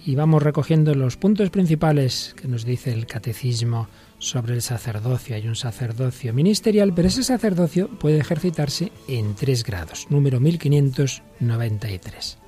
Y 0.07 0.15
vamos 0.15 0.45
recogiendo 0.45 0.95
los 0.95 1.17
puntos 1.17 1.51
principales 1.51 2.33
que 2.41 2.47
nos 2.47 2.65
dice 2.65 2.93
el 2.93 3.07
catecismo 3.07 3.89
sobre 4.21 4.55
el 4.55 4.63
sacerdocio. 4.63 5.35
Hay 5.35 5.49
un 5.49 5.57
sacerdocio 5.57 6.33
ministerial, 6.33 6.93
pero 6.95 7.09
ese 7.09 7.25
sacerdocio 7.25 7.89
puede 7.89 8.19
ejercitarse 8.19 8.93
en 9.09 9.35
tres 9.35 9.65
grados. 9.65 10.07
Número 10.11 10.39
1593. 10.39 12.39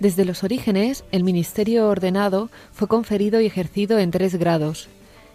Desde 0.00 0.24
los 0.24 0.42
orígenes, 0.42 1.04
el 1.12 1.22
ministerio 1.22 1.86
ordenado 1.86 2.50
fue 2.72 2.88
conferido 2.88 3.40
y 3.40 3.46
ejercido 3.46 4.00
en 4.00 4.10
tres 4.10 4.34
grados, 4.34 4.88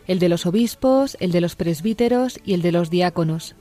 el 0.07 0.19
de 0.19 0.27
los 0.27 0.45
obispos, 0.45 1.15
el 1.21 1.31
de 1.31 1.39
los 1.39 1.55
presbíteros 1.55 2.39
y 2.43 2.53
el 2.53 2.61
de 2.61 2.73
los 2.73 2.89
diáconos. 2.89 3.55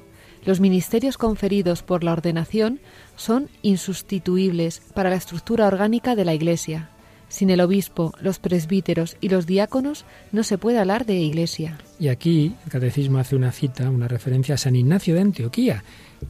Los 0.45 0.61
ministerios 0.61 1.19
conferidos 1.19 1.83
por 1.83 2.03
la 2.03 2.13
ordenación 2.13 2.81
son 3.17 3.49
insustituibles 3.63 4.81
para 4.95 5.11
la 5.11 5.17
estructura 5.17 5.67
orgánica 5.67 6.17
de 6.17 6.25
la 6.25 6.35
Iglesia. 6.35 6.91
Sin 7.29 7.51
el 7.51 7.61
obispo, 7.61 8.13
los 8.21 8.39
presbíteros 8.39 9.17
y 9.21 9.29
los 9.29 9.47
diáconos 9.47 10.05
no 10.33 10.43
se 10.45 10.59
puede 10.59 10.79
hablar 10.79 11.07
de 11.07 11.15
iglesia. 11.15 11.79
Y 11.99 12.09
aquí 12.09 12.55
el 12.65 12.71
catecismo 12.71 13.19
hace 13.19 13.37
una 13.37 13.53
cita, 13.53 13.91
una 13.91 14.09
referencia 14.09 14.55
a 14.55 14.59
San 14.59 14.77
Ignacio 14.77 15.15
de 15.15 15.23
Antioquía, 15.23 15.83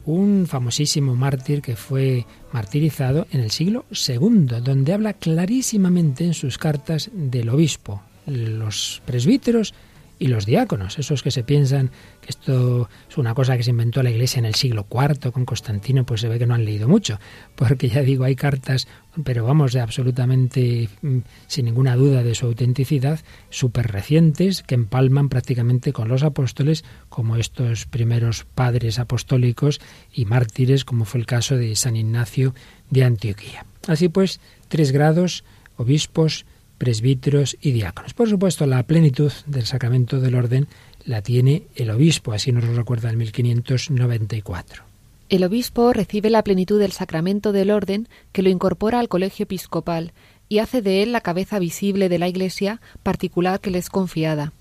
un 0.05 0.45
famosísimo 0.47 1.15
mártir 1.15 1.61
que 1.61 1.75
fue 1.75 2.25
martirizado 2.51 3.27
en 3.31 3.41
el 3.41 3.51
siglo 3.51 3.85
II, 3.91 4.47
donde 4.63 4.93
habla 4.93 5.13
clarísimamente 5.13 6.25
en 6.25 6.33
sus 6.33 6.57
cartas 6.57 7.09
del 7.13 7.49
obispo, 7.49 8.01
los 8.25 9.01
presbíteros 9.05 9.73
y 10.19 10.27
los 10.27 10.45
diáconos, 10.45 10.97
esos 10.97 11.21
que 11.21 11.31
se 11.31 11.43
piensan 11.43 11.91
que 12.21 12.29
esto 12.29 12.89
es 13.09 13.17
una 13.17 13.33
cosa 13.33 13.55
que 13.57 13.63
se 13.63 13.69
inventó 13.69 14.01
la 14.01 14.09
Iglesia 14.09 14.39
en 14.39 14.45
el 14.45 14.55
siglo 14.55 14.87
IV 14.89 15.31
con 15.31 15.45
Constantino, 15.45 16.05
pues 16.05 16.21
se 16.21 16.27
ve 16.27 16.39
que 16.39 16.47
no 16.47 16.55
han 16.55 16.65
leído 16.65 16.87
mucho, 16.87 17.19
porque 17.55 17.89
ya 17.89 18.01
digo, 18.01 18.23
hay 18.23 18.35
cartas, 18.35 18.87
pero 19.23 19.45
vamos, 19.45 19.75
absolutamente 19.75 20.89
mm, 21.01 21.19
sin 21.47 21.65
ninguna 21.65 21.95
duda 21.95 22.23
de 22.23 22.35
su 22.35 22.47
autenticidad, 22.47 23.19
súper 23.49 23.91
recientes, 23.91 24.63
que 24.63 24.75
empalman 24.75 25.29
prácticamente 25.29 25.93
con 25.93 26.07
los 26.07 26.23
apóstoles, 26.23 26.83
como 27.09 27.35
estos 27.35 27.85
primeros 27.85 28.45
padres 28.45 28.99
apostólicos 28.99 29.79
y 30.11 30.25
mártires, 30.25 30.85
como 30.85 31.05
fue 31.05 31.19
el 31.19 31.25
caso 31.25 31.57
de 31.57 31.75
San 31.75 31.95
Ignacio 31.95 32.55
de 32.89 33.03
Antioquía. 33.03 33.65
Así 33.87 34.09
pues, 34.09 34.39
tres 34.67 34.91
grados, 34.91 35.43
obispos, 35.77 36.45
presbíteros 36.77 37.57
y 37.61 37.71
diáconos. 37.71 38.13
Por 38.13 38.29
supuesto, 38.29 38.65
la 38.65 38.83
plenitud 38.83 39.31
del 39.45 39.65
sacramento 39.65 40.19
del 40.19 40.35
orden 40.35 40.67
la 41.05 41.21
tiene 41.21 41.63
el 41.75 41.89
obispo, 41.89 42.33
así 42.33 42.51
nos 42.51 42.63
lo 42.65 42.73
recuerda 42.73 43.09
en 43.09 43.17
1594. 43.17 44.83
El 45.29 45.43
obispo 45.43 45.91
recibe 45.91 46.29
la 46.29 46.43
plenitud 46.43 46.79
del 46.79 46.91
sacramento 46.91 47.51
del 47.51 47.71
orden 47.71 48.07
que 48.31 48.41
lo 48.41 48.49
incorpora 48.49 48.99
al 48.99 49.09
colegio 49.09 49.43
episcopal 49.43 50.13
y 50.49 50.59
hace 50.59 50.81
de 50.81 51.03
él 51.03 51.11
la 51.11 51.21
cabeza 51.21 51.59
visible 51.59 52.07
de 52.07 52.19
la 52.19 52.29
Iglesia 52.29 52.79
particular 53.03 53.59
que 53.59 53.71
le 53.71 53.79
es 53.79 53.89
confiada. 53.89 54.53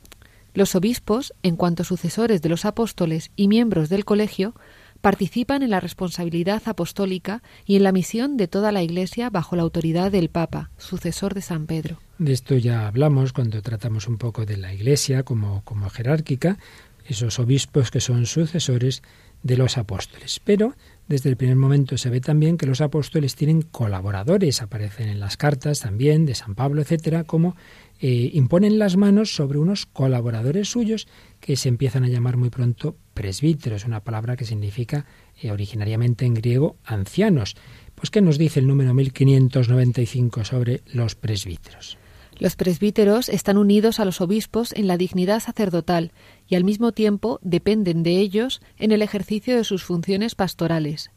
Los 0.54 0.74
obispos, 0.74 1.34
en 1.42 1.56
cuanto 1.56 1.84
sucesores 1.84 2.42
de 2.42 2.48
los 2.48 2.64
apóstoles 2.64 3.30
y 3.36 3.46
miembros 3.46 3.88
del 3.88 4.04
colegio, 4.04 4.54
participan 5.00 5.62
en 5.62 5.70
la 5.70 5.80
responsabilidad 5.80 6.62
apostólica 6.66 7.42
y 7.64 7.76
en 7.76 7.82
la 7.82 7.92
misión 7.92 8.36
de 8.36 8.48
toda 8.48 8.72
la 8.72 8.82
Iglesia 8.82 9.30
bajo 9.30 9.56
la 9.56 9.62
autoridad 9.62 10.10
del 10.10 10.28
Papa, 10.28 10.70
sucesor 10.78 11.34
de 11.34 11.42
San 11.42 11.66
Pedro. 11.66 11.98
De 12.18 12.32
esto 12.32 12.56
ya 12.56 12.86
hablamos 12.86 13.32
cuando 13.32 13.60
tratamos 13.62 14.08
un 14.08 14.16
poco 14.16 14.46
de 14.46 14.56
la 14.56 14.72
Iglesia 14.72 15.22
como, 15.22 15.62
como 15.64 15.90
jerárquica, 15.90 16.58
esos 17.06 17.38
obispos 17.38 17.90
que 17.90 18.00
son 18.00 18.26
sucesores 18.26 19.02
de 19.42 19.56
los 19.56 19.78
apóstoles. 19.78 20.40
Pero 20.42 20.74
desde 21.08 21.30
el 21.30 21.36
primer 21.36 21.56
momento 21.56 21.96
se 21.98 22.10
ve 22.10 22.20
también 22.20 22.56
que 22.56 22.66
los 22.66 22.80
apóstoles 22.80 23.36
tienen 23.36 23.62
colaboradores, 23.62 24.60
aparecen 24.60 25.08
en 25.08 25.20
las 25.20 25.36
cartas 25.36 25.80
también 25.80 26.26
de 26.26 26.34
San 26.34 26.54
Pablo, 26.54 26.82
etcétera, 26.82 27.24
como 27.24 27.54
eh, 28.00 28.30
imponen 28.34 28.78
las 28.78 28.96
manos 28.96 29.34
sobre 29.34 29.58
unos 29.58 29.86
colaboradores 29.86 30.68
suyos 30.68 31.08
que 31.40 31.56
se 31.56 31.68
empiezan 31.68 32.04
a 32.04 32.08
llamar 32.08 32.36
muy 32.36 32.50
pronto 32.50 32.96
presbíteros, 33.14 33.84
una 33.84 34.04
palabra 34.04 34.36
que 34.36 34.44
significa 34.44 35.06
eh, 35.40 35.50
originariamente 35.50 36.26
en 36.26 36.34
griego 36.34 36.76
ancianos. 36.84 37.56
Pues, 37.94 38.10
¿qué 38.10 38.20
nos 38.20 38.38
dice 38.38 38.60
el 38.60 38.66
número 38.66 38.92
1595 38.92 40.44
sobre 40.44 40.82
los 40.92 41.14
presbíteros? 41.14 41.98
Los 42.38 42.54
presbíteros 42.54 43.30
están 43.30 43.56
unidos 43.56 43.98
a 43.98 44.04
los 44.04 44.20
obispos 44.20 44.72
en 44.74 44.86
la 44.86 44.98
dignidad 44.98 45.40
sacerdotal 45.40 46.12
y 46.46 46.56
al 46.56 46.64
mismo 46.64 46.92
tiempo 46.92 47.38
dependen 47.42 48.02
de 48.02 48.18
ellos 48.18 48.60
en 48.76 48.92
el 48.92 49.00
ejercicio 49.00 49.56
de 49.56 49.64
sus 49.64 49.84
funciones 49.84 50.34
pastorales. 50.34 51.10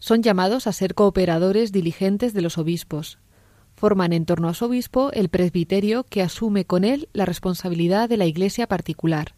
Son 0.00 0.22
llamados 0.22 0.66
a 0.66 0.72
ser 0.72 0.94
cooperadores 0.94 1.70
diligentes 1.70 2.32
de 2.34 2.42
los 2.42 2.58
obispos. 2.58 3.18
Forman 3.78 4.12
en 4.12 4.26
torno 4.26 4.48
a 4.48 4.54
su 4.54 4.64
obispo 4.64 5.12
el 5.12 5.28
presbiterio 5.28 6.02
que 6.02 6.20
asume 6.20 6.64
con 6.64 6.82
él 6.82 7.08
la 7.12 7.24
responsabilidad 7.24 8.08
de 8.08 8.16
la 8.16 8.26
iglesia 8.26 8.66
particular. 8.66 9.36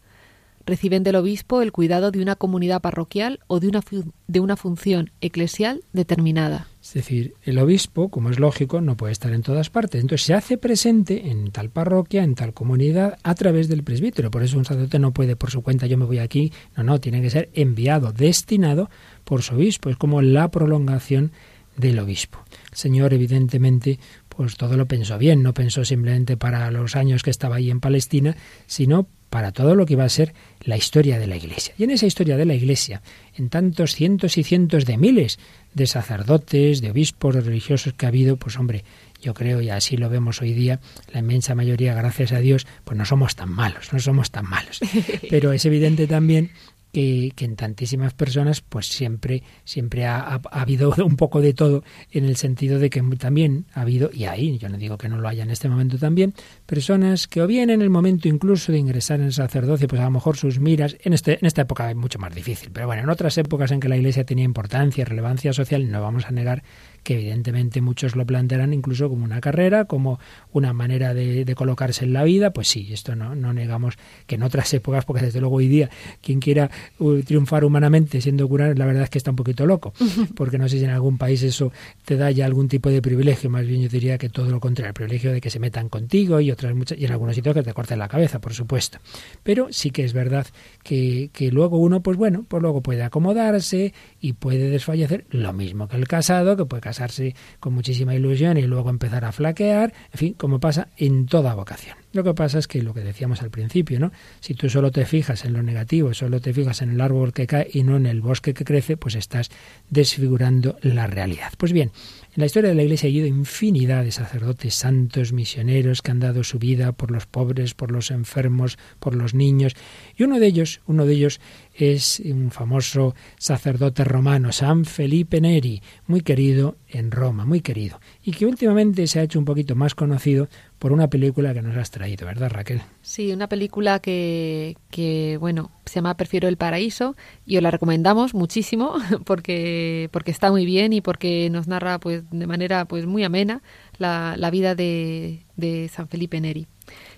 Reciben 0.65 1.03
del 1.03 1.15
obispo 1.15 1.61
el 1.61 1.71
cuidado 1.71 2.09
de 2.09 2.23
una 2.23 2.35
comunidad 2.35 2.81
parroquial 2.81 3.39
o 3.45 3.59
de 3.59 3.67
una, 3.67 3.81
de 4.27 4.39
una 4.39 4.55
función 4.55 5.11
eclesial 5.21 5.83
determinada. 5.93 6.67
Es 6.81 6.95
decir, 6.95 7.35
el 7.43 7.59
obispo, 7.59 8.09
como 8.09 8.31
es 8.31 8.39
lógico, 8.39 8.81
no 8.81 8.97
puede 8.97 9.13
estar 9.13 9.31
en 9.31 9.43
todas 9.43 9.69
partes. 9.69 10.01
Entonces 10.01 10.25
se 10.25 10.33
hace 10.33 10.57
presente 10.57 11.29
en 11.29 11.51
tal 11.51 11.69
parroquia, 11.69 12.23
en 12.23 12.33
tal 12.33 12.55
comunidad, 12.55 13.19
a 13.21 13.35
través 13.35 13.67
del 13.67 13.83
presbítero. 13.83 14.31
Por 14.31 14.41
eso 14.41 14.57
un 14.57 14.65
sacerdote 14.65 14.97
no 14.97 15.13
puede 15.13 15.35
por 15.35 15.51
su 15.51 15.61
cuenta, 15.61 15.85
yo 15.85 15.99
me 15.99 16.05
voy 16.05 16.17
aquí. 16.17 16.51
No, 16.75 16.83
no, 16.83 16.99
tiene 16.99 17.21
que 17.21 17.29
ser 17.29 17.51
enviado, 17.53 18.11
destinado 18.11 18.89
por 19.23 19.43
su 19.43 19.53
obispo. 19.53 19.91
Es 19.91 19.97
como 19.97 20.23
la 20.23 20.49
prolongación 20.49 21.31
del 21.77 21.99
obispo. 21.99 22.39
El 22.71 22.77
Señor, 22.77 23.13
evidentemente, 23.13 23.99
pues 24.35 24.55
todo 24.55 24.77
lo 24.77 24.87
pensó 24.87 25.17
bien, 25.17 25.43
no 25.43 25.53
pensó 25.53 25.83
simplemente 25.83 26.37
para 26.37 26.71
los 26.71 26.95
años 26.95 27.21
que 27.21 27.29
estaba 27.29 27.57
ahí 27.57 27.69
en 27.69 27.81
Palestina, 27.81 28.37
sino 28.65 29.07
para 29.29 29.51
todo 29.51 29.75
lo 29.75 29.85
que 29.85 29.93
iba 29.93 30.03
a 30.03 30.09
ser 30.09 30.33
la 30.61 30.77
historia 30.77 31.19
de 31.19 31.27
la 31.27 31.35
Iglesia. 31.35 31.73
Y 31.77 31.83
en 31.83 31.91
esa 31.91 32.05
historia 32.05 32.37
de 32.37 32.45
la 32.45 32.53
Iglesia, 32.53 33.01
en 33.35 33.49
tantos 33.49 33.93
cientos 33.93 34.37
y 34.37 34.43
cientos 34.43 34.85
de 34.85 34.97
miles 34.97 35.37
de 35.73 35.85
sacerdotes, 35.85 36.81
de 36.81 36.91
obispos, 36.91 37.35
de 37.35 37.41
religiosos 37.41 37.93
que 37.93 38.05
ha 38.05 38.09
habido, 38.09 38.37
pues 38.37 38.57
hombre, 38.57 38.83
yo 39.21 39.33
creo, 39.33 39.61
y 39.61 39.69
así 39.69 39.97
lo 39.97 40.09
vemos 40.09 40.41
hoy 40.41 40.53
día, 40.53 40.79
la 41.13 41.19
inmensa 41.19 41.53
mayoría, 41.53 41.93
gracias 41.93 42.31
a 42.31 42.39
Dios, 42.39 42.67
pues 42.83 42.97
no 42.97 43.05
somos 43.05 43.35
tan 43.35 43.51
malos, 43.51 43.91
no 43.93 43.99
somos 43.99 44.31
tan 44.31 44.49
malos. 44.49 44.79
Pero 45.29 45.51
es 45.53 45.65
evidente 45.65 46.07
también 46.07 46.51
que, 46.91 47.31
en 47.37 47.55
tantísimas 47.55 48.13
personas 48.13 48.61
pues 48.61 48.87
siempre 48.87 49.43
siempre 49.63 50.05
ha, 50.05 50.41
habido 50.51 50.93
un 51.05 51.15
poco 51.15 51.41
de 51.41 51.53
todo 51.53 51.83
en 52.11 52.25
el 52.25 52.35
sentido 52.35 52.79
de 52.79 52.89
que 52.89 53.01
también 53.17 53.65
ha 53.73 53.81
habido 53.81 54.09
y 54.13 54.25
ahí 54.25 54.57
yo 54.57 54.69
no 54.69 54.77
digo 54.77 54.97
que 54.97 55.09
no 55.09 55.17
lo 55.17 55.27
haya 55.27 55.43
en 55.43 55.51
este 55.51 55.69
momento 55.69 55.97
también 55.97 56.33
personas 56.65 57.27
que 57.27 57.41
o 57.41 57.47
bien 57.47 57.69
en 57.69 57.81
el 57.81 57.89
momento 57.89 58.27
incluso 58.27 58.71
de 58.71 58.77
ingresar 58.77 59.19
en 59.19 59.27
el 59.27 59.33
sacerdocio 59.33 59.87
pues 59.87 60.01
a 60.01 60.05
lo 60.05 60.11
mejor 60.11 60.37
sus 60.37 60.59
miras 60.59 60.97
en 61.03 61.13
este 61.13 61.39
en 61.39 61.45
esta 61.45 61.63
época 61.63 61.89
es 61.89 61.95
mucho 61.95 62.19
más 62.19 62.33
difícil 62.33 62.69
pero 62.71 62.87
bueno 62.87 63.03
en 63.03 63.09
otras 63.09 63.37
épocas 63.37 63.71
en 63.71 63.79
que 63.79 63.89
la 63.89 63.97
Iglesia 63.97 64.25
tenía 64.25 64.45
importancia 64.45 65.05
relevancia 65.05 65.53
social 65.53 65.89
no 65.89 66.01
vamos 66.01 66.25
a 66.25 66.31
negar 66.31 66.63
que 67.03 67.15
evidentemente 67.15 67.81
muchos 67.81 68.15
lo 68.15 68.25
plantearán 68.25 68.73
incluso 68.73 69.09
como 69.09 69.25
una 69.25 69.41
carrera, 69.41 69.85
como 69.85 70.19
una 70.51 70.73
manera 70.73 71.13
de, 71.13 71.51
colocarse 71.55 72.05
en 72.05 72.13
la 72.13 72.23
vida, 72.23 72.51
pues 72.51 72.69
sí, 72.69 72.87
esto 72.91 73.15
no, 73.15 73.35
no 73.35 73.53
negamos 73.53 73.95
que 74.25 74.35
en 74.35 74.43
otras 74.43 74.73
épocas, 74.73 75.05
porque 75.05 75.25
desde 75.25 75.41
luego 75.41 75.57
hoy 75.57 75.67
día 75.67 75.89
quien 76.21 76.39
quiera 76.39 76.69
uh, 76.99 77.21
triunfar 77.21 77.65
humanamente 77.65 78.21
siendo 78.21 78.47
cura, 78.47 78.73
la 78.73 78.85
verdad 78.85 79.03
es 79.03 79.09
que 79.09 79.17
está 79.17 79.31
un 79.31 79.35
poquito 79.35 79.65
loco, 79.65 79.93
porque 80.35 80.57
no 80.57 80.69
sé 80.69 80.79
si 80.79 80.85
en 80.85 80.91
algún 80.91 81.17
país 81.17 81.43
eso 81.43 81.71
te 82.05 82.15
da 82.15 82.31
ya 82.31 82.45
algún 82.45 82.67
tipo 82.67 82.89
de 82.89 83.01
privilegio, 83.01 83.49
más 83.49 83.65
bien 83.65 83.81
yo 83.81 83.89
diría 83.89 84.17
que 84.17 84.29
todo 84.29 84.49
lo 84.49 84.59
contrario, 84.59 84.89
el 84.89 84.93
privilegio 84.93 85.31
de 85.31 85.41
que 85.41 85.49
se 85.49 85.59
metan 85.59 85.89
contigo 85.89 86.39
y 86.39 86.51
otras 86.51 86.73
muchas, 86.75 86.97
y 86.97 87.05
en 87.05 87.11
algunos 87.11 87.35
sitios 87.35 87.55
que 87.55 87.63
te 87.63 87.73
corten 87.73 87.99
la 87.99 88.07
cabeza, 88.07 88.39
por 88.39 88.53
supuesto. 88.53 88.99
Pero 89.43 89.67
sí 89.71 89.91
que 89.91 90.03
es 90.03 90.13
verdad 90.13 90.47
que, 90.83 91.29
que 91.33 91.51
luego 91.51 91.77
uno, 91.77 92.01
pues 92.01 92.17
bueno, 92.17 92.45
pues 92.47 92.61
luego 92.61 92.81
puede 92.81 93.03
acomodarse 93.03 93.93
y 94.19 94.33
puede 94.33 94.69
desfallecer, 94.69 95.25
lo 95.29 95.53
mismo 95.53 95.87
que 95.87 95.97
el 95.97 96.07
casado, 96.07 96.55
que 96.55 96.65
puede 96.65 96.81
casarse 96.91 97.35
con 97.61 97.73
muchísima 97.73 98.13
ilusión 98.13 98.57
y 98.57 98.63
luego 98.63 98.89
empezar 98.89 99.23
a 99.23 99.31
flaquear, 99.31 99.93
en 100.11 100.17
fin, 100.17 100.33
como 100.33 100.59
pasa 100.59 100.89
en 100.97 101.25
toda 101.25 101.55
vocación. 101.55 101.95
Lo 102.11 102.25
que 102.25 102.33
pasa 102.33 102.59
es 102.59 102.67
que 102.67 102.81
lo 102.81 102.93
que 102.93 102.99
decíamos 102.99 103.41
al 103.41 103.49
principio, 103.49 103.97
¿no? 103.97 104.11
Si 104.41 104.53
tú 104.53 104.69
solo 104.69 104.91
te 104.91 105.05
fijas 105.05 105.45
en 105.45 105.53
lo 105.53 105.63
negativo, 105.63 106.13
solo 106.13 106.41
te 106.41 106.53
fijas 106.53 106.81
en 106.81 106.89
el 106.91 106.99
árbol 106.99 107.31
que 107.31 107.47
cae 107.47 107.69
y 107.71 107.83
no 107.83 107.95
en 107.95 108.05
el 108.05 108.19
bosque 108.19 108.53
que 108.53 108.65
crece, 108.65 108.97
pues 108.97 109.15
estás 109.15 109.49
desfigurando 109.89 110.77
la 110.81 111.07
realidad. 111.07 111.53
Pues 111.57 111.71
bien, 111.71 111.91
en 112.33 112.39
la 112.39 112.45
historia 112.45 112.69
de 112.69 112.75
la 112.75 112.83
Iglesia 112.83 113.07
ha 113.07 113.11
habido 113.11 113.27
infinidad 113.27 114.05
de 114.05 114.11
sacerdotes 114.11 114.75
santos, 114.75 115.33
misioneros 115.33 116.01
que 116.01 116.11
han 116.11 116.21
dado 116.21 116.45
su 116.45 116.59
vida 116.59 116.93
por 116.93 117.11
los 117.11 117.25
pobres, 117.25 117.73
por 117.73 117.91
los 117.91 118.09
enfermos, 118.09 118.77
por 118.99 119.15
los 119.15 119.33
niños. 119.33 119.73
Y 120.15 120.23
uno 120.23 120.39
de 120.39 120.47
ellos, 120.47 120.79
uno 120.87 121.05
de 121.05 121.13
ellos 121.13 121.41
es 121.73 122.21
un 122.23 122.51
famoso 122.51 123.15
sacerdote 123.37 124.05
romano, 124.05 124.53
San 124.53 124.85
Felipe 124.85 125.41
Neri, 125.41 125.81
muy 126.07 126.21
querido 126.21 126.77
en 126.87 127.11
Roma, 127.11 127.45
muy 127.45 127.59
querido, 127.59 127.99
y 128.23 128.31
que 128.31 128.45
últimamente 128.45 129.07
se 129.07 129.19
ha 129.19 129.23
hecho 129.23 129.39
un 129.39 129.45
poquito 129.45 129.75
más 129.75 129.93
conocido 129.93 130.47
por 130.79 130.93
una 130.93 131.09
película 131.09 131.53
que 131.53 131.61
nos 131.61 131.75
has 131.75 131.91
traído, 131.91 132.25
¿verdad, 132.25 132.49
Raquel? 132.49 132.81
Sí, 133.01 133.31
una 133.31 133.47
película 133.47 133.99
que, 133.99 134.77
que 134.89 135.37
bueno, 135.37 135.71
se 135.91 135.95
llama 135.95 136.15
Prefiero 136.15 136.47
el 136.47 136.57
paraíso 136.57 137.15
y 137.45 137.57
os 137.57 137.63
la 137.63 137.69
recomendamos 137.69 138.33
muchísimo 138.33 138.95
porque, 139.25 140.09
porque 140.11 140.31
está 140.31 140.49
muy 140.49 140.65
bien 140.65 140.93
y 140.93 141.01
porque 141.01 141.49
nos 141.51 141.67
narra 141.67 141.99
pues 141.99 142.23
de 142.31 142.47
manera 142.47 142.85
pues 142.85 143.05
muy 143.05 143.23
amena 143.23 143.61
la, 143.97 144.35
la 144.37 144.49
vida 144.49 144.73
de, 144.73 145.45
de 145.57 145.89
San 145.89 146.07
Felipe 146.07 146.39
Neri. 146.39 146.67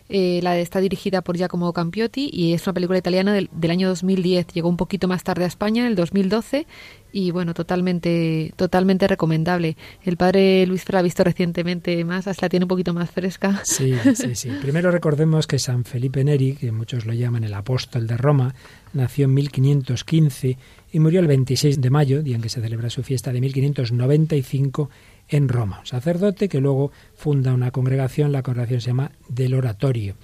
Eh, 0.10 0.42
la 0.44 0.58
está 0.58 0.80
dirigida 0.80 1.22
por 1.22 1.38
Giacomo 1.38 1.72
Campiotti 1.72 2.30
y 2.32 2.54
es 2.54 2.68
una 2.68 2.74
película 2.74 3.00
italiana 3.00 3.34
del, 3.34 3.50
del, 3.54 3.72
año 3.72 3.88
2010. 3.88 4.48
Llegó 4.48 4.70
un 4.70 4.78
poquito 4.78 5.08
más 5.08 5.24
tarde 5.24 5.46
a 5.46 5.48
España, 5.48 5.84
en 5.84 5.88
el 5.88 5.96
2012, 5.96 6.68
y 7.14 7.30
bueno, 7.30 7.54
totalmente, 7.54 8.52
totalmente 8.56 9.08
recomendable. 9.08 9.78
El 10.04 10.18
padre 10.18 10.66
Luis 10.66 10.84
la 10.92 11.00
ha 11.00 11.02
visto 11.04 11.24
recientemente 11.24 12.04
más, 12.04 12.28
hasta 12.28 12.48
la 12.48 12.50
tiene 12.50 12.66
un 12.66 12.70
poquito 12.70 12.94
más 12.94 13.12
fresca. 13.12 13.62
Sí, 13.64 13.94
sí, 14.16 14.36
sí. 14.36 14.50
Primero 14.62 14.90
recordemos 14.90 15.46
que 15.46 15.60
San 15.60 15.86
Felipe 15.86 16.24
Neri, 16.24 16.56
que 16.56 16.72
muchos 16.72 17.06
lo 17.06 17.14
llaman 17.14 17.44
el 17.44 17.54
apóstol 17.54 18.08
de 18.08 18.18
Roma, 18.18 18.56
nació 18.94 19.26
en 19.26 19.36
1515 19.36 20.58
y 20.92 21.00
murió 21.00 21.20
el 21.20 21.28
26 21.28 21.80
de 21.80 21.90
mayo, 21.92 22.24
día 22.24 22.36
en 22.36 22.42
que 22.42 22.50
se 22.50 22.62
celebra 22.62 22.90
su 22.90 23.04
fiesta 23.04 23.32
de 23.32 23.42
1595 23.42 24.90
en 25.30 25.50
Roma. 25.50 25.82
Un 25.82 25.86
sacerdote 25.86 26.50
que 26.50 26.62
luego 26.62 26.92
funda 27.16 27.54
una 27.54 27.70
congregación, 27.70 28.32
la 28.32 28.42
congregación 28.42 28.82
se 28.82 28.88
llama 28.88 29.12
del 29.30 29.54
Oratorio 29.54 30.16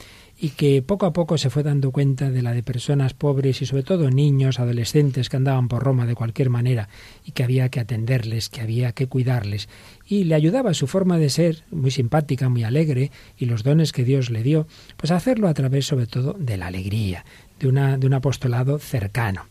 y 0.42 0.50
que 0.52 0.82
poco 0.82 1.06
a 1.06 1.12
poco 1.12 1.38
se 1.38 1.50
fue 1.50 1.64
dando 1.64 1.92
cuenta 1.92 2.32
de 2.32 2.42
la 2.42 2.54
de 2.54 2.64
personas 2.64 3.14
pobres 3.14 3.62
y 3.62 3.66
sobre 3.66 3.84
todo 3.84 4.10
niños, 4.10 4.60
adolescentes 4.60 5.28
que 5.28 5.36
andaban 5.36 5.68
por 5.68 5.84
Roma 5.84 6.06
de 6.06 6.16
cualquier 6.16 6.50
manera 6.50 6.88
y 7.26 7.32
que 7.32 7.44
había 7.44 7.68
que 7.70 7.82
atenderles, 7.82 8.48
que 8.48 8.62
había 8.62 8.94
que 8.94 9.08
cuidarles. 9.08 9.68
Y 10.08 10.24
le 10.24 10.36
ayudaba 10.36 10.74
su 10.74 10.88
forma 10.88 11.18
de 11.18 11.30
ser, 11.30 11.64
muy 11.72 11.92
simpática, 11.92 12.48
muy 12.48 12.64
alegre, 12.64 13.12
y 13.38 13.46
los 13.46 13.64
dones 13.64 13.92
que 13.92 14.06
Dios 14.06 14.30
le 14.30 14.42
dio, 14.42 14.66
pues 14.96 15.12
a 15.12 15.18
hacerlo 15.18 15.50
a 15.50 15.54
través 15.54 15.86
sobre 15.86 16.08
todo 16.08 16.34
de 16.34 16.56
la 16.56 16.68
alegría, 16.68 17.26
de, 17.60 17.68
una, 17.68 17.98
de 17.98 18.08
un 18.08 18.14
apostolado 18.14 18.80
cercano. 18.80 19.46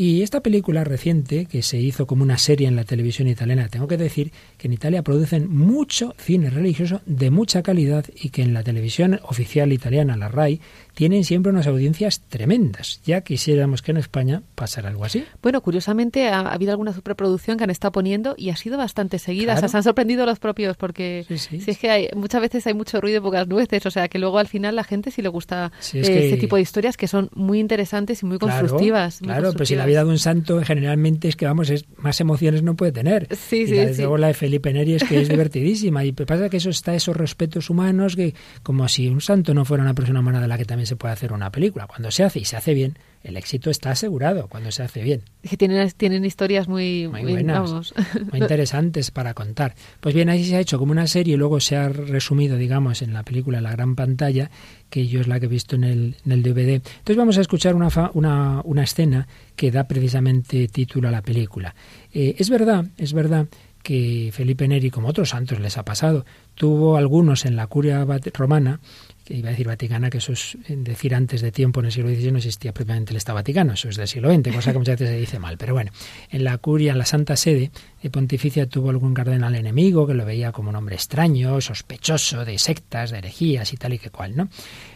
Y 0.00 0.22
esta 0.22 0.44
película 0.44 0.84
reciente, 0.84 1.46
que 1.46 1.60
se 1.60 1.80
hizo 1.80 2.06
como 2.06 2.22
una 2.22 2.38
serie 2.38 2.68
en 2.68 2.76
la 2.76 2.84
televisión 2.84 3.26
italiana, 3.26 3.66
tengo 3.68 3.88
que 3.88 3.96
decir 3.96 4.30
que 4.56 4.68
en 4.68 4.72
Italia 4.72 5.02
producen 5.02 5.52
mucho 5.52 6.14
cine 6.18 6.50
religioso 6.50 7.00
de 7.04 7.32
mucha 7.32 7.64
calidad 7.64 8.04
y 8.14 8.28
que 8.28 8.42
en 8.42 8.54
la 8.54 8.62
televisión 8.62 9.18
oficial 9.24 9.72
italiana, 9.72 10.16
la 10.16 10.28
RAI, 10.28 10.60
tienen 10.98 11.22
siempre 11.22 11.52
unas 11.52 11.68
audiencias 11.68 12.22
tremendas. 12.28 13.00
Ya 13.04 13.20
quisiéramos 13.20 13.82
que 13.82 13.92
en 13.92 13.98
España 13.98 14.42
pasara 14.56 14.88
algo 14.88 15.04
así. 15.04 15.24
Bueno, 15.40 15.60
curiosamente 15.60 16.26
ha, 16.26 16.40
habido 16.40 16.72
alguna 16.72 16.92
superproducción 16.92 17.56
que 17.56 17.62
han 17.62 17.70
estado 17.70 17.92
poniendo 17.92 18.34
y 18.36 18.50
ha 18.50 18.56
sido 18.56 18.76
bastante 18.76 19.20
seguida. 19.20 19.56
se 19.56 19.76
han 19.76 19.84
sorprendido 19.84 20.26
los 20.26 20.40
propios 20.40 20.76
porque 20.76 21.24
si 21.28 21.70
es 21.70 21.78
que 21.78 21.88
hay, 21.88 22.08
muchas 22.16 22.40
veces 22.40 22.66
hay 22.66 22.74
mucho 22.74 23.00
ruido 23.00 23.18
y 23.18 23.20
pocas 23.20 23.46
nueces. 23.46 23.86
O 23.86 23.92
sea 23.92 24.08
que 24.08 24.18
luego 24.18 24.40
al 24.40 24.48
final 24.48 24.74
la 24.74 24.82
gente 24.82 25.12
sí 25.12 25.22
le 25.22 25.28
gusta 25.28 25.70
eh, 25.92 26.00
este 26.00 26.36
tipo 26.36 26.56
de 26.56 26.62
historias 26.62 26.96
que 26.96 27.06
son 27.06 27.30
muy 27.32 27.60
interesantes 27.60 28.20
y 28.24 28.26
muy 28.26 28.38
constructivas. 28.38 29.20
Claro, 29.20 29.52
pero 29.52 29.66
si 29.66 29.76
la 29.76 29.86
vida 29.86 30.02
de 30.02 30.10
un 30.10 30.18
santo 30.18 30.60
generalmente 30.64 31.28
es 31.28 31.36
que 31.36 31.46
vamos, 31.46 31.70
es, 31.70 31.84
más 31.96 32.20
emociones 32.20 32.64
no 32.64 32.74
puede 32.74 32.90
tener. 32.90 33.28
Sí, 33.36 33.58
y 33.58 33.66
sí, 33.68 33.76
la, 33.76 33.92
luego 33.92 34.18
la 34.18 34.26
de 34.26 34.34
Felipe 34.34 34.72
Neri 34.72 34.94
es 34.94 35.04
que 35.04 35.20
es 35.20 35.28
divertidísima. 35.28 36.04
Y 36.04 36.10
pasa 36.10 36.48
que 36.48 36.56
eso 36.56 36.70
está 36.70 36.92
esos 36.96 37.16
respetos 37.16 37.70
humanos 37.70 38.16
que 38.16 38.34
como 38.64 38.88
si 38.88 39.06
un 39.06 39.20
santo 39.20 39.54
no 39.54 39.64
fuera 39.64 39.84
una 39.84 39.94
persona 39.94 40.18
humana 40.18 40.40
de 40.40 40.48
la 40.48 40.58
que 40.58 40.64
también 40.64 40.87
se 40.88 40.96
puede 40.96 41.14
hacer 41.14 41.32
una 41.32 41.50
película. 41.50 41.86
Cuando 41.86 42.10
se 42.10 42.24
hace 42.24 42.40
y 42.40 42.44
se 42.44 42.56
hace 42.56 42.74
bien, 42.74 42.98
el 43.22 43.36
éxito 43.36 43.70
está 43.70 43.90
asegurado 43.90 44.48
cuando 44.48 44.70
se 44.70 44.82
hace 44.82 45.02
bien. 45.02 45.22
Que 45.42 45.56
tienen, 45.56 45.90
tienen 45.96 46.24
historias 46.24 46.68
muy, 46.68 47.08
muy 47.08 47.22
buenas, 47.22 47.92
muy 48.32 48.40
interesantes 48.40 49.10
para 49.10 49.34
contar. 49.34 49.74
Pues 50.00 50.14
bien, 50.14 50.28
ahí 50.28 50.44
se 50.44 50.56
ha 50.56 50.60
hecho 50.60 50.78
como 50.78 50.92
una 50.92 51.06
serie 51.06 51.34
y 51.34 51.36
luego 51.36 51.60
se 51.60 51.76
ha 51.76 51.88
resumido, 51.88 52.56
digamos, 52.56 53.02
en 53.02 53.12
la 53.12 53.22
película, 53.22 53.60
la 53.60 53.72
gran 53.72 53.94
pantalla, 53.94 54.50
que 54.90 55.06
yo 55.06 55.20
es 55.20 55.28
la 55.28 55.38
que 55.38 55.46
he 55.46 55.48
visto 55.48 55.76
en 55.76 55.84
el, 55.84 56.16
en 56.24 56.32
el 56.32 56.42
DVD. 56.42 56.74
Entonces 56.74 57.16
vamos 57.16 57.38
a 57.38 57.40
escuchar 57.40 57.74
una, 57.74 57.88
una, 58.14 58.62
una 58.64 58.82
escena 58.82 59.28
que 59.56 59.70
da 59.70 59.84
precisamente 59.84 60.68
título 60.68 61.08
a 61.08 61.10
la 61.10 61.22
película. 61.22 61.74
Eh, 62.12 62.36
es 62.38 62.50
verdad, 62.50 62.86
es 62.96 63.12
verdad 63.12 63.48
que 63.82 64.30
Felipe 64.32 64.68
Neri, 64.68 64.90
como 64.90 65.08
otros 65.08 65.30
santos 65.30 65.60
les 65.60 65.78
ha 65.78 65.84
pasado, 65.84 66.26
tuvo 66.54 66.96
algunos 66.96 67.46
en 67.46 67.56
la 67.56 67.66
curia 67.66 68.04
romana 68.34 68.80
iba 69.28 69.48
a 69.48 69.50
decir 69.50 69.66
Vaticana, 69.66 70.10
que 70.10 70.18
eso 70.18 70.32
es 70.32 70.56
decir 70.66 71.14
antes 71.14 71.40
de 71.40 71.52
tiempo, 71.52 71.80
en 71.80 71.86
el 71.86 71.92
siglo 71.92 72.10
XVI 72.10 72.32
no 72.32 72.38
existía 72.38 72.72
propiamente 72.72 73.12
el 73.12 73.16
Estado 73.16 73.36
Vaticano, 73.36 73.74
eso 73.74 73.88
es 73.88 73.96
del 73.96 74.08
siglo 74.08 74.32
XX, 74.32 74.54
cosa 74.54 74.72
que 74.72 74.78
muchas 74.78 74.98
veces 74.98 75.14
se 75.14 75.20
dice 75.20 75.38
mal. 75.38 75.58
Pero 75.58 75.74
bueno, 75.74 75.90
en 76.30 76.44
la 76.44 76.56
curia, 76.58 76.92
en 76.92 76.98
la 76.98 77.04
Santa 77.04 77.36
Sede 77.36 77.70
de 78.02 78.10
Pontificia 78.10 78.68
tuvo 78.68 78.90
algún 78.90 79.14
cardenal 79.14 79.54
enemigo 79.54 80.06
que 80.06 80.14
lo 80.14 80.24
veía 80.24 80.52
como 80.52 80.70
un 80.70 80.76
hombre 80.76 80.96
extraño, 80.96 81.60
sospechoso 81.60 82.44
de 82.44 82.58
sectas, 82.58 83.10
de 83.10 83.18
herejías 83.18 83.72
y 83.72 83.76
tal 83.76 83.94
y 83.94 83.98
que 83.98 84.10
cual, 84.10 84.36
¿no? 84.36 84.48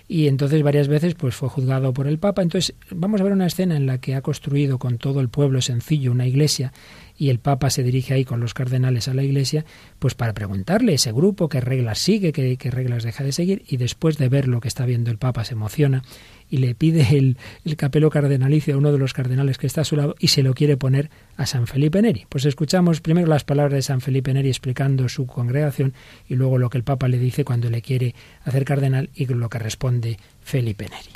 Y 0.08 0.26
entonces 0.26 0.62
varias 0.62 0.88
veces 0.88 1.14
pues 1.14 1.34
fue 1.34 1.48
juzgado 1.48 1.92
por 1.92 2.06
el 2.06 2.18
Papa. 2.18 2.42
Entonces 2.42 2.74
vamos 2.90 3.20
a 3.20 3.24
ver 3.24 3.32
una 3.32 3.46
escena 3.46 3.76
en 3.76 3.86
la 3.86 3.98
que 3.98 4.14
ha 4.14 4.20
construido 4.20 4.78
con 4.78 4.98
todo 4.98 5.20
el 5.20 5.28
pueblo 5.28 5.62
sencillo 5.62 6.12
una 6.12 6.26
iglesia 6.26 6.72
y 7.16 7.30
el 7.30 7.38
Papa 7.38 7.70
se 7.70 7.82
dirige 7.82 8.14
ahí 8.14 8.24
con 8.24 8.40
los 8.40 8.54
cardenales 8.54 9.08
a 9.08 9.14
la 9.14 9.22
Iglesia, 9.22 9.64
pues 9.98 10.14
para 10.14 10.32
preguntarle 10.32 10.94
ese 10.94 11.12
grupo 11.12 11.48
qué 11.48 11.60
reglas 11.60 11.98
sigue, 11.98 12.32
qué, 12.32 12.70
reglas 12.70 13.04
deja 13.04 13.24
de 13.24 13.32
seguir, 13.32 13.62
y 13.68 13.76
después 13.76 14.18
de 14.18 14.28
ver 14.28 14.48
lo 14.48 14.60
que 14.60 14.68
está 14.68 14.86
viendo 14.86 15.10
el 15.10 15.18
Papa 15.18 15.44
se 15.44 15.54
emociona 15.54 16.02
y 16.48 16.58
le 16.58 16.74
pide 16.74 17.16
el, 17.16 17.38
el 17.64 17.76
capelo 17.76 18.10
cardenalicio 18.10 18.74
a 18.74 18.78
uno 18.78 18.92
de 18.92 18.98
los 18.98 19.14
cardenales 19.14 19.58
que 19.58 19.66
está 19.66 19.82
a 19.82 19.84
su 19.84 19.96
lado 19.96 20.14
y 20.18 20.28
se 20.28 20.42
lo 20.42 20.54
quiere 20.54 20.76
poner 20.76 21.10
a 21.36 21.46
San 21.46 21.66
Felipe 21.66 22.02
Neri. 22.02 22.26
Pues 22.28 22.44
escuchamos 22.44 23.00
primero 23.00 23.26
las 23.26 23.44
palabras 23.44 23.72
de 23.72 23.82
San 23.82 24.00
Felipe 24.00 24.34
Neri 24.34 24.48
explicando 24.48 25.08
su 25.08 25.26
congregación 25.26 25.94
y 26.28 26.34
luego 26.34 26.58
lo 26.58 26.68
que 26.70 26.78
el 26.78 26.84
Papa 26.84 27.08
le 27.08 27.18
dice 27.18 27.44
cuando 27.44 27.70
le 27.70 27.82
quiere 27.82 28.14
hacer 28.44 28.64
cardenal 28.64 29.10
y 29.14 29.26
lo 29.26 29.48
que 29.48 29.58
responde 29.58 30.18
Felipe 30.42 30.88
Neri. 30.88 31.10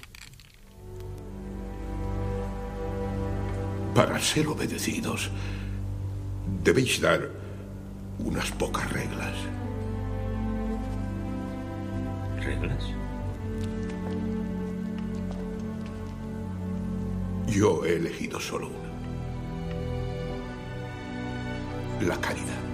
Para 3.95 4.21
ser 4.21 4.47
obedecidos, 4.47 5.31
debéis 6.63 7.01
dar 7.01 7.21
unas 8.19 8.51
pocas 8.53 8.91
reglas. 8.93 9.35
¿Reglas? 12.43 12.85
Yo 17.49 17.85
he 17.85 17.97
elegido 17.97 18.41
solo 18.41 18.69
una. 18.69 18.87
La 22.07 22.21
caridad. 22.21 22.66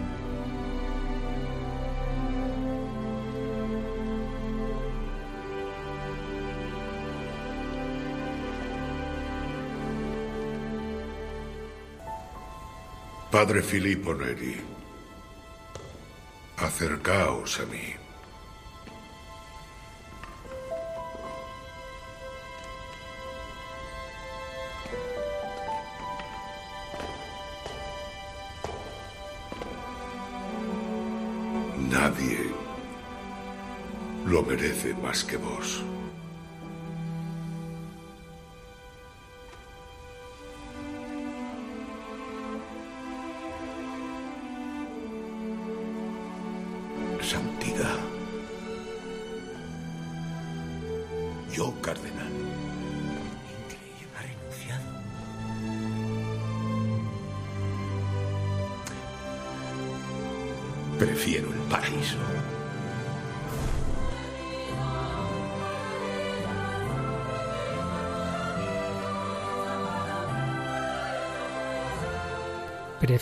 Padre 13.32 13.62
Filippo 13.62 14.12
Neri, 14.12 14.60
acercaos 16.58 17.60
a 17.60 17.64
mí. 17.64 17.94
Nadie 31.88 32.52
lo 34.26 34.42
merece 34.42 34.92
más 34.92 35.24
que 35.24 35.38
vos. 35.38 35.82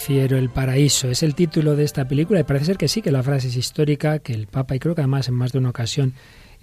Prefiero 0.01 0.39
el 0.39 0.49
paraíso. 0.49 1.11
Es 1.11 1.23
el 1.23 1.35
título 1.35 1.77
de 1.77 1.85
esta 1.85 2.09
película 2.09 2.41
y 2.41 2.45
parece 2.45 2.65
ser 2.65 2.79
que 2.79 2.89
sí, 2.89 3.03
que 3.03 3.13
la 3.13 3.23
frase 3.23 3.49
es 3.49 3.57
histórica, 3.57 4.19
que 4.19 4.33
el 4.33 4.47
Papa, 4.47 4.75
y 4.75 4.79
creo 4.79 4.95
que 4.95 5.03
además 5.03 5.29
en 5.29 5.35
más 5.35 5.53
de 5.53 5.59
una 5.59 5.69
ocasión 5.69 6.15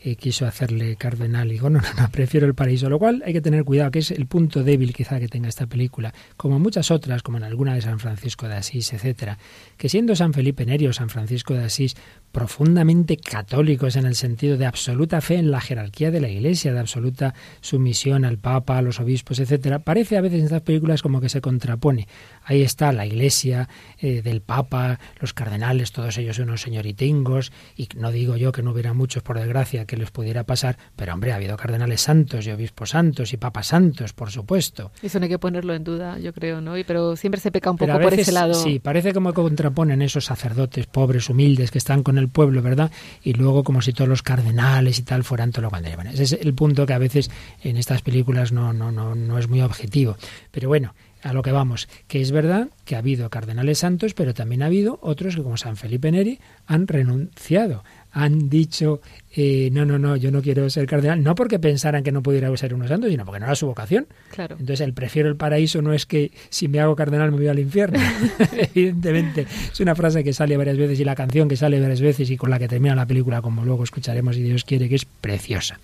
eh, 0.02 0.16
quiso 0.16 0.45
hacerle 0.45 0.95
cardenal. 0.95 1.48
Y 1.48 1.54
digo, 1.54 1.70
no, 1.70 1.80
no, 1.80 1.88
no, 1.98 2.10
prefiero 2.12 2.48
el 2.48 2.54
paraíso. 2.54 2.89
Lo 2.89 3.00
cual 3.00 3.24
hay 3.26 3.34
que 3.34 3.41
tener 3.41 3.64
cuidado, 3.64 3.91
que 3.91 4.00
es 4.00 4.12
el 4.12 4.28
punto 4.28 4.64
débil 4.64 4.93
quizá 4.93 5.20
que 5.20 5.28
tenga 5.28 5.50
esta 5.50 5.68
película, 5.68 6.14
como 6.36 6.60
muchas 6.60 6.91
otras, 6.91 7.24
como 7.24 7.38
en 7.38 7.43
alguna 7.43 7.74
de 7.74 7.82
San 7.82 8.00
Francisco 8.00 8.48
de 8.48 8.56
Asís, 8.56 8.93
etcétera, 8.93 9.38
que 9.78 9.89
siendo 9.89 10.16
San 10.16 10.34
Felipe 10.34 10.66
Neri 10.66 10.88
o 10.88 10.93
San 10.93 11.10
Francisco 11.10 11.54
de 11.54 11.66
Asís 11.66 11.95
profundamente 12.32 13.18
católicos 13.18 13.95
en 13.95 14.06
el 14.06 14.14
sentido 14.14 14.58
de 14.58 14.66
absoluta 14.68 15.22
fe 15.22 15.36
en 15.36 15.50
la 15.50 15.62
jerarquía 15.62 16.12
de 16.12 16.22
la 16.22 16.30
Iglesia, 16.30 16.74
de 16.74 16.80
absoluta 16.80 17.34
sumisión 17.62 18.26
al 18.26 18.38
Papa, 18.38 18.78
a 18.78 18.82
los 18.82 19.00
obispos, 19.00 19.39
etcétera, 19.39 19.80
parece 19.80 20.18
a 20.18 20.22
veces 20.22 20.39
en 20.39 20.45
estas 20.45 20.62
películas 20.62 21.02
como 21.02 21.20
que 21.20 21.30
se 21.30 21.41
contrapone. 21.41 22.08
Ahí 22.43 22.62
está 22.62 22.91
la 22.91 23.08
Iglesia 23.08 23.68
eh, 24.00 24.22
del 24.22 24.41
Papa, 24.41 25.00
los 25.20 25.34
cardenales, 25.34 25.91
todos 25.91 26.18
ellos 26.20 26.38
unos 26.38 26.62
señoritingos, 26.62 27.52
y 27.76 27.88
no 27.95 28.12
digo 28.12 28.38
yo 28.38 28.52
que 28.52 28.62
no 28.62 28.72
hubiera 28.72 28.93
muchos, 28.93 29.24
por 29.24 29.39
desgracia, 29.39 29.86
que 29.88 29.97
les 29.97 30.11
pudiera 30.11 30.43
pasar, 30.43 30.77
pero 30.95 31.13
hombre, 31.13 31.31
ha 31.31 31.35
habido 31.35 31.57
cardenales 31.57 32.01
santos 32.01 32.45
y 32.45 32.51
obispos 32.51 32.91
santos 32.91 33.33
y 33.33 33.38
papas 33.38 33.67
santos, 33.67 34.13
por 34.13 34.29
supuesto. 34.29 34.91
Eso 35.01 35.19
no 35.19 35.23
hay 35.23 35.29
que 35.29 35.39
ponerlo 35.39 35.73
en 35.73 35.83
duda, 35.83 36.19
yo 36.19 36.33
creo, 36.33 36.61
¿no? 36.61 36.77
Y, 36.77 36.83
pero 36.83 37.15
siempre 37.15 37.41
se 37.41 37.51
peca 37.51 37.71
un 37.71 37.77
Pero 37.77 37.93
poco 37.93 37.99
a 37.99 38.03
por 38.03 38.11
veces, 38.11 38.27
ese 38.27 38.33
lado. 38.33 38.53
Sí, 38.53 38.79
parece 38.79 39.13
como 39.13 39.33
que 39.33 39.41
contraponen 39.41 40.01
esos 40.01 40.25
sacerdotes 40.25 40.85
pobres, 40.85 41.29
humildes, 41.29 41.71
que 41.71 41.77
están 41.79 42.03
con 42.03 42.17
el 42.17 42.29
pueblo, 42.29 42.61
¿verdad? 42.61 42.91
Y 43.23 43.33
luego 43.33 43.63
como 43.63 43.81
si 43.81 43.93
todos 43.93 44.09
los 44.09 44.21
cardenales 44.21 44.99
y 44.99 45.03
tal 45.03 45.23
fueran 45.23 45.51
todo 45.51 45.63
lo 45.63 45.69
contrario. 45.69 45.97
Bueno, 45.97 46.11
ese 46.11 46.23
es 46.23 46.33
el 46.33 46.53
punto 46.53 46.85
que 46.85 46.93
a 46.93 46.99
veces 46.99 47.31
en 47.63 47.77
estas 47.77 48.01
películas 48.01 48.51
no, 48.51 48.73
no, 48.73 48.91
no, 48.91 49.15
no 49.15 49.38
es 49.38 49.47
muy 49.47 49.61
objetivo. 49.61 50.17
Pero 50.51 50.67
bueno, 50.67 50.93
a 51.23 51.33
lo 51.33 51.41
que 51.41 51.51
vamos, 51.51 51.88
que 52.07 52.21
es 52.21 52.31
verdad 52.31 52.69
que 52.85 52.95
ha 52.95 52.99
habido 52.99 53.29
cardenales 53.29 53.79
santos, 53.79 54.13
pero 54.13 54.33
también 54.33 54.63
ha 54.63 54.67
habido 54.67 54.99
otros 55.01 55.35
que, 55.35 55.43
como 55.43 55.57
San 55.57 55.75
Felipe 55.75 56.11
Neri, 56.11 56.39
han 56.65 56.88
renunciado, 56.88 57.83
han 58.12 58.49
dicho, 58.49 59.01
eh, 59.36 59.70
no, 59.72 59.86
no, 59.86 59.99
no, 59.99 60.16
yo 60.16 60.32
no 60.32 60.41
quiero 60.41 60.70
ser 60.70 60.88
cardenal, 60.88 61.22
no 61.22 61.36
porque 61.36 61.60
pensaran 61.60 62.03
que 62.03 62.12
no 62.12 62.24
pudiera 62.24 62.55
ser 62.58 62.74
uno 62.74 62.88
santo, 62.88 63.08
sino 63.08 63.26
porque 63.26 63.39
no 63.39 63.45
era 63.45 63.55
su 63.55 63.68
vocación. 63.68 64.08
Claro. 64.32 64.55
Entonces, 64.60 64.82
el 64.82 64.93
prefiero 64.93 65.30
el 65.30 65.36
paraíso 65.36 65.82
no 65.82 65.93
es 65.93 66.05
que 66.05 66.32
si 66.49 66.68
me 66.68 66.80
hago 66.80 66.95
cardenal 66.95 67.32
me 67.32 67.38
voy 67.38 67.47
al 67.47 67.60
infierno. 67.60 67.99
Evidentemente, 68.74 69.45
es 69.72 69.80
una 69.80 69.93
frase 69.93 70.24
que 70.24 70.34
sale 70.34 70.58
varias 70.58 70.78
veces 70.78 70.99
y 70.99 71.03
la 71.03 71.16
canción 71.16 71.47
que 71.47 71.58
sale 71.58 71.80
varias 71.80 72.01
veces 72.01 72.30
y 72.32 72.38
con 72.38 72.49
la 72.49 72.58
que 72.58 72.68
termina 72.68 72.95
la 72.95 73.05
película, 73.05 73.41
como 73.41 73.64
luego 73.64 73.84
escucharemos 73.84 74.36
si 74.36 74.43
Dios 74.43 74.64
quiere, 74.64 74.89
que 74.89 74.95
es 74.95 75.05
preciosa. 75.05 75.80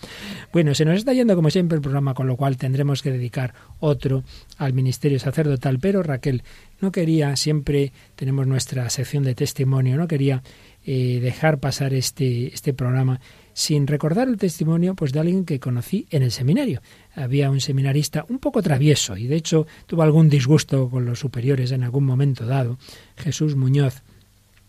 Bueno, 0.51 0.73
se 0.73 0.85
nos 0.85 0.95
está 0.95 1.13
yendo 1.13 1.35
como 1.35 1.49
siempre 1.49 1.75
el 1.75 1.81
programa, 1.81 2.13
con 2.13 2.27
lo 2.27 2.35
cual 2.35 2.57
tendremos 2.57 3.01
que 3.01 3.11
dedicar 3.11 3.53
otro 3.79 4.23
al 4.57 4.73
ministerio 4.73 5.19
sacerdotal, 5.19 5.79
pero 5.79 6.01
Raquel 6.01 6.43
no 6.81 6.91
quería, 6.91 7.35
siempre 7.35 7.91
tenemos 8.15 8.45
nuestra 8.45 8.89
sección 8.89 9.23
de 9.23 9.35
testimonio, 9.35 9.95
no 9.97 10.07
quería 10.07 10.43
eh, 10.85 11.19
dejar 11.21 11.59
pasar 11.59 11.93
este, 11.93 12.53
este 12.53 12.73
programa 12.73 13.19
sin 13.53 13.87
recordar 13.87 14.27
el 14.27 14.37
testimonio 14.37 14.95
pues 14.95 15.13
de 15.13 15.19
alguien 15.19 15.45
que 15.45 15.59
conocí 15.59 16.07
en 16.09 16.23
el 16.23 16.31
seminario. 16.31 16.81
Había 17.15 17.49
un 17.49 17.61
seminarista 17.61 18.25
un 18.29 18.39
poco 18.39 18.61
travieso 18.61 19.15
y 19.15 19.27
de 19.27 19.35
hecho 19.35 19.67
tuvo 19.85 20.03
algún 20.03 20.29
disgusto 20.29 20.89
con 20.89 21.05
los 21.05 21.19
superiores 21.19 21.71
en 21.71 21.83
algún 21.83 22.05
momento 22.05 22.45
dado, 22.45 22.77
Jesús 23.15 23.55
Muñoz, 23.55 24.01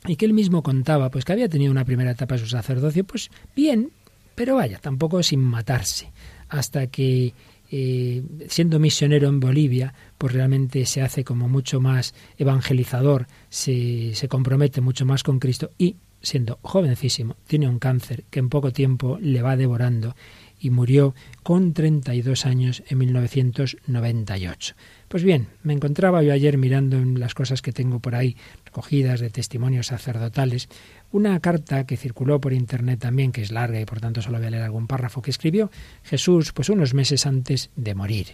y 0.07 0.17
que 0.17 0.27
él 0.27 0.35
mismo 0.35 0.63
contaba 0.63 1.11
pues 1.11 1.25
que 1.25 1.33
había 1.33 1.49
tenido 1.49 1.73
una 1.73 1.85
primera 1.85 2.11
etapa 2.11 2.35
de 2.35 2.41
su 2.41 2.47
sacerdocio 2.47 3.05
pues 3.05 3.31
bien, 3.57 3.91
pero 4.35 4.57
vaya, 4.57 4.79
tampoco 4.79 5.23
sin 5.23 5.41
matarse, 5.41 6.13
hasta 6.49 6.87
que 6.89 7.33
eh, 7.71 8.23
siendo 8.49 8.79
misionero 8.79 9.29
en 9.29 9.41
Bolivia, 9.41 9.95
pues 10.19 10.33
realmente 10.33 10.85
se 10.87 11.03
hace 11.03 11.25
como 11.25 11.49
mucho 11.49 11.81
más 11.81 12.15
evangelizador, 12.37 13.27
se, 13.49 14.15
se 14.15 14.29
compromete 14.29 14.81
mucho 14.81 15.07
más 15.07 15.23
con 15.23 15.39
Cristo 15.39 15.71
y 15.79 15.97
siendo 16.25 16.59
jovencísimo, 16.63 17.37
tiene 17.47 17.69
un 17.69 17.79
cáncer 17.79 18.25
que 18.31 18.41
en 18.41 18.49
poco 18.49 18.73
tiempo 18.73 19.19
le 19.21 19.43
va 19.43 19.57
devorando 19.57 20.17
y 20.59 20.71
murió 20.71 21.15
con 21.43 21.75
32 21.75 22.47
años 22.47 22.83
en 22.89 22.99
1998. 22.99 24.75
Pues 25.09 25.23
bien, 25.23 25.49
me 25.63 25.75
encontraba 25.75 26.23
yo 26.23 26.33
ayer 26.33 26.57
mirando 26.57 26.97
en 26.97 27.21
las 27.21 27.35
cosas 27.35 27.61
que 27.61 27.73
tengo 27.73 28.01
por 28.01 28.15
ahí 28.15 28.37
recogidas 28.65 29.21
de 29.21 29.31
testimonios 29.31 29.89
sacerdotales, 29.89 30.69
una 31.13 31.39
carta 31.41 31.85
que 31.87 31.99
circuló 31.99 32.41
por 32.41 32.55
internet 32.55 33.01
también, 33.01 33.31
que 33.31 33.43
es 33.43 33.53
larga 33.53 33.79
y 33.79 33.85
por 33.85 34.01
tanto 34.01 34.23
solo 34.23 34.39
voy 34.39 34.47
a 34.47 34.51
leer 34.51 34.63
algún 34.63 34.87
párrafo 34.87 35.21
que 35.21 35.31
escribió 35.31 35.71
Jesús, 36.03 36.53
pues 36.53 36.71
unos 36.71 36.95
meses 36.95 37.27
antes 37.27 37.71
de 37.77 37.95
morir. 37.95 38.29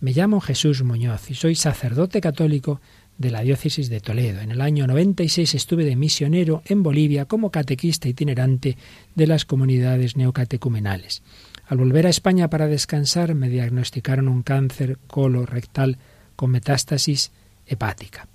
Me 0.00 0.12
llamo 0.12 0.40
Jesús 0.40 0.82
Muñoz 0.82 1.30
y 1.30 1.34
soy 1.34 1.54
sacerdote 1.54 2.20
católico 2.20 2.80
de 3.18 3.30
la 3.30 3.42
diócesis 3.42 3.88
de 3.88 4.00
Toledo. 4.00 4.40
En 4.40 4.50
el 4.50 4.60
año 4.60 4.86
96 4.86 5.54
estuve 5.54 5.84
de 5.84 5.96
misionero 5.96 6.62
en 6.66 6.82
Bolivia 6.82 7.26
como 7.26 7.50
catequista 7.50 8.08
itinerante 8.08 8.76
de 9.14 9.26
las 9.26 9.44
comunidades 9.44 10.16
neocatecumenales. 10.16 11.22
Al 11.66 11.78
volver 11.78 12.06
a 12.06 12.10
España 12.10 12.50
para 12.50 12.66
descansar 12.66 13.34
me 13.34 13.48
diagnosticaron 13.48 14.28
un 14.28 14.42
cáncer 14.42 14.98
colorectal 15.06 15.98
con 16.36 16.50
metástasis 16.50 17.32
hepática. 17.66 18.28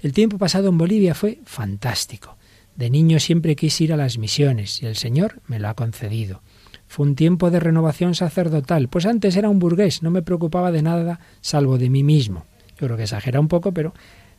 El 0.00 0.12
tiempo 0.12 0.38
pasado 0.38 0.68
en 0.68 0.78
Bolivia 0.78 1.14
fue 1.14 1.40
fantástico. 1.44 2.36
De 2.76 2.90
niño 2.90 3.18
siempre 3.18 3.56
quise 3.56 3.84
ir 3.84 3.92
a 3.92 3.96
las 3.96 4.18
misiones 4.18 4.82
y 4.82 4.86
el 4.86 4.96
Señor 4.96 5.40
me 5.46 5.58
lo 5.58 5.68
ha 5.68 5.74
concedido. 5.74 6.42
Fue 6.86 7.06
un 7.06 7.16
tiempo 7.16 7.50
de 7.50 7.58
renovación 7.58 8.14
sacerdotal, 8.14 8.88
pues 8.88 9.06
antes 9.06 9.34
era 9.36 9.48
un 9.48 9.58
burgués, 9.58 10.02
no 10.02 10.10
me 10.10 10.22
preocupaba 10.22 10.70
de 10.70 10.82
nada 10.82 11.20
salvo 11.40 11.78
de 11.78 11.90
mí 11.90 12.04
mismo. 12.04 12.46
Yo 12.78 12.86
creo 12.86 12.96
que 12.96 13.04
exagera 13.04 13.40
un 13.40 13.48
poco, 13.48 13.72
pero 13.72 13.94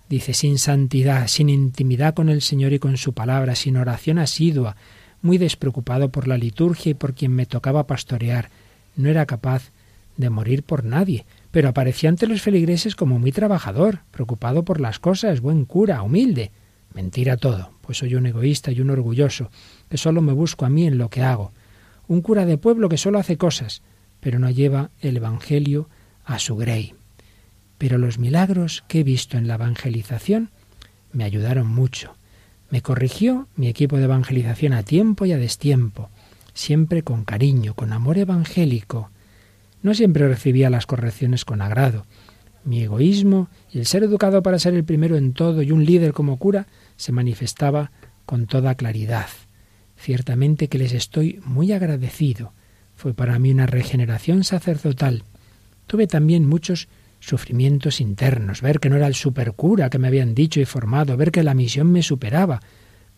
dice, 0.09 0.33
sin 0.33 0.57
santidad, 0.57 1.27
sin 1.27 1.49
intimidad 1.49 2.13
con 2.13 2.29
el 2.29 2.41
Señor 2.41 2.73
y 2.73 2.79
con 2.79 2.97
su 2.97 3.13
palabra, 3.13 3.55
sin 3.55 3.77
oración 3.77 4.19
asidua, 4.19 4.75
muy 5.21 5.37
despreocupado 5.37 6.09
por 6.09 6.27
la 6.27 6.37
liturgia 6.37 6.91
y 6.91 6.93
por 6.93 7.13
quien 7.13 7.33
me 7.33 7.45
tocaba 7.45 7.87
pastorear. 7.87 8.49
No 8.95 9.09
era 9.09 9.25
capaz 9.25 9.71
de 10.15 10.29
morir 10.29 10.63
por 10.63 10.83
nadie, 10.83 11.25
pero 11.51 11.69
aparecía 11.69 12.09
ante 12.09 12.27
los 12.27 12.41
feligreses 12.41 12.95
como 12.95 13.19
muy 13.19 13.31
trabajador, 13.31 13.99
preocupado 14.11 14.63
por 14.63 14.81
las 14.81 14.99
cosas, 14.99 15.41
buen 15.41 15.65
cura, 15.65 16.01
humilde. 16.01 16.51
Mentira 16.93 17.37
todo, 17.37 17.71
pues 17.81 17.99
soy 17.99 18.15
un 18.15 18.25
egoísta 18.25 18.71
y 18.71 18.81
un 18.81 18.89
orgulloso, 18.89 19.51
que 19.89 19.97
solo 19.97 20.21
me 20.21 20.33
busco 20.33 20.65
a 20.65 20.69
mí 20.69 20.87
en 20.87 20.97
lo 20.97 21.09
que 21.09 21.21
hago. 21.21 21.51
Un 22.07 22.21
cura 22.21 22.45
de 22.45 22.57
pueblo 22.57 22.89
que 22.89 22.97
solo 22.97 23.19
hace 23.19 23.37
cosas, 23.37 23.81
pero 24.19 24.39
no 24.39 24.49
lleva 24.49 24.89
el 25.01 25.17
Evangelio 25.17 25.89
a 26.25 26.39
su 26.39 26.55
grey. 26.55 26.96
Pero 27.77 27.97
los 27.97 28.17
milagros 28.17 28.83
que 28.87 29.01
he 29.01 29.03
visto 29.03 29.37
en 29.37 29.47
la 29.47 29.55
evangelización 29.55 30.49
me 31.11 31.23
ayudaron 31.23 31.67
mucho. 31.67 32.15
Me 32.69 32.81
corrigió 32.81 33.47
mi 33.55 33.67
equipo 33.67 33.97
de 33.97 34.03
evangelización 34.03 34.73
a 34.73 34.83
tiempo 34.83 35.25
y 35.25 35.31
a 35.31 35.37
destiempo, 35.37 36.09
siempre 36.53 37.03
con 37.03 37.23
cariño, 37.23 37.73
con 37.75 37.93
amor 37.93 38.17
evangélico. 38.17 39.09
No 39.81 39.93
siempre 39.93 40.27
recibía 40.27 40.69
las 40.69 40.85
correcciones 40.85 41.45
con 41.45 41.61
agrado. 41.61 42.05
Mi 42.65 42.81
egoísmo 42.81 43.47
y 43.71 43.79
el 43.79 43.85
ser 43.85 44.03
educado 44.03 44.43
para 44.43 44.59
ser 44.59 44.73
el 44.73 44.83
primero 44.83 45.15
en 45.15 45.33
todo 45.33 45.61
y 45.61 45.71
un 45.71 45.85
líder 45.85 46.11
como 46.11 46.37
cura 46.37 46.67
se 46.97 47.13
manifestaba 47.13 47.91
con 48.25 48.47
toda 48.47 48.75
claridad. 48.75 49.27
Ciertamente 49.97 50.67
que 50.67 50.77
les 50.77 50.91
estoy 50.91 51.39
muy 51.45 51.71
agradecido. 51.71 52.51
Fue 52.95 53.13
para 53.13 53.39
mí 53.39 53.51
una 53.51 53.67
regeneración 53.67 54.43
sacerdotal. 54.43 55.23
Tuve 55.85 56.07
también 56.07 56.45
muchos 56.45 56.89
sufrimientos 57.27 57.99
internos, 57.99 58.61
ver 58.61 58.79
que 58.79 58.89
no 58.89 58.95
era 58.95 59.07
el 59.07 59.15
supercura 59.15 59.89
que 59.89 59.99
me 59.99 60.07
habían 60.07 60.33
dicho 60.33 60.61
y 60.61 60.65
formado, 60.65 61.17
ver 61.17 61.31
que 61.31 61.43
la 61.43 61.53
misión 61.53 61.91
me 61.91 62.01
superaba, 62.01 62.61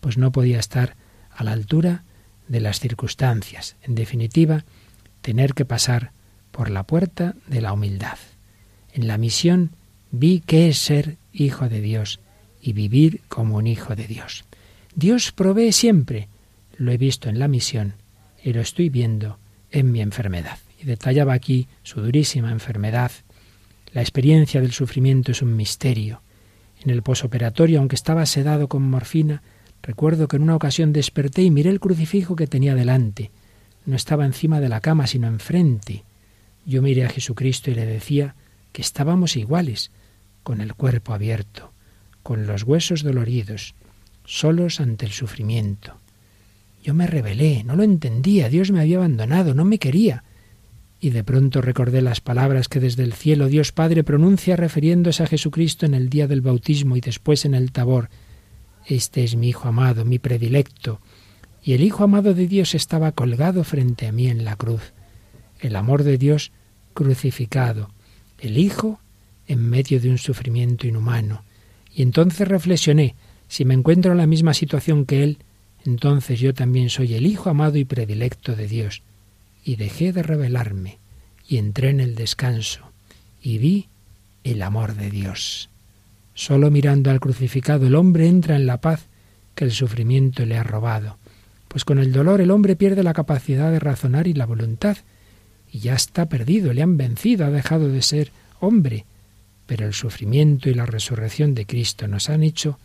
pues 0.00 0.18
no 0.18 0.32
podía 0.32 0.58
estar 0.58 0.96
a 1.30 1.44
la 1.44 1.52
altura 1.52 2.02
de 2.48 2.60
las 2.60 2.80
circunstancias. 2.80 3.76
En 3.82 3.94
definitiva, 3.94 4.64
tener 5.20 5.54
que 5.54 5.64
pasar 5.64 6.10
por 6.50 6.70
la 6.70 6.82
puerta 6.82 7.36
de 7.46 7.60
la 7.60 7.72
humildad. 7.72 8.18
En 8.92 9.06
la 9.06 9.16
misión 9.16 9.70
vi 10.10 10.40
qué 10.40 10.68
es 10.68 10.78
ser 10.78 11.16
hijo 11.32 11.68
de 11.68 11.80
Dios 11.80 12.18
y 12.60 12.72
vivir 12.72 13.20
como 13.28 13.56
un 13.56 13.68
hijo 13.68 13.94
de 13.94 14.08
Dios. 14.08 14.44
Dios 14.96 15.30
provee 15.30 15.70
siempre. 15.70 16.28
Lo 16.76 16.90
he 16.90 16.98
visto 16.98 17.28
en 17.28 17.38
la 17.38 17.46
misión 17.46 17.94
y 18.42 18.52
lo 18.54 18.60
estoy 18.60 18.88
viendo 18.88 19.38
en 19.70 19.92
mi 19.92 20.00
enfermedad. 20.00 20.58
Y 20.82 20.84
detallaba 20.86 21.32
aquí 21.32 21.68
su 21.84 22.00
durísima 22.00 22.50
enfermedad. 22.50 23.12
La 23.92 24.02
experiencia 24.02 24.60
del 24.60 24.72
sufrimiento 24.72 25.32
es 25.32 25.42
un 25.42 25.56
misterio. 25.56 26.22
En 26.82 26.90
el 26.90 27.02
posoperatorio, 27.02 27.80
aunque 27.80 27.96
estaba 27.96 28.24
sedado 28.24 28.68
con 28.68 28.82
morfina, 28.82 29.42
recuerdo 29.82 30.28
que 30.28 30.36
en 30.36 30.42
una 30.42 30.56
ocasión 30.56 30.92
desperté 30.92 31.42
y 31.42 31.50
miré 31.50 31.70
el 31.70 31.80
crucifijo 31.80 32.36
que 32.36 32.46
tenía 32.46 32.74
delante. 32.74 33.30
No 33.86 33.96
estaba 33.96 34.24
encima 34.24 34.60
de 34.60 34.68
la 34.68 34.80
cama, 34.80 35.06
sino 35.06 35.26
enfrente. 35.26 36.04
Yo 36.64 36.82
miré 36.82 37.04
a 37.04 37.08
Jesucristo 37.08 37.70
y 37.70 37.74
le 37.74 37.86
decía 37.86 38.36
que 38.72 38.82
estábamos 38.82 39.36
iguales, 39.36 39.90
con 40.42 40.60
el 40.60 40.74
cuerpo 40.74 41.12
abierto, 41.12 41.72
con 42.22 42.46
los 42.46 42.62
huesos 42.62 43.02
doloridos, 43.02 43.74
solos 44.24 44.80
ante 44.80 45.06
el 45.06 45.12
sufrimiento. 45.12 45.98
Yo 46.82 46.94
me 46.94 47.06
rebelé, 47.06 47.64
no 47.64 47.76
lo 47.76 47.82
entendía, 47.82 48.48
Dios 48.48 48.70
me 48.70 48.80
había 48.80 48.98
abandonado, 48.98 49.54
no 49.54 49.64
me 49.64 49.78
quería. 49.78 50.24
Y 51.00 51.10
de 51.10 51.24
pronto 51.24 51.62
recordé 51.62 52.02
las 52.02 52.20
palabras 52.20 52.68
que 52.68 52.78
desde 52.78 53.04
el 53.04 53.14
cielo 53.14 53.48
Dios 53.48 53.72
Padre 53.72 54.04
pronuncia 54.04 54.54
refiriéndose 54.56 55.22
a 55.22 55.26
Jesucristo 55.26 55.86
en 55.86 55.94
el 55.94 56.10
día 56.10 56.26
del 56.26 56.42
bautismo 56.42 56.94
y 56.96 57.00
después 57.00 57.46
en 57.46 57.54
el 57.54 57.72
tabor. 57.72 58.10
Este 58.86 59.24
es 59.24 59.34
mi 59.34 59.48
Hijo 59.48 59.68
amado, 59.68 60.04
mi 60.04 60.18
predilecto. 60.18 61.00
Y 61.62 61.72
el 61.72 61.82
Hijo 61.82 62.04
amado 62.04 62.34
de 62.34 62.46
Dios 62.46 62.74
estaba 62.74 63.12
colgado 63.12 63.64
frente 63.64 64.06
a 64.06 64.12
mí 64.12 64.28
en 64.28 64.44
la 64.44 64.56
cruz. 64.56 64.92
El 65.58 65.74
amor 65.76 66.04
de 66.04 66.18
Dios 66.18 66.52
crucificado. 66.92 67.90
El 68.38 68.58
Hijo 68.58 69.00
en 69.46 69.68
medio 69.68 70.00
de 70.00 70.10
un 70.10 70.18
sufrimiento 70.18 70.86
inhumano. 70.86 71.44
Y 71.94 72.02
entonces 72.02 72.46
reflexioné, 72.46 73.16
si 73.48 73.64
me 73.64 73.74
encuentro 73.74 74.12
en 74.12 74.18
la 74.18 74.26
misma 74.26 74.52
situación 74.52 75.06
que 75.06 75.24
Él, 75.24 75.38
entonces 75.84 76.38
yo 76.40 76.52
también 76.52 76.90
soy 76.90 77.14
el 77.14 77.26
Hijo 77.26 77.48
amado 77.48 77.78
y 77.78 77.86
predilecto 77.86 78.54
de 78.54 78.68
Dios. 78.68 79.02
Y 79.70 79.76
dejé 79.76 80.12
de 80.12 80.24
rebelarme, 80.24 80.98
y 81.46 81.58
entré 81.58 81.90
en 81.90 82.00
el 82.00 82.16
descanso, 82.16 82.90
y 83.40 83.58
vi 83.58 83.88
el 84.42 84.62
amor 84.62 84.96
de 84.96 85.10
Dios. 85.10 85.70
Solo 86.34 86.72
mirando 86.72 87.08
al 87.12 87.20
crucificado 87.20 87.86
el 87.86 87.94
hombre 87.94 88.26
entra 88.26 88.56
en 88.56 88.66
la 88.66 88.80
paz 88.80 89.06
que 89.54 89.62
el 89.62 89.70
sufrimiento 89.70 90.44
le 90.44 90.56
ha 90.56 90.64
robado, 90.64 91.18
pues 91.68 91.84
con 91.84 92.00
el 92.00 92.10
dolor 92.10 92.40
el 92.40 92.50
hombre 92.50 92.74
pierde 92.74 93.04
la 93.04 93.12
capacidad 93.12 93.70
de 93.70 93.78
razonar 93.78 94.26
y 94.26 94.34
la 94.34 94.44
voluntad, 94.44 94.96
y 95.70 95.78
ya 95.78 95.94
está 95.94 96.28
perdido, 96.28 96.72
le 96.72 96.82
han 96.82 96.96
vencido, 96.96 97.46
ha 97.46 97.50
dejado 97.50 97.86
de 97.90 98.02
ser 98.02 98.32
hombre, 98.58 99.06
pero 99.66 99.86
el 99.86 99.94
sufrimiento 99.94 100.68
y 100.68 100.74
la 100.74 100.86
resurrección 100.86 101.54
de 101.54 101.66
Cristo 101.66 102.08
nos 102.08 102.28
han 102.28 102.42
hecho 102.42 102.76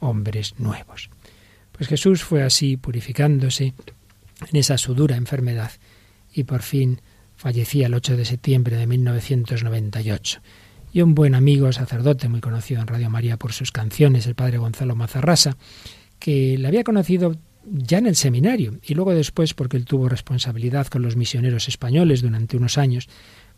hombres 0.00 0.54
nuevos. 0.56 1.10
Pues 1.72 1.90
Jesús 1.90 2.22
fue 2.22 2.42
así 2.42 2.78
purificándose 2.78 3.74
en 4.50 4.56
esa 4.56 4.78
su 4.78 4.94
dura 4.94 5.16
enfermedad 5.16 5.72
y 6.32 6.44
por 6.44 6.62
fin 6.62 7.00
fallecía 7.36 7.86
el 7.86 7.94
8 7.94 8.16
de 8.16 8.24
septiembre 8.24 8.76
de 8.76 8.86
1998. 8.86 10.40
Y 10.92 11.00
un 11.00 11.14
buen 11.14 11.34
amigo, 11.34 11.72
sacerdote 11.72 12.28
muy 12.28 12.40
conocido 12.40 12.80
en 12.80 12.86
Radio 12.86 13.10
María 13.10 13.36
por 13.36 13.52
sus 13.52 13.72
canciones, 13.72 14.26
el 14.26 14.34
padre 14.34 14.58
Gonzalo 14.58 14.94
Mazarrasa, 14.94 15.56
que 16.18 16.56
le 16.58 16.68
había 16.68 16.84
conocido 16.84 17.36
ya 17.64 17.98
en 17.98 18.06
el 18.06 18.16
seminario 18.16 18.78
y 18.84 18.94
luego 18.94 19.14
después 19.14 19.54
porque 19.54 19.76
él 19.76 19.84
tuvo 19.84 20.08
responsabilidad 20.08 20.86
con 20.88 21.02
los 21.02 21.16
misioneros 21.16 21.68
españoles 21.68 22.22
durante 22.22 22.56
unos 22.56 22.78
años, 22.78 23.08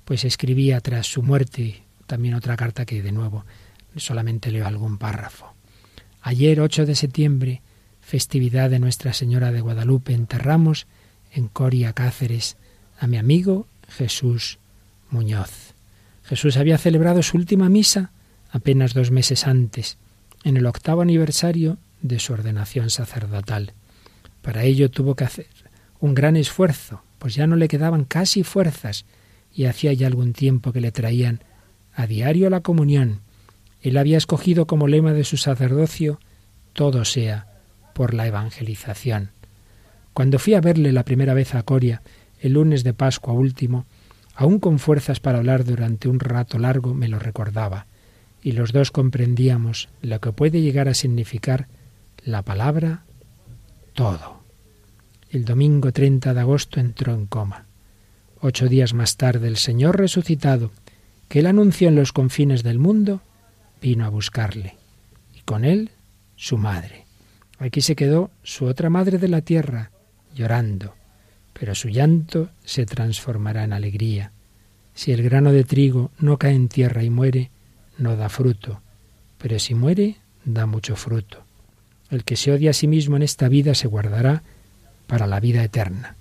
pues 0.04 0.24
escribía 0.24 0.80
tras 0.80 1.06
su 1.06 1.22
muerte 1.22 1.82
también 2.06 2.34
otra 2.34 2.56
carta 2.56 2.84
que 2.84 3.02
de 3.02 3.12
nuevo 3.12 3.44
solamente 3.96 4.50
leo 4.50 4.66
algún 4.66 4.98
párrafo. 4.98 5.54
Ayer, 6.20 6.60
8 6.60 6.86
de 6.86 6.94
septiembre, 6.94 7.62
festividad 8.00 8.70
de 8.70 8.78
Nuestra 8.78 9.12
Señora 9.12 9.52
de 9.52 9.60
Guadalupe, 9.60 10.12
enterramos 10.12 10.86
en 11.32 11.48
Coria 11.48 11.92
Cáceres 11.92 12.56
a 12.98 13.06
mi 13.06 13.16
amigo 13.16 13.66
Jesús 13.88 14.58
Muñoz. 15.10 15.74
Jesús 16.24 16.56
había 16.56 16.78
celebrado 16.78 17.22
su 17.22 17.36
última 17.36 17.68
misa 17.68 18.10
apenas 18.50 18.94
dos 18.94 19.10
meses 19.10 19.46
antes, 19.46 19.98
en 20.44 20.56
el 20.56 20.66
octavo 20.66 21.02
aniversario 21.02 21.78
de 22.02 22.18
su 22.18 22.32
ordenación 22.32 22.90
sacerdotal. 22.90 23.72
Para 24.42 24.64
ello 24.64 24.90
tuvo 24.90 25.16
que 25.16 25.24
hacer 25.24 25.48
un 26.00 26.14
gran 26.14 26.36
esfuerzo, 26.36 27.02
pues 27.18 27.34
ya 27.34 27.46
no 27.46 27.56
le 27.56 27.68
quedaban 27.68 28.04
casi 28.04 28.42
fuerzas 28.42 29.06
y 29.54 29.64
hacía 29.64 29.92
ya 29.92 30.06
algún 30.06 30.32
tiempo 30.32 30.72
que 30.72 30.80
le 30.80 30.92
traían 30.92 31.40
a 31.94 32.06
diario 32.06 32.50
la 32.50 32.60
comunión. 32.60 33.20
Él 33.80 33.96
había 33.96 34.18
escogido 34.18 34.66
como 34.66 34.88
lema 34.88 35.12
de 35.12 35.24
su 35.24 35.36
sacerdocio 35.36 36.18
todo 36.74 37.04
sea 37.04 37.46
por 37.94 38.12
la 38.12 38.26
evangelización. 38.26 39.30
Cuando 40.12 40.38
fui 40.38 40.54
a 40.54 40.60
verle 40.60 40.92
la 40.92 41.04
primera 41.04 41.32
vez 41.32 41.54
a 41.54 41.62
Coria, 41.62 42.02
el 42.44 42.52
lunes 42.52 42.84
de 42.84 42.92
Pascua 42.92 43.32
último, 43.32 43.86
aún 44.34 44.58
con 44.58 44.78
fuerzas 44.78 45.18
para 45.18 45.38
hablar 45.38 45.64
durante 45.64 46.10
un 46.10 46.20
rato 46.20 46.58
largo, 46.58 46.92
me 46.92 47.08
lo 47.08 47.18
recordaba, 47.18 47.86
y 48.42 48.52
los 48.52 48.70
dos 48.70 48.90
comprendíamos 48.90 49.88
lo 50.02 50.20
que 50.20 50.30
puede 50.30 50.60
llegar 50.60 50.86
a 50.88 50.94
significar 50.94 51.68
la 52.22 52.42
palabra 52.42 53.04
todo. 53.94 54.40
El 55.30 55.46
domingo 55.46 55.90
30 55.90 56.34
de 56.34 56.40
agosto 56.40 56.80
entró 56.80 57.14
en 57.14 57.24
coma. 57.24 57.64
Ocho 58.42 58.68
días 58.68 58.92
más 58.92 59.16
tarde 59.16 59.48
el 59.48 59.56
Señor 59.56 59.96
resucitado 59.96 60.70
que 61.30 61.38
él 61.38 61.46
anunció 61.46 61.88
en 61.88 61.94
los 61.94 62.12
confines 62.12 62.62
del 62.62 62.78
mundo, 62.78 63.22
vino 63.80 64.04
a 64.04 64.10
buscarle, 64.10 64.76
y 65.34 65.40
con 65.40 65.64
él 65.64 65.92
su 66.36 66.58
madre. 66.58 67.06
Aquí 67.58 67.80
se 67.80 67.96
quedó 67.96 68.30
su 68.42 68.66
otra 68.66 68.90
madre 68.90 69.16
de 69.16 69.28
la 69.28 69.40
tierra, 69.40 69.92
llorando, 70.34 70.94
pero 71.58 71.74
su 71.74 71.88
llanto 71.88 72.50
se 72.64 72.84
transformará 72.84 73.64
en 73.64 73.72
alegría. 73.72 74.32
Si 74.94 75.12
el 75.12 75.22
grano 75.22 75.52
de 75.52 75.64
trigo 75.64 76.10
no 76.18 76.36
cae 76.36 76.52
en 76.52 76.68
tierra 76.68 77.02
y 77.02 77.10
muere, 77.10 77.50
no 77.96 78.16
da 78.16 78.28
fruto, 78.28 78.80
pero 79.38 79.58
si 79.58 79.74
muere, 79.74 80.16
da 80.44 80.66
mucho 80.66 80.96
fruto. 80.96 81.44
El 82.10 82.24
que 82.24 82.36
se 82.36 82.52
odia 82.52 82.70
a 82.70 82.74
sí 82.74 82.86
mismo 82.86 83.16
en 83.16 83.22
esta 83.22 83.48
vida 83.48 83.74
se 83.74 83.88
guardará 83.88 84.42
para 85.06 85.26
la 85.26 85.40
vida 85.40 85.64
eterna. 85.64 86.16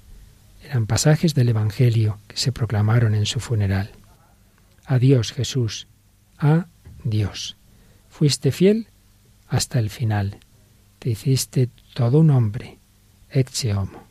Eran 0.63 0.87
pasajes 0.87 1.33
del 1.35 1.49
Evangelio 1.49 2.19
que 2.27 2.37
se 2.37 2.51
proclamaron 2.51 3.15
en 3.15 3.25
su 3.25 3.39
funeral. 3.39 3.91
Adiós 4.85 5.33
Jesús, 5.33 5.87
a 6.37 6.67
Dios. 7.03 7.57
Fuiste 8.09 8.51
fiel 8.51 8.87
hasta 9.47 9.79
el 9.79 9.89
final. 9.89 10.37
Te 10.99 11.09
hiciste 11.09 11.69
todo 11.93 12.19
un 12.19 12.29
hombre, 12.29 12.79
ex 13.29 13.65
homo. 13.65 14.02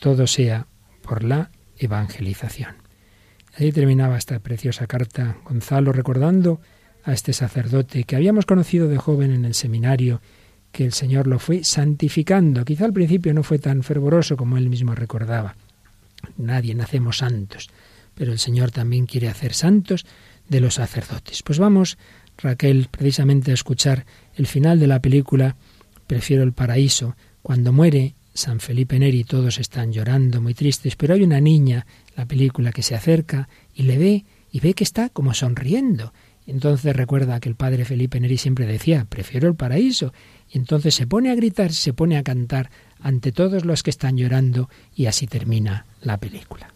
Todo 0.00 0.26
sea 0.26 0.66
por 1.02 1.24
la 1.24 1.50
evangelización. 1.78 2.76
Ahí 3.58 3.72
terminaba 3.72 4.18
esta 4.18 4.38
preciosa 4.40 4.86
carta 4.86 5.38
Gonzalo 5.44 5.92
recordando 5.92 6.60
a 7.04 7.12
este 7.12 7.32
sacerdote 7.32 8.04
que 8.04 8.16
habíamos 8.16 8.46
conocido 8.46 8.88
de 8.88 8.98
joven 8.98 9.32
en 9.32 9.44
el 9.44 9.54
seminario, 9.54 10.20
que 10.72 10.84
el 10.84 10.92
Señor 10.92 11.26
lo 11.26 11.38
fue 11.38 11.64
santificando. 11.64 12.64
Quizá 12.64 12.84
al 12.84 12.92
principio 12.92 13.32
no 13.32 13.42
fue 13.42 13.58
tan 13.58 13.82
fervoroso 13.82 14.36
como 14.36 14.58
él 14.58 14.68
mismo 14.68 14.94
recordaba. 14.94 15.56
Nadie 16.36 16.74
nacemos 16.74 17.18
santos, 17.18 17.70
pero 18.14 18.32
el 18.32 18.38
Señor 18.38 18.72
también 18.72 19.06
quiere 19.06 19.28
hacer 19.28 19.54
santos 19.54 20.04
de 20.48 20.60
los 20.60 20.74
sacerdotes. 20.74 21.42
Pues 21.42 21.58
vamos, 21.58 21.96
Raquel, 22.36 22.88
precisamente 22.90 23.52
a 23.52 23.54
escuchar 23.54 24.04
el 24.34 24.46
final 24.46 24.80
de 24.80 24.86
la 24.88 25.00
película 25.00 25.56
Prefiero 26.06 26.42
el 26.42 26.52
paraíso. 26.52 27.16
Cuando 27.42 27.72
muere 27.72 28.14
San 28.36 28.60
Felipe 28.60 28.98
Neri 28.98 29.24
todos 29.24 29.58
están 29.58 29.92
llorando, 29.92 30.42
muy 30.42 30.52
tristes, 30.52 30.94
pero 30.94 31.14
hay 31.14 31.22
una 31.22 31.40
niña, 31.40 31.86
la 32.14 32.26
película, 32.26 32.70
que 32.70 32.82
se 32.82 32.94
acerca 32.94 33.48
y 33.74 33.84
le 33.84 33.96
ve 33.96 34.24
y 34.52 34.60
ve 34.60 34.74
que 34.74 34.84
está 34.84 35.08
como 35.08 35.32
sonriendo. 35.32 36.12
Entonces 36.46 36.94
recuerda 36.94 37.40
que 37.40 37.48
el 37.48 37.56
padre 37.56 37.84
Felipe 37.84 38.20
Neri 38.20 38.36
siempre 38.36 38.66
decía, 38.66 39.06
prefiero 39.08 39.48
el 39.48 39.56
paraíso. 39.56 40.12
Y 40.52 40.58
entonces 40.58 40.94
se 40.94 41.06
pone 41.06 41.30
a 41.30 41.34
gritar, 41.34 41.72
se 41.72 41.92
pone 41.92 42.18
a 42.18 42.22
cantar 42.22 42.70
ante 43.00 43.32
todos 43.32 43.64
los 43.64 43.82
que 43.82 43.90
están 43.90 44.16
llorando 44.16 44.68
y 44.94 45.06
así 45.06 45.26
termina 45.26 45.86
la 46.02 46.18
película. 46.18 46.75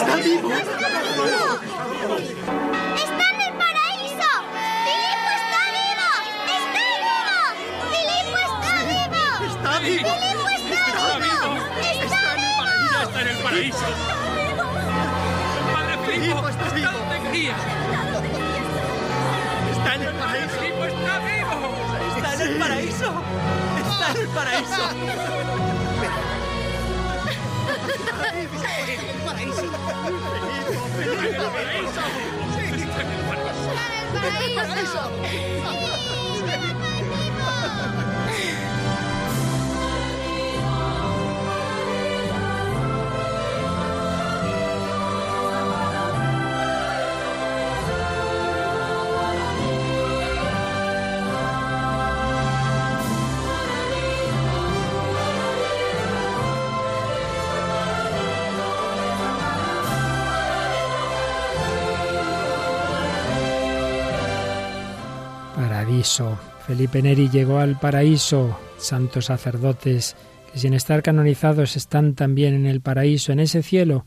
¡Está 0.00 0.16
vivo! 0.16 0.48
¡Está 0.50 0.64
en 0.64 0.96
el 0.96 1.12
paraíso! 3.60 4.30
¡Filipo 4.86 5.28
está 5.36 5.62
vivo! 5.76 6.08
¡Está 6.56 6.82
vivo! 6.88 7.28
¡Filipo 7.90 8.38
está 8.48 8.72
vivo! 8.88 9.20
¡Está 9.44 9.72
vivo! 9.80 10.08
¡Filipo 10.08 10.48
está 10.56 10.80
vivo! 10.88 11.52
¡Está 11.84 12.32
vivo! 12.36 12.64
¡Ya 12.90 13.00
está 13.02 13.18
en 13.20 13.28
el 13.28 13.36
paraíso! 13.42 13.88
¡Padre 15.72 15.94
Filipo! 16.06 16.48
¡Está 16.48 16.66
vivo! 16.70 16.90
¡Está 19.70 19.90
en 19.94 20.02
el 20.02 20.14
paraíso! 20.14 20.56
¡Filipo 20.60 20.84
está 20.86 21.14
vivo! 21.18 21.56
¡Está 22.16 22.30
en 22.32 22.40
el 22.40 22.56
paraíso! 22.58 23.08
¡Está 23.78 24.06
en 24.10 24.16
el 24.16 24.28
paraíso! 24.28 24.84
¡En 30.10 31.24
el 31.24 31.36
paraíso! 31.36 32.02
¡En 34.12 34.42
el 34.42 34.54
paraíso! 34.54 36.19
Felipe 66.66 67.02
Neri 67.02 67.28
llegó 67.28 67.58
al 67.58 67.78
paraíso. 67.78 68.58
Santos 68.78 69.26
sacerdotes 69.26 70.16
que 70.50 70.58
sin 70.58 70.72
estar 70.72 71.02
canonizados 71.02 71.76
están 71.76 72.14
también 72.14 72.54
en 72.54 72.66
el 72.66 72.80
paraíso, 72.80 73.32
en 73.32 73.40
ese 73.40 73.62
cielo 73.62 74.06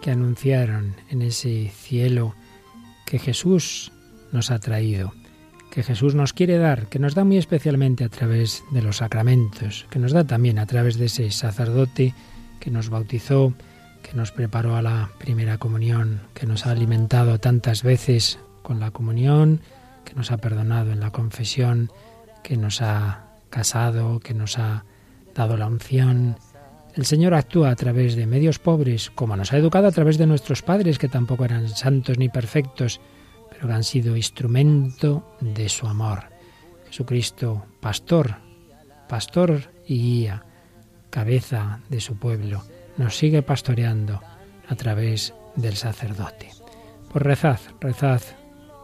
que 0.00 0.10
anunciaron, 0.10 0.96
en 1.10 1.20
ese 1.20 1.70
cielo 1.74 2.34
que 3.04 3.18
Jesús 3.18 3.92
nos 4.32 4.50
ha 4.50 4.58
traído, 4.58 5.12
que 5.70 5.82
Jesús 5.82 6.14
nos 6.14 6.32
quiere 6.32 6.56
dar, 6.56 6.86
que 6.86 6.98
nos 6.98 7.14
da 7.14 7.24
muy 7.24 7.36
especialmente 7.36 8.04
a 8.04 8.08
través 8.08 8.64
de 8.72 8.80
los 8.80 8.96
sacramentos, 8.98 9.86
que 9.90 9.98
nos 9.98 10.12
da 10.12 10.24
también 10.24 10.58
a 10.58 10.66
través 10.66 10.96
de 10.96 11.06
ese 11.06 11.30
sacerdote 11.30 12.14
que 12.58 12.70
nos 12.70 12.88
bautizó, 12.88 13.52
que 14.02 14.14
nos 14.14 14.32
preparó 14.32 14.76
a 14.76 14.82
la 14.82 15.10
primera 15.18 15.58
comunión, 15.58 16.22
que 16.32 16.46
nos 16.46 16.66
ha 16.66 16.70
alimentado 16.70 17.38
tantas 17.38 17.82
veces 17.82 18.38
con 18.62 18.80
la 18.80 18.90
comunión, 18.90 19.60
nos 20.14 20.30
ha 20.30 20.38
perdonado 20.38 20.92
en 20.92 21.00
la 21.00 21.10
confesión, 21.10 21.90
que 22.42 22.56
nos 22.56 22.82
ha 22.82 23.24
casado, 23.50 24.20
que 24.20 24.34
nos 24.34 24.58
ha 24.58 24.84
dado 25.34 25.56
la 25.56 25.66
unción. 25.66 26.36
El 26.94 27.06
Señor 27.06 27.34
actúa 27.34 27.70
a 27.70 27.76
través 27.76 28.14
de 28.14 28.26
medios 28.26 28.58
pobres, 28.58 29.10
como 29.10 29.36
nos 29.36 29.52
ha 29.52 29.58
educado 29.58 29.88
a 29.88 29.92
través 29.92 30.18
de 30.18 30.26
nuestros 30.26 30.62
padres, 30.62 30.98
que 30.98 31.08
tampoco 31.08 31.44
eran 31.44 31.68
santos 31.68 32.18
ni 32.18 32.28
perfectos, 32.28 33.00
pero 33.50 33.68
que 33.68 33.74
han 33.74 33.84
sido 33.84 34.16
instrumento 34.16 35.36
de 35.40 35.68
su 35.68 35.86
amor. 35.86 36.24
Jesucristo, 36.86 37.64
pastor, 37.80 38.36
pastor 39.08 39.70
y 39.86 39.98
guía, 39.98 40.44
cabeza 41.10 41.80
de 41.88 42.00
su 42.00 42.16
pueblo, 42.16 42.62
nos 42.96 43.16
sigue 43.16 43.42
pastoreando 43.42 44.20
a 44.68 44.74
través 44.76 45.34
del 45.56 45.76
sacerdote. 45.76 46.50
Pues 47.12 47.22
rezad, 47.22 47.58
rezad 47.80 48.20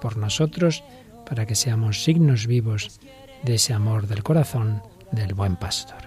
por 0.01 0.17
nosotros, 0.17 0.83
para 1.31 1.47
que 1.47 1.55
seamos 1.55 2.03
signos 2.03 2.49
vivos 2.49 3.01
de 3.45 3.55
ese 3.55 3.73
amor 3.73 4.09
del 4.09 4.25
corazón 4.25 4.83
del 5.13 5.33
buen 5.33 5.55
pastor. 5.55 6.03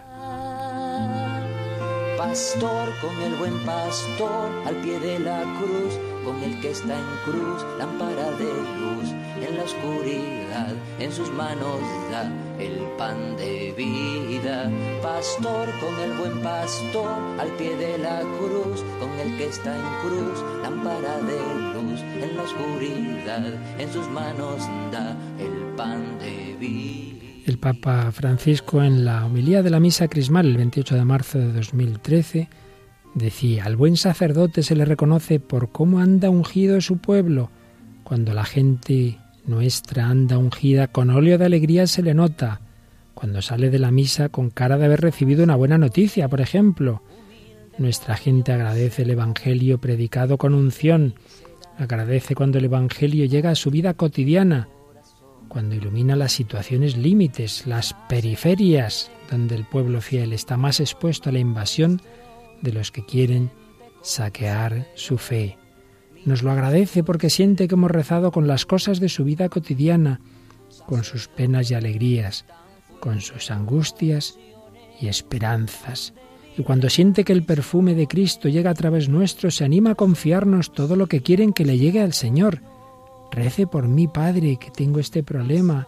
Pastor 2.18 2.90
con 3.00 3.22
el 3.22 3.34
buen 3.36 3.58
pastor 3.66 4.52
al 4.66 4.76
pie 4.82 5.00
de 5.00 5.20
la 5.20 5.42
cruz, 5.58 5.98
con 6.26 6.44
el 6.44 6.60
que 6.60 6.72
está 6.72 7.00
en 7.00 7.32
cruz, 7.32 7.66
lámpara 7.80 8.32
de 8.32 8.52
luz 8.80 9.10
en 9.48 9.58
la 9.58 9.64
oscuridad, 9.64 10.74
en 11.00 11.12
sus 11.12 11.32
manos 11.32 11.80
da 12.12 12.30
el 12.60 12.80
pan 12.98 13.38
de 13.38 13.74
vida. 13.78 14.70
Pastor 15.02 15.70
con 15.80 16.00
el 16.00 16.14
buen 16.18 16.42
pastor 16.42 17.40
al 17.40 17.50
pie 17.58 17.76
de 17.78 17.98
la 17.98 18.20
cruz, 18.40 18.84
con 19.00 19.10
el 19.20 19.38
que 19.38 19.48
está 19.48 19.76
en 19.76 20.10
cruz, 20.10 20.44
lámpara 20.62 21.18
de 21.20 21.40
en 22.02 22.36
la 22.36 22.44
oscuridad, 22.44 23.44
en 23.80 23.92
sus 23.92 24.08
manos 24.10 24.62
da 24.92 25.16
el 25.40 25.76
pan 25.76 26.02
de 26.20 26.56
vida. 26.60 27.20
El 27.46 27.58
Papa 27.58 28.12
Francisco 28.12 28.82
en 28.82 29.06
la 29.06 29.26
homilía 29.26 29.62
de 29.64 29.70
la 29.70 29.80
misa 29.80 30.08
crismal 30.08 30.46
el 30.46 30.58
28 30.58 30.96
de 30.96 31.06
marzo 31.06 31.40
de 31.40 31.52
2013 31.52 32.50
decía, 33.14 33.66
al 33.66 33.76
buen 33.76 33.98
sacerdote 33.98 34.64
se 34.64 34.76
le 34.76 34.86
reconoce 34.86 35.40
por 35.40 35.72
cómo 35.72 36.00
anda 36.00 36.30
ungido 36.30 36.80
su 36.82 36.98
pueblo. 36.98 37.50
Cuando 38.04 38.34
la 38.34 38.46
gente 38.46 39.20
nuestra 39.46 40.08
anda 40.08 40.38
ungida 40.38 40.88
con 40.88 41.10
óleo 41.10 41.38
de 41.38 41.46
alegría 41.46 41.86
se 41.88 42.02
le 42.02 42.14
nota. 42.14 42.62
Cuando 43.14 43.42
sale 43.42 43.70
de 43.70 43.80
la 43.80 43.92
misa 43.92 44.30
con 44.30 44.50
cara 44.50 44.78
de 44.78 44.86
haber 44.86 45.02
recibido 45.02 45.44
una 45.44 45.56
buena 45.56 45.78
noticia, 45.78 46.30
por 46.30 46.42
ejemplo. 46.42 47.04
Nuestra 47.78 48.16
gente 48.16 48.54
agradece 48.54 49.02
el 49.02 49.10
Evangelio 49.10 49.80
predicado 49.80 50.38
con 50.38 50.54
unción. 50.54 51.16
Agradece 51.78 52.36
cuando 52.36 52.60
el 52.60 52.66
Evangelio 52.66 53.26
llega 53.26 53.52
a 53.52 53.56
su 53.56 53.72
vida 53.72 53.94
cotidiana 53.94 54.68
cuando 55.54 55.76
ilumina 55.76 56.16
las 56.16 56.32
situaciones 56.32 56.98
límites, 56.98 57.68
las 57.68 57.94
periferias, 58.10 59.12
donde 59.30 59.54
el 59.54 59.66
pueblo 59.66 60.02
fiel 60.02 60.34
está 60.34 60.58
más 60.58 60.80
expuesto 60.80 61.30
a 61.30 61.32
la 61.32 61.38
invasión 61.38 62.02
de 62.64 62.74
los 62.74 62.92
que 62.92 63.06
quieren 63.06 63.52
saquear 64.02 64.88
su 64.96 65.20
fe. 65.20 65.60
Nos 66.26 66.42
lo 66.42 66.50
agradece 66.50 67.04
porque 67.04 67.30
siente 67.30 67.68
que 67.68 67.76
hemos 67.76 67.92
rezado 67.92 68.32
con 68.32 68.48
las 68.48 68.66
cosas 68.66 69.00
de 69.00 69.10
su 69.10 69.26
vida 69.26 69.48
cotidiana, 69.48 70.22
con 70.88 71.04
sus 71.04 71.28
penas 71.28 71.70
y 71.70 71.76
alegrías, 71.76 72.46
con 73.00 73.22
sus 73.22 73.52
angustias 73.52 74.40
y 75.00 75.08
esperanzas. 75.08 76.16
Y 76.58 76.64
cuando 76.64 76.90
siente 76.90 77.24
que 77.24 77.34
el 77.34 77.44
perfume 77.44 77.96
de 77.96 78.08
Cristo 78.08 78.48
llega 78.48 78.70
a 78.70 78.76
través 78.76 79.10
nuestro, 79.10 79.50
se 79.50 79.66
anima 79.66 79.92
a 79.92 79.96
confiarnos 79.96 80.72
todo 80.72 80.96
lo 80.96 81.08
que 81.08 81.22
quieren 81.22 81.54
que 81.54 81.66
le 81.66 81.78
llegue 81.78 82.02
al 82.02 82.14
Señor 82.14 82.62
Rece 83.34 83.66
por 83.66 83.88
mí, 83.88 84.08
Padre, 84.08 84.58
que 84.58 84.70
tengo 84.70 85.00
este 85.00 85.24
problema. 85.24 85.88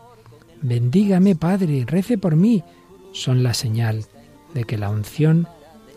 Bendígame, 0.63 1.35
Padre, 1.35 1.85
rece 1.85 2.17
por 2.17 2.35
mí. 2.35 2.63
Son 3.11 3.43
la 3.43 3.53
señal 3.53 4.05
de 4.55 4.63
que 4.63 4.79
la 4.79 4.89
unción 4.89 5.47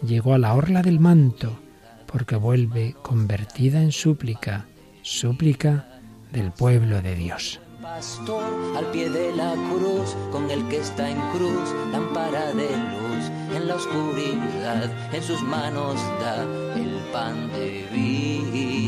llegó 0.07 0.35
a 0.35 0.39
la 0.39 0.53
orla 0.53 0.83
del 0.83 1.01
manto, 1.01 1.59
porque 2.07 2.37
vuelve 2.37 2.95
convertida 3.01 3.83
en 3.83 3.93
súplica, 3.93 4.67
súplica 5.01 5.89
del 6.31 6.53
pueblo 6.53 7.01
de 7.01 7.15
Dios. 7.15 7.61
Pastor 7.95 8.45
al 8.77 8.85
pie 8.91 9.09
de 9.09 9.35
la 9.35 9.55
cruz, 9.71 10.15
con 10.31 10.51
el 10.51 10.69
que 10.69 10.77
está 10.77 11.09
en 11.09 11.19
cruz, 11.31 11.75
lámpara 11.91 12.53
de 12.53 12.69
luz 12.69 13.25
en 13.57 13.67
la 13.67 13.77
oscuridad, 13.77 14.91
en 15.11 15.23
sus 15.23 15.43
manos 15.43 15.97
da 16.21 16.43
el 16.77 17.01
pan 17.13 17.51
de 17.51 17.89
vida. 17.91 18.88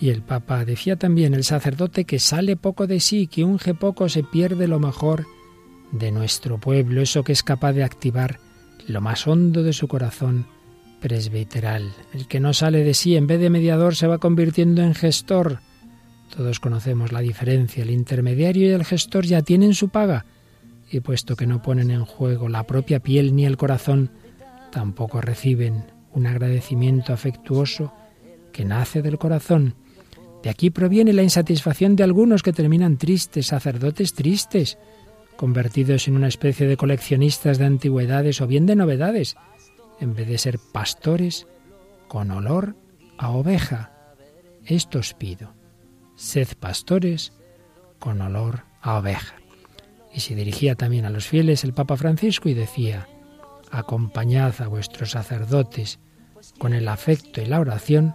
Y 0.00 0.08
el 0.08 0.22
Papa 0.22 0.64
decía 0.64 0.96
también, 0.96 1.34
el 1.34 1.44
sacerdote 1.44 2.06
que 2.06 2.18
sale 2.18 2.56
poco 2.56 2.86
de 2.86 3.00
sí, 3.00 3.26
que 3.26 3.44
unge 3.44 3.74
poco, 3.74 4.08
se 4.08 4.22
pierde 4.22 4.66
lo 4.66 4.80
mejor 4.80 5.26
de 5.92 6.10
nuestro 6.10 6.58
pueblo, 6.58 7.02
eso 7.02 7.22
que 7.22 7.32
es 7.32 7.42
capaz 7.42 7.74
de 7.74 7.84
activar 7.84 8.40
lo 8.86 9.02
más 9.02 9.26
hondo 9.26 9.62
de 9.62 9.74
su 9.74 9.88
corazón 9.88 10.46
presbiteral. 11.00 11.92
El 12.14 12.26
que 12.26 12.40
no 12.40 12.54
sale 12.54 12.82
de 12.82 12.94
sí, 12.94 13.14
en 13.14 13.26
vez 13.26 13.40
de 13.40 13.50
mediador, 13.50 13.94
se 13.94 14.06
va 14.06 14.16
convirtiendo 14.16 14.82
en 14.82 14.94
gestor. 14.94 15.60
Todos 16.34 16.60
conocemos 16.60 17.12
la 17.12 17.20
diferencia. 17.20 17.82
El 17.82 17.90
intermediario 17.90 18.68
y 18.68 18.72
el 18.72 18.86
gestor 18.86 19.26
ya 19.26 19.42
tienen 19.42 19.74
su 19.74 19.90
paga. 19.90 20.24
Y 20.90 21.00
puesto 21.00 21.36
que 21.36 21.46
no 21.46 21.60
ponen 21.60 21.90
en 21.90 22.06
juego 22.06 22.48
la 22.48 22.66
propia 22.66 23.00
piel 23.00 23.36
ni 23.36 23.44
el 23.44 23.58
corazón, 23.58 24.10
tampoco 24.72 25.20
reciben 25.20 25.84
un 26.12 26.26
agradecimiento 26.26 27.12
afectuoso 27.12 27.92
que 28.52 28.64
nace 28.64 29.02
del 29.02 29.18
corazón 29.18 29.74
de 30.42 30.50
aquí 30.50 30.70
proviene 30.70 31.12
la 31.12 31.22
insatisfacción 31.22 31.96
de 31.96 32.04
algunos 32.04 32.42
que 32.42 32.52
terminan 32.52 32.96
tristes, 32.96 33.48
sacerdotes 33.48 34.14
tristes, 34.14 34.78
convertidos 35.36 36.08
en 36.08 36.16
una 36.16 36.28
especie 36.28 36.66
de 36.66 36.76
coleccionistas 36.76 37.58
de 37.58 37.66
antigüedades 37.66 38.40
o 38.40 38.46
bien 38.46 38.66
de 38.66 38.76
novedades, 38.76 39.36
en 40.00 40.14
vez 40.14 40.28
de 40.28 40.38
ser 40.38 40.58
pastores 40.58 41.46
con 42.08 42.30
olor 42.30 42.76
a 43.18 43.30
oveja. 43.30 43.92
Esto 44.64 44.98
os 44.98 45.14
pido, 45.14 45.54
sed 46.16 46.48
pastores 46.58 47.32
con 47.98 48.20
olor 48.20 48.64
a 48.80 48.98
oveja. 48.98 49.36
Y 50.12 50.20
se 50.20 50.34
dirigía 50.34 50.74
también 50.74 51.04
a 51.04 51.10
los 51.10 51.26
fieles 51.26 51.64
el 51.64 51.74
Papa 51.74 51.96
Francisco 51.96 52.48
y 52.48 52.54
decía, 52.54 53.06
acompañad 53.70 54.60
a 54.60 54.68
vuestros 54.68 55.12
sacerdotes 55.12 56.00
con 56.58 56.72
el 56.72 56.88
afecto 56.88 57.40
y 57.40 57.46
la 57.46 57.60
oración 57.60 58.14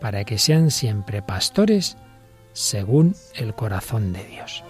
para 0.00 0.24
que 0.24 0.38
sean 0.38 0.70
siempre 0.70 1.22
pastores 1.22 1.96
según 2.52 3.14
el 3.34 3.54
corazón 3.54 4.12
de 4.12 4.24
Dios. 4.24 4.64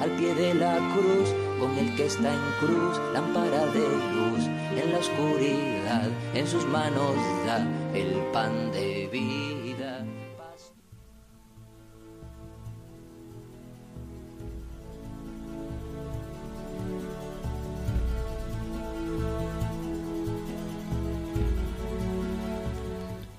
Al 0.00 0.10
pie 0.12 0.34
de 0.34 0.54
la 0.54 0.76
cruz, 0.94 1.32
con 1.60 1.78
el 1.78 1.94
que 1.94 2.06
está 2.06 2.32
en 2.32 2.66
cruz, 2.66 3.00
lámpara 3.12 3.66
de 3.66 3.80
luz, 3.80 4.44
en 4.76 4.92
la 4.92 4.98
oscuridad, 4.98 6.08
en 6.34 6.46
sus 6.46 6.66
manos 6.66 7.14
da 7.46 7.66
el 7.94 8.12
pan 8.32 8.72
de 8.72 9.08
vida. 9.12 9.63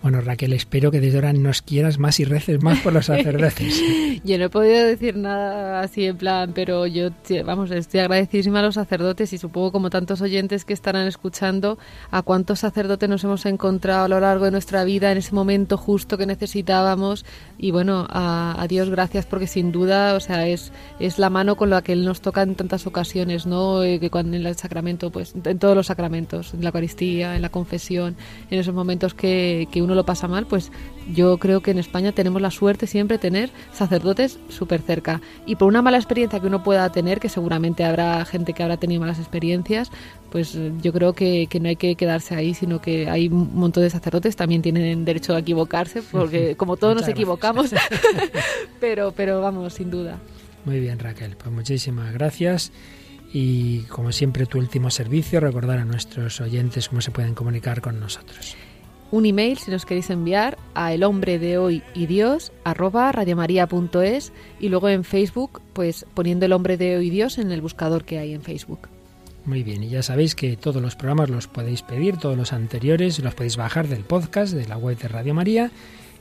Bueno, 0.05 0.21
Raquel, 0.21 0.53
espero 0.53 0.91
que 0.91 1.01
desde 1.01 1.17
ahora 1.17 1.33
nos 1.33 1.63
quieras 1.63 1.97
más 1.97 2.19
y 2.19 2.25
reces 2.25 2.61
más 2.61 2.79
por 2.81 2.93
los 2.93 3.07
sacerdotes. 3.07 3.81
yo 4.23 4.37
no 4.37 4.45
he 4.45 4.49
podido 4.49 4.85
decir 4.85 5.17
nada 5.17 5.79
así 5.79 6.05
en 6.05 6.15
plan, 6.15 6.51
pero 6.53 6.85
yo, 6.85 7.09
vamos, 7.43 7.71
estoy 7.71 8.01
agradecidísima 8.01 8.59
a 8.59 8.61
los 8.61 8.75
sacerdotes 8.75 9.33
y 9.33 9.39
supongo 9.39 9.71
como 9.71 9.89
tantos 9.89 10.21
oyentes 10.21 10.63
que 10.63 10.73
estarán 10.73 11.07
escuchando 11.07 11.79
a 12.11 12.21
cuántos 12.21 12.59
sacerdotes 12.59 13.09
nos 13.09 13.23
hemos 13.23 13.47
encontrado 13.47 14.05
a 14.05 14.07
lo 14.07 14.19
largo 14.19 14.45
de 14.45 14.51
nuestra 14.51 14.83
vida 14.83 15.11
en 15.11 15.17
ese 15.17 15.33
momento 15.33 15.75
justo 15.75 16.19
que 16.19 16.27
necesitábamos 16.27 17.25
y 17.57 17.71
bueno, 17.71 18.05
a, 18.07 18.63
Dios 18.69 18.91
gracias 18.91 19.25
porque 19.25 19.47
sin 19.47 19.71
duda, 19.71 20.13
o 20.13 20.19
sea, 20.19 20.47
es, 20.47 20.71
es 20.99 21.17
la 21.17 21.31
mano 21.31 21.55
con 21.55 21.71
la 21.71 21.81
que 21.81 21.93
Él 21.93 22.05
nos 22.05 22.21
toca 22.21 22.43
en 22.43 22.53
tantas 22.53 22.85
ocasiones, 22.85 23.47
¿no? 23.47 23.81
Eh, 23.81 23.99
que 23.99 24.11
cuando 24.11 24.37
en 24.37 24.45
el 24.45 24.55
sacramento, 24.55 25.09
pues 25.09 25.33
en 25.43 25.57
todos 25.57 25.75
los 25.75 25.87
sacramentos, 25.87 26.53
en 26.53 26.61
la 26.61 26.69
Eucaristía, 26.69 27.35
en 27.35 27.41
la 27.41 27.49
confesión, 27.49 28.15
en 28.51 28.59
esos 28.59 28.75
momentos 28.75 29.15
que, 29.15 29.67
que 29.71 29.81
uno 29.81 29.94
lo 29.95 30.05
pasa 30.05 30.27
mal, 30.27 30.45
pues 30.45 30.71
yo 31.13 31.37
creo 31.37 31.61
que 31.61 31.71
en 31.71 31.79
España 31.79 32.11
tenemos 32.11 32.41
la 32.41 32.51
suerte 32.51 32.87
siempre 32.87 33.17
de 33.17 33.21
tener 33.21 33.49
sacerdotes 33.73 34.39
súper 34.49 34.81
cerca. 34.81 35.21
Y 35.45 35.55
por 35.55 35.67
una 35.67 35.81
mala 35.81 35.97
experiencia 35.97 36.39
que 36.39 36.47
uno 36.47 36.63
pueda 36.63 36.91
tener, 36.91 37.19
que 37.19 37.29
seguramente 37.29 37.83
habrá 37.83 38.23
gente 38.25 38.53
que 38.53 38.63
habrá 38.63 38.77
tenido 38.77 39.01
malas 39.01 39.19
experiencias, 39.19 39.91
pues 40.31 40.57
yo 40.81 40.91
creo 40.91 41.13
que, 41.13 41.47
no 41.61 41.69
hay 41.69 41.75
que 41.75 41.95
quedarse 41.95 42.35
ahí, 42.35 42.53
sino 42.53 42.81
que 42.81 43.09
hay 43.09 43.27
un 43.27 43.55
montón 43.55 43.83
de 43.83 43.89
sacerdotes 43.89 44.35
también 44.35 44.61
tienen 44.61 45.05
derecho 45.05 45.35
a 45.35 45.39
equivocarse, 45.39 46.01
porque 46.01 46.55
como 46.57 46.77
todos 46.77 46.95
nos 46.95 47.07
equivocamos, 47.07 47.71
pero, 48.79 49.13
pero 49.15 49.41
vamos, 49.41 49.73
sin 49.73 49.89
duda. 49.89 50.19
Muy 50.65 50.79
bien, 50.79 50.99
Raquel, 50.99 51.35
pues 51.37 51.51
muchísimas 51.53 52.11
gracias. 52.13 52.71
Y 53.31 53.81
como 53.83 54.11
siempre, 54.11 54.45
tu 54.45 54.57
último 54.59 54.89
servicio, 54.89 55.39
recordar 55.39 55.79
a 55.79 55.85
nuestros 55.85 56.39
oyentes 56.41 56.89
cómo 56.89 57.01
se 57.01 57.11
pueden 57.11 57.35
comunicar 57.35 57.81
con 57.81 57.99
nosotros 57.99 58.55
un 59.11 59.25
email 59.25 59.57
si 59.57 59.71
nos 59.71 59.85
queréis 59.85 60.09
enviar 60.09 60.57
a 60.73 60.93
el 60.93 61.03
hombre 61.03 61.39
de 61.39 61.57
hoy 61.57 61.83
y 61.93 62.05
Dios 62.05 62.51
arroba 62.63 63.11
radiomaria.es 63.11 64.33
y 64.59 64.69
luego 64.69 64.89
en 64.89 65.03
Facebook 65.03 65.61
pues 65.73 66.05
poniendo 66.13 66.45
el 66.45 66.53
hombre 66.53 66.77
de 66.77 66.97
hoy 66.97 67.07
y 67.07 67.09
Dios 67.09 67.37
en 67.37 67.51
el 67.51 67.61
buscador 67.61 68.03
que 68.03 68.19
hay 68.19 68.33
en 68.33 68.41
Facebook. 68.41 68.89
Muy 69.45 69.61
bien, 69.61 69.83
y 69.83 69.89
ya 69.89 70.01
sabéis 70.01 70.33
que 70.33 70.57
todos 70.57 70.81
los 70.81 70.95
programas 70.95 71.29
los 71.29 71.47
podéis 71.47 71.83
pedir, 71.83 72.17
todos 72.17 72.35
los 72.35 72.51
anteriores 72.51 73.19
los 73.19 73.35
podéis 73.35 73.57
bajar 73.57 73.87
del 73.87 74.03
podcast 74.03 74.53
de 74.53 74.67
la 74.67 74.77
web 74.77 74.97
de 74.97 75.07
Radio 75.07 75.35
María 75.35 75.71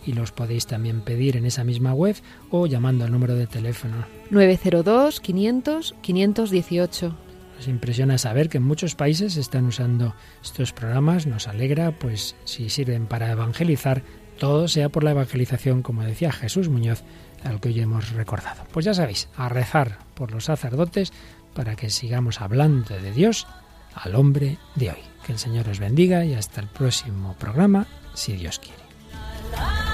y 0.06 0.12
los 0.12 0.32
podéis 0.32 0.66
también 0.66 1.00
pedir 1.00 1.38
en 1.38 1.46
esa 1.46 1.64
misma 1.64 1.94
web 1.94 2.16
o 2.50 2.66
llamando 2.66 3.04
al 3.04 3.12
número 3.12 3.34
de 3.34 3.46
teléfono 3.46 4.06
902 4.30 5.20
500 5.20 5.94
518. 6.02 7.23
Nos 7.56 7.68
impresiona 7.68 8.18
saber 8.18 8.48
que 8.48 8.58
en 8.58 8.64
muchos 8.64 8.94
países 8.94 9.36
están 9.36 9.66
usando 9.66 10.14
estos 10.42 10.72
programas, 10.72 11.26
nos 11.26 11.48
alegra, 11.48 11.92
pues 11.92 12.36
si 12.44 12.68
sirven 12.68 13.06
para 13.06 13.30
evangelizar, 13.30 14.02
todo 14.38 14.68
sea 14.68 14.88
por 14.88 15.04
la 15.04 15.12
evangelización, 15.12 15.82
como 15.82 16.02
decía 16.02 16.32
Jesús 16.32 16.68
Muñoz, 16.68 17.02
al 17.44 17.60
que 17.60 17.68
hoy 17.68 17.80
hemos 17.80 18.10
recordado. 18.10 18.64
Pues 18.72 18.84
ya 18.84 18.94
sabéis, 18.94 19.28
a 19.36 19.48
rezar 19.48 19.98
por 20.14 20.32
los 20.32 20.44
sacerdotes 20.44 21.12
para 21.54 21.76
que 21.76 21.90
sigamos 21.90 22.40
hablando 22.40 22.98
de 22.98 23.12
Dios 23.12 23.46
al 23.94 24.16
hombre 24.16 24.58
de 24.74 24.90
hoy. 24.90 24.98
Que 25.24 25.32
el 25.32 25.38
Señor 25.38 25.68
os 25.68 25.78
bendiga 25.78 26.24
y 26.24 26.34
hasta 26.34 26.60
el 26.60 26.66
próximo 26.66 27.34
programa, 27.38 27.86
si 28.14 28.32
Dios 28.32 28.58
quiere. 28.58 29.93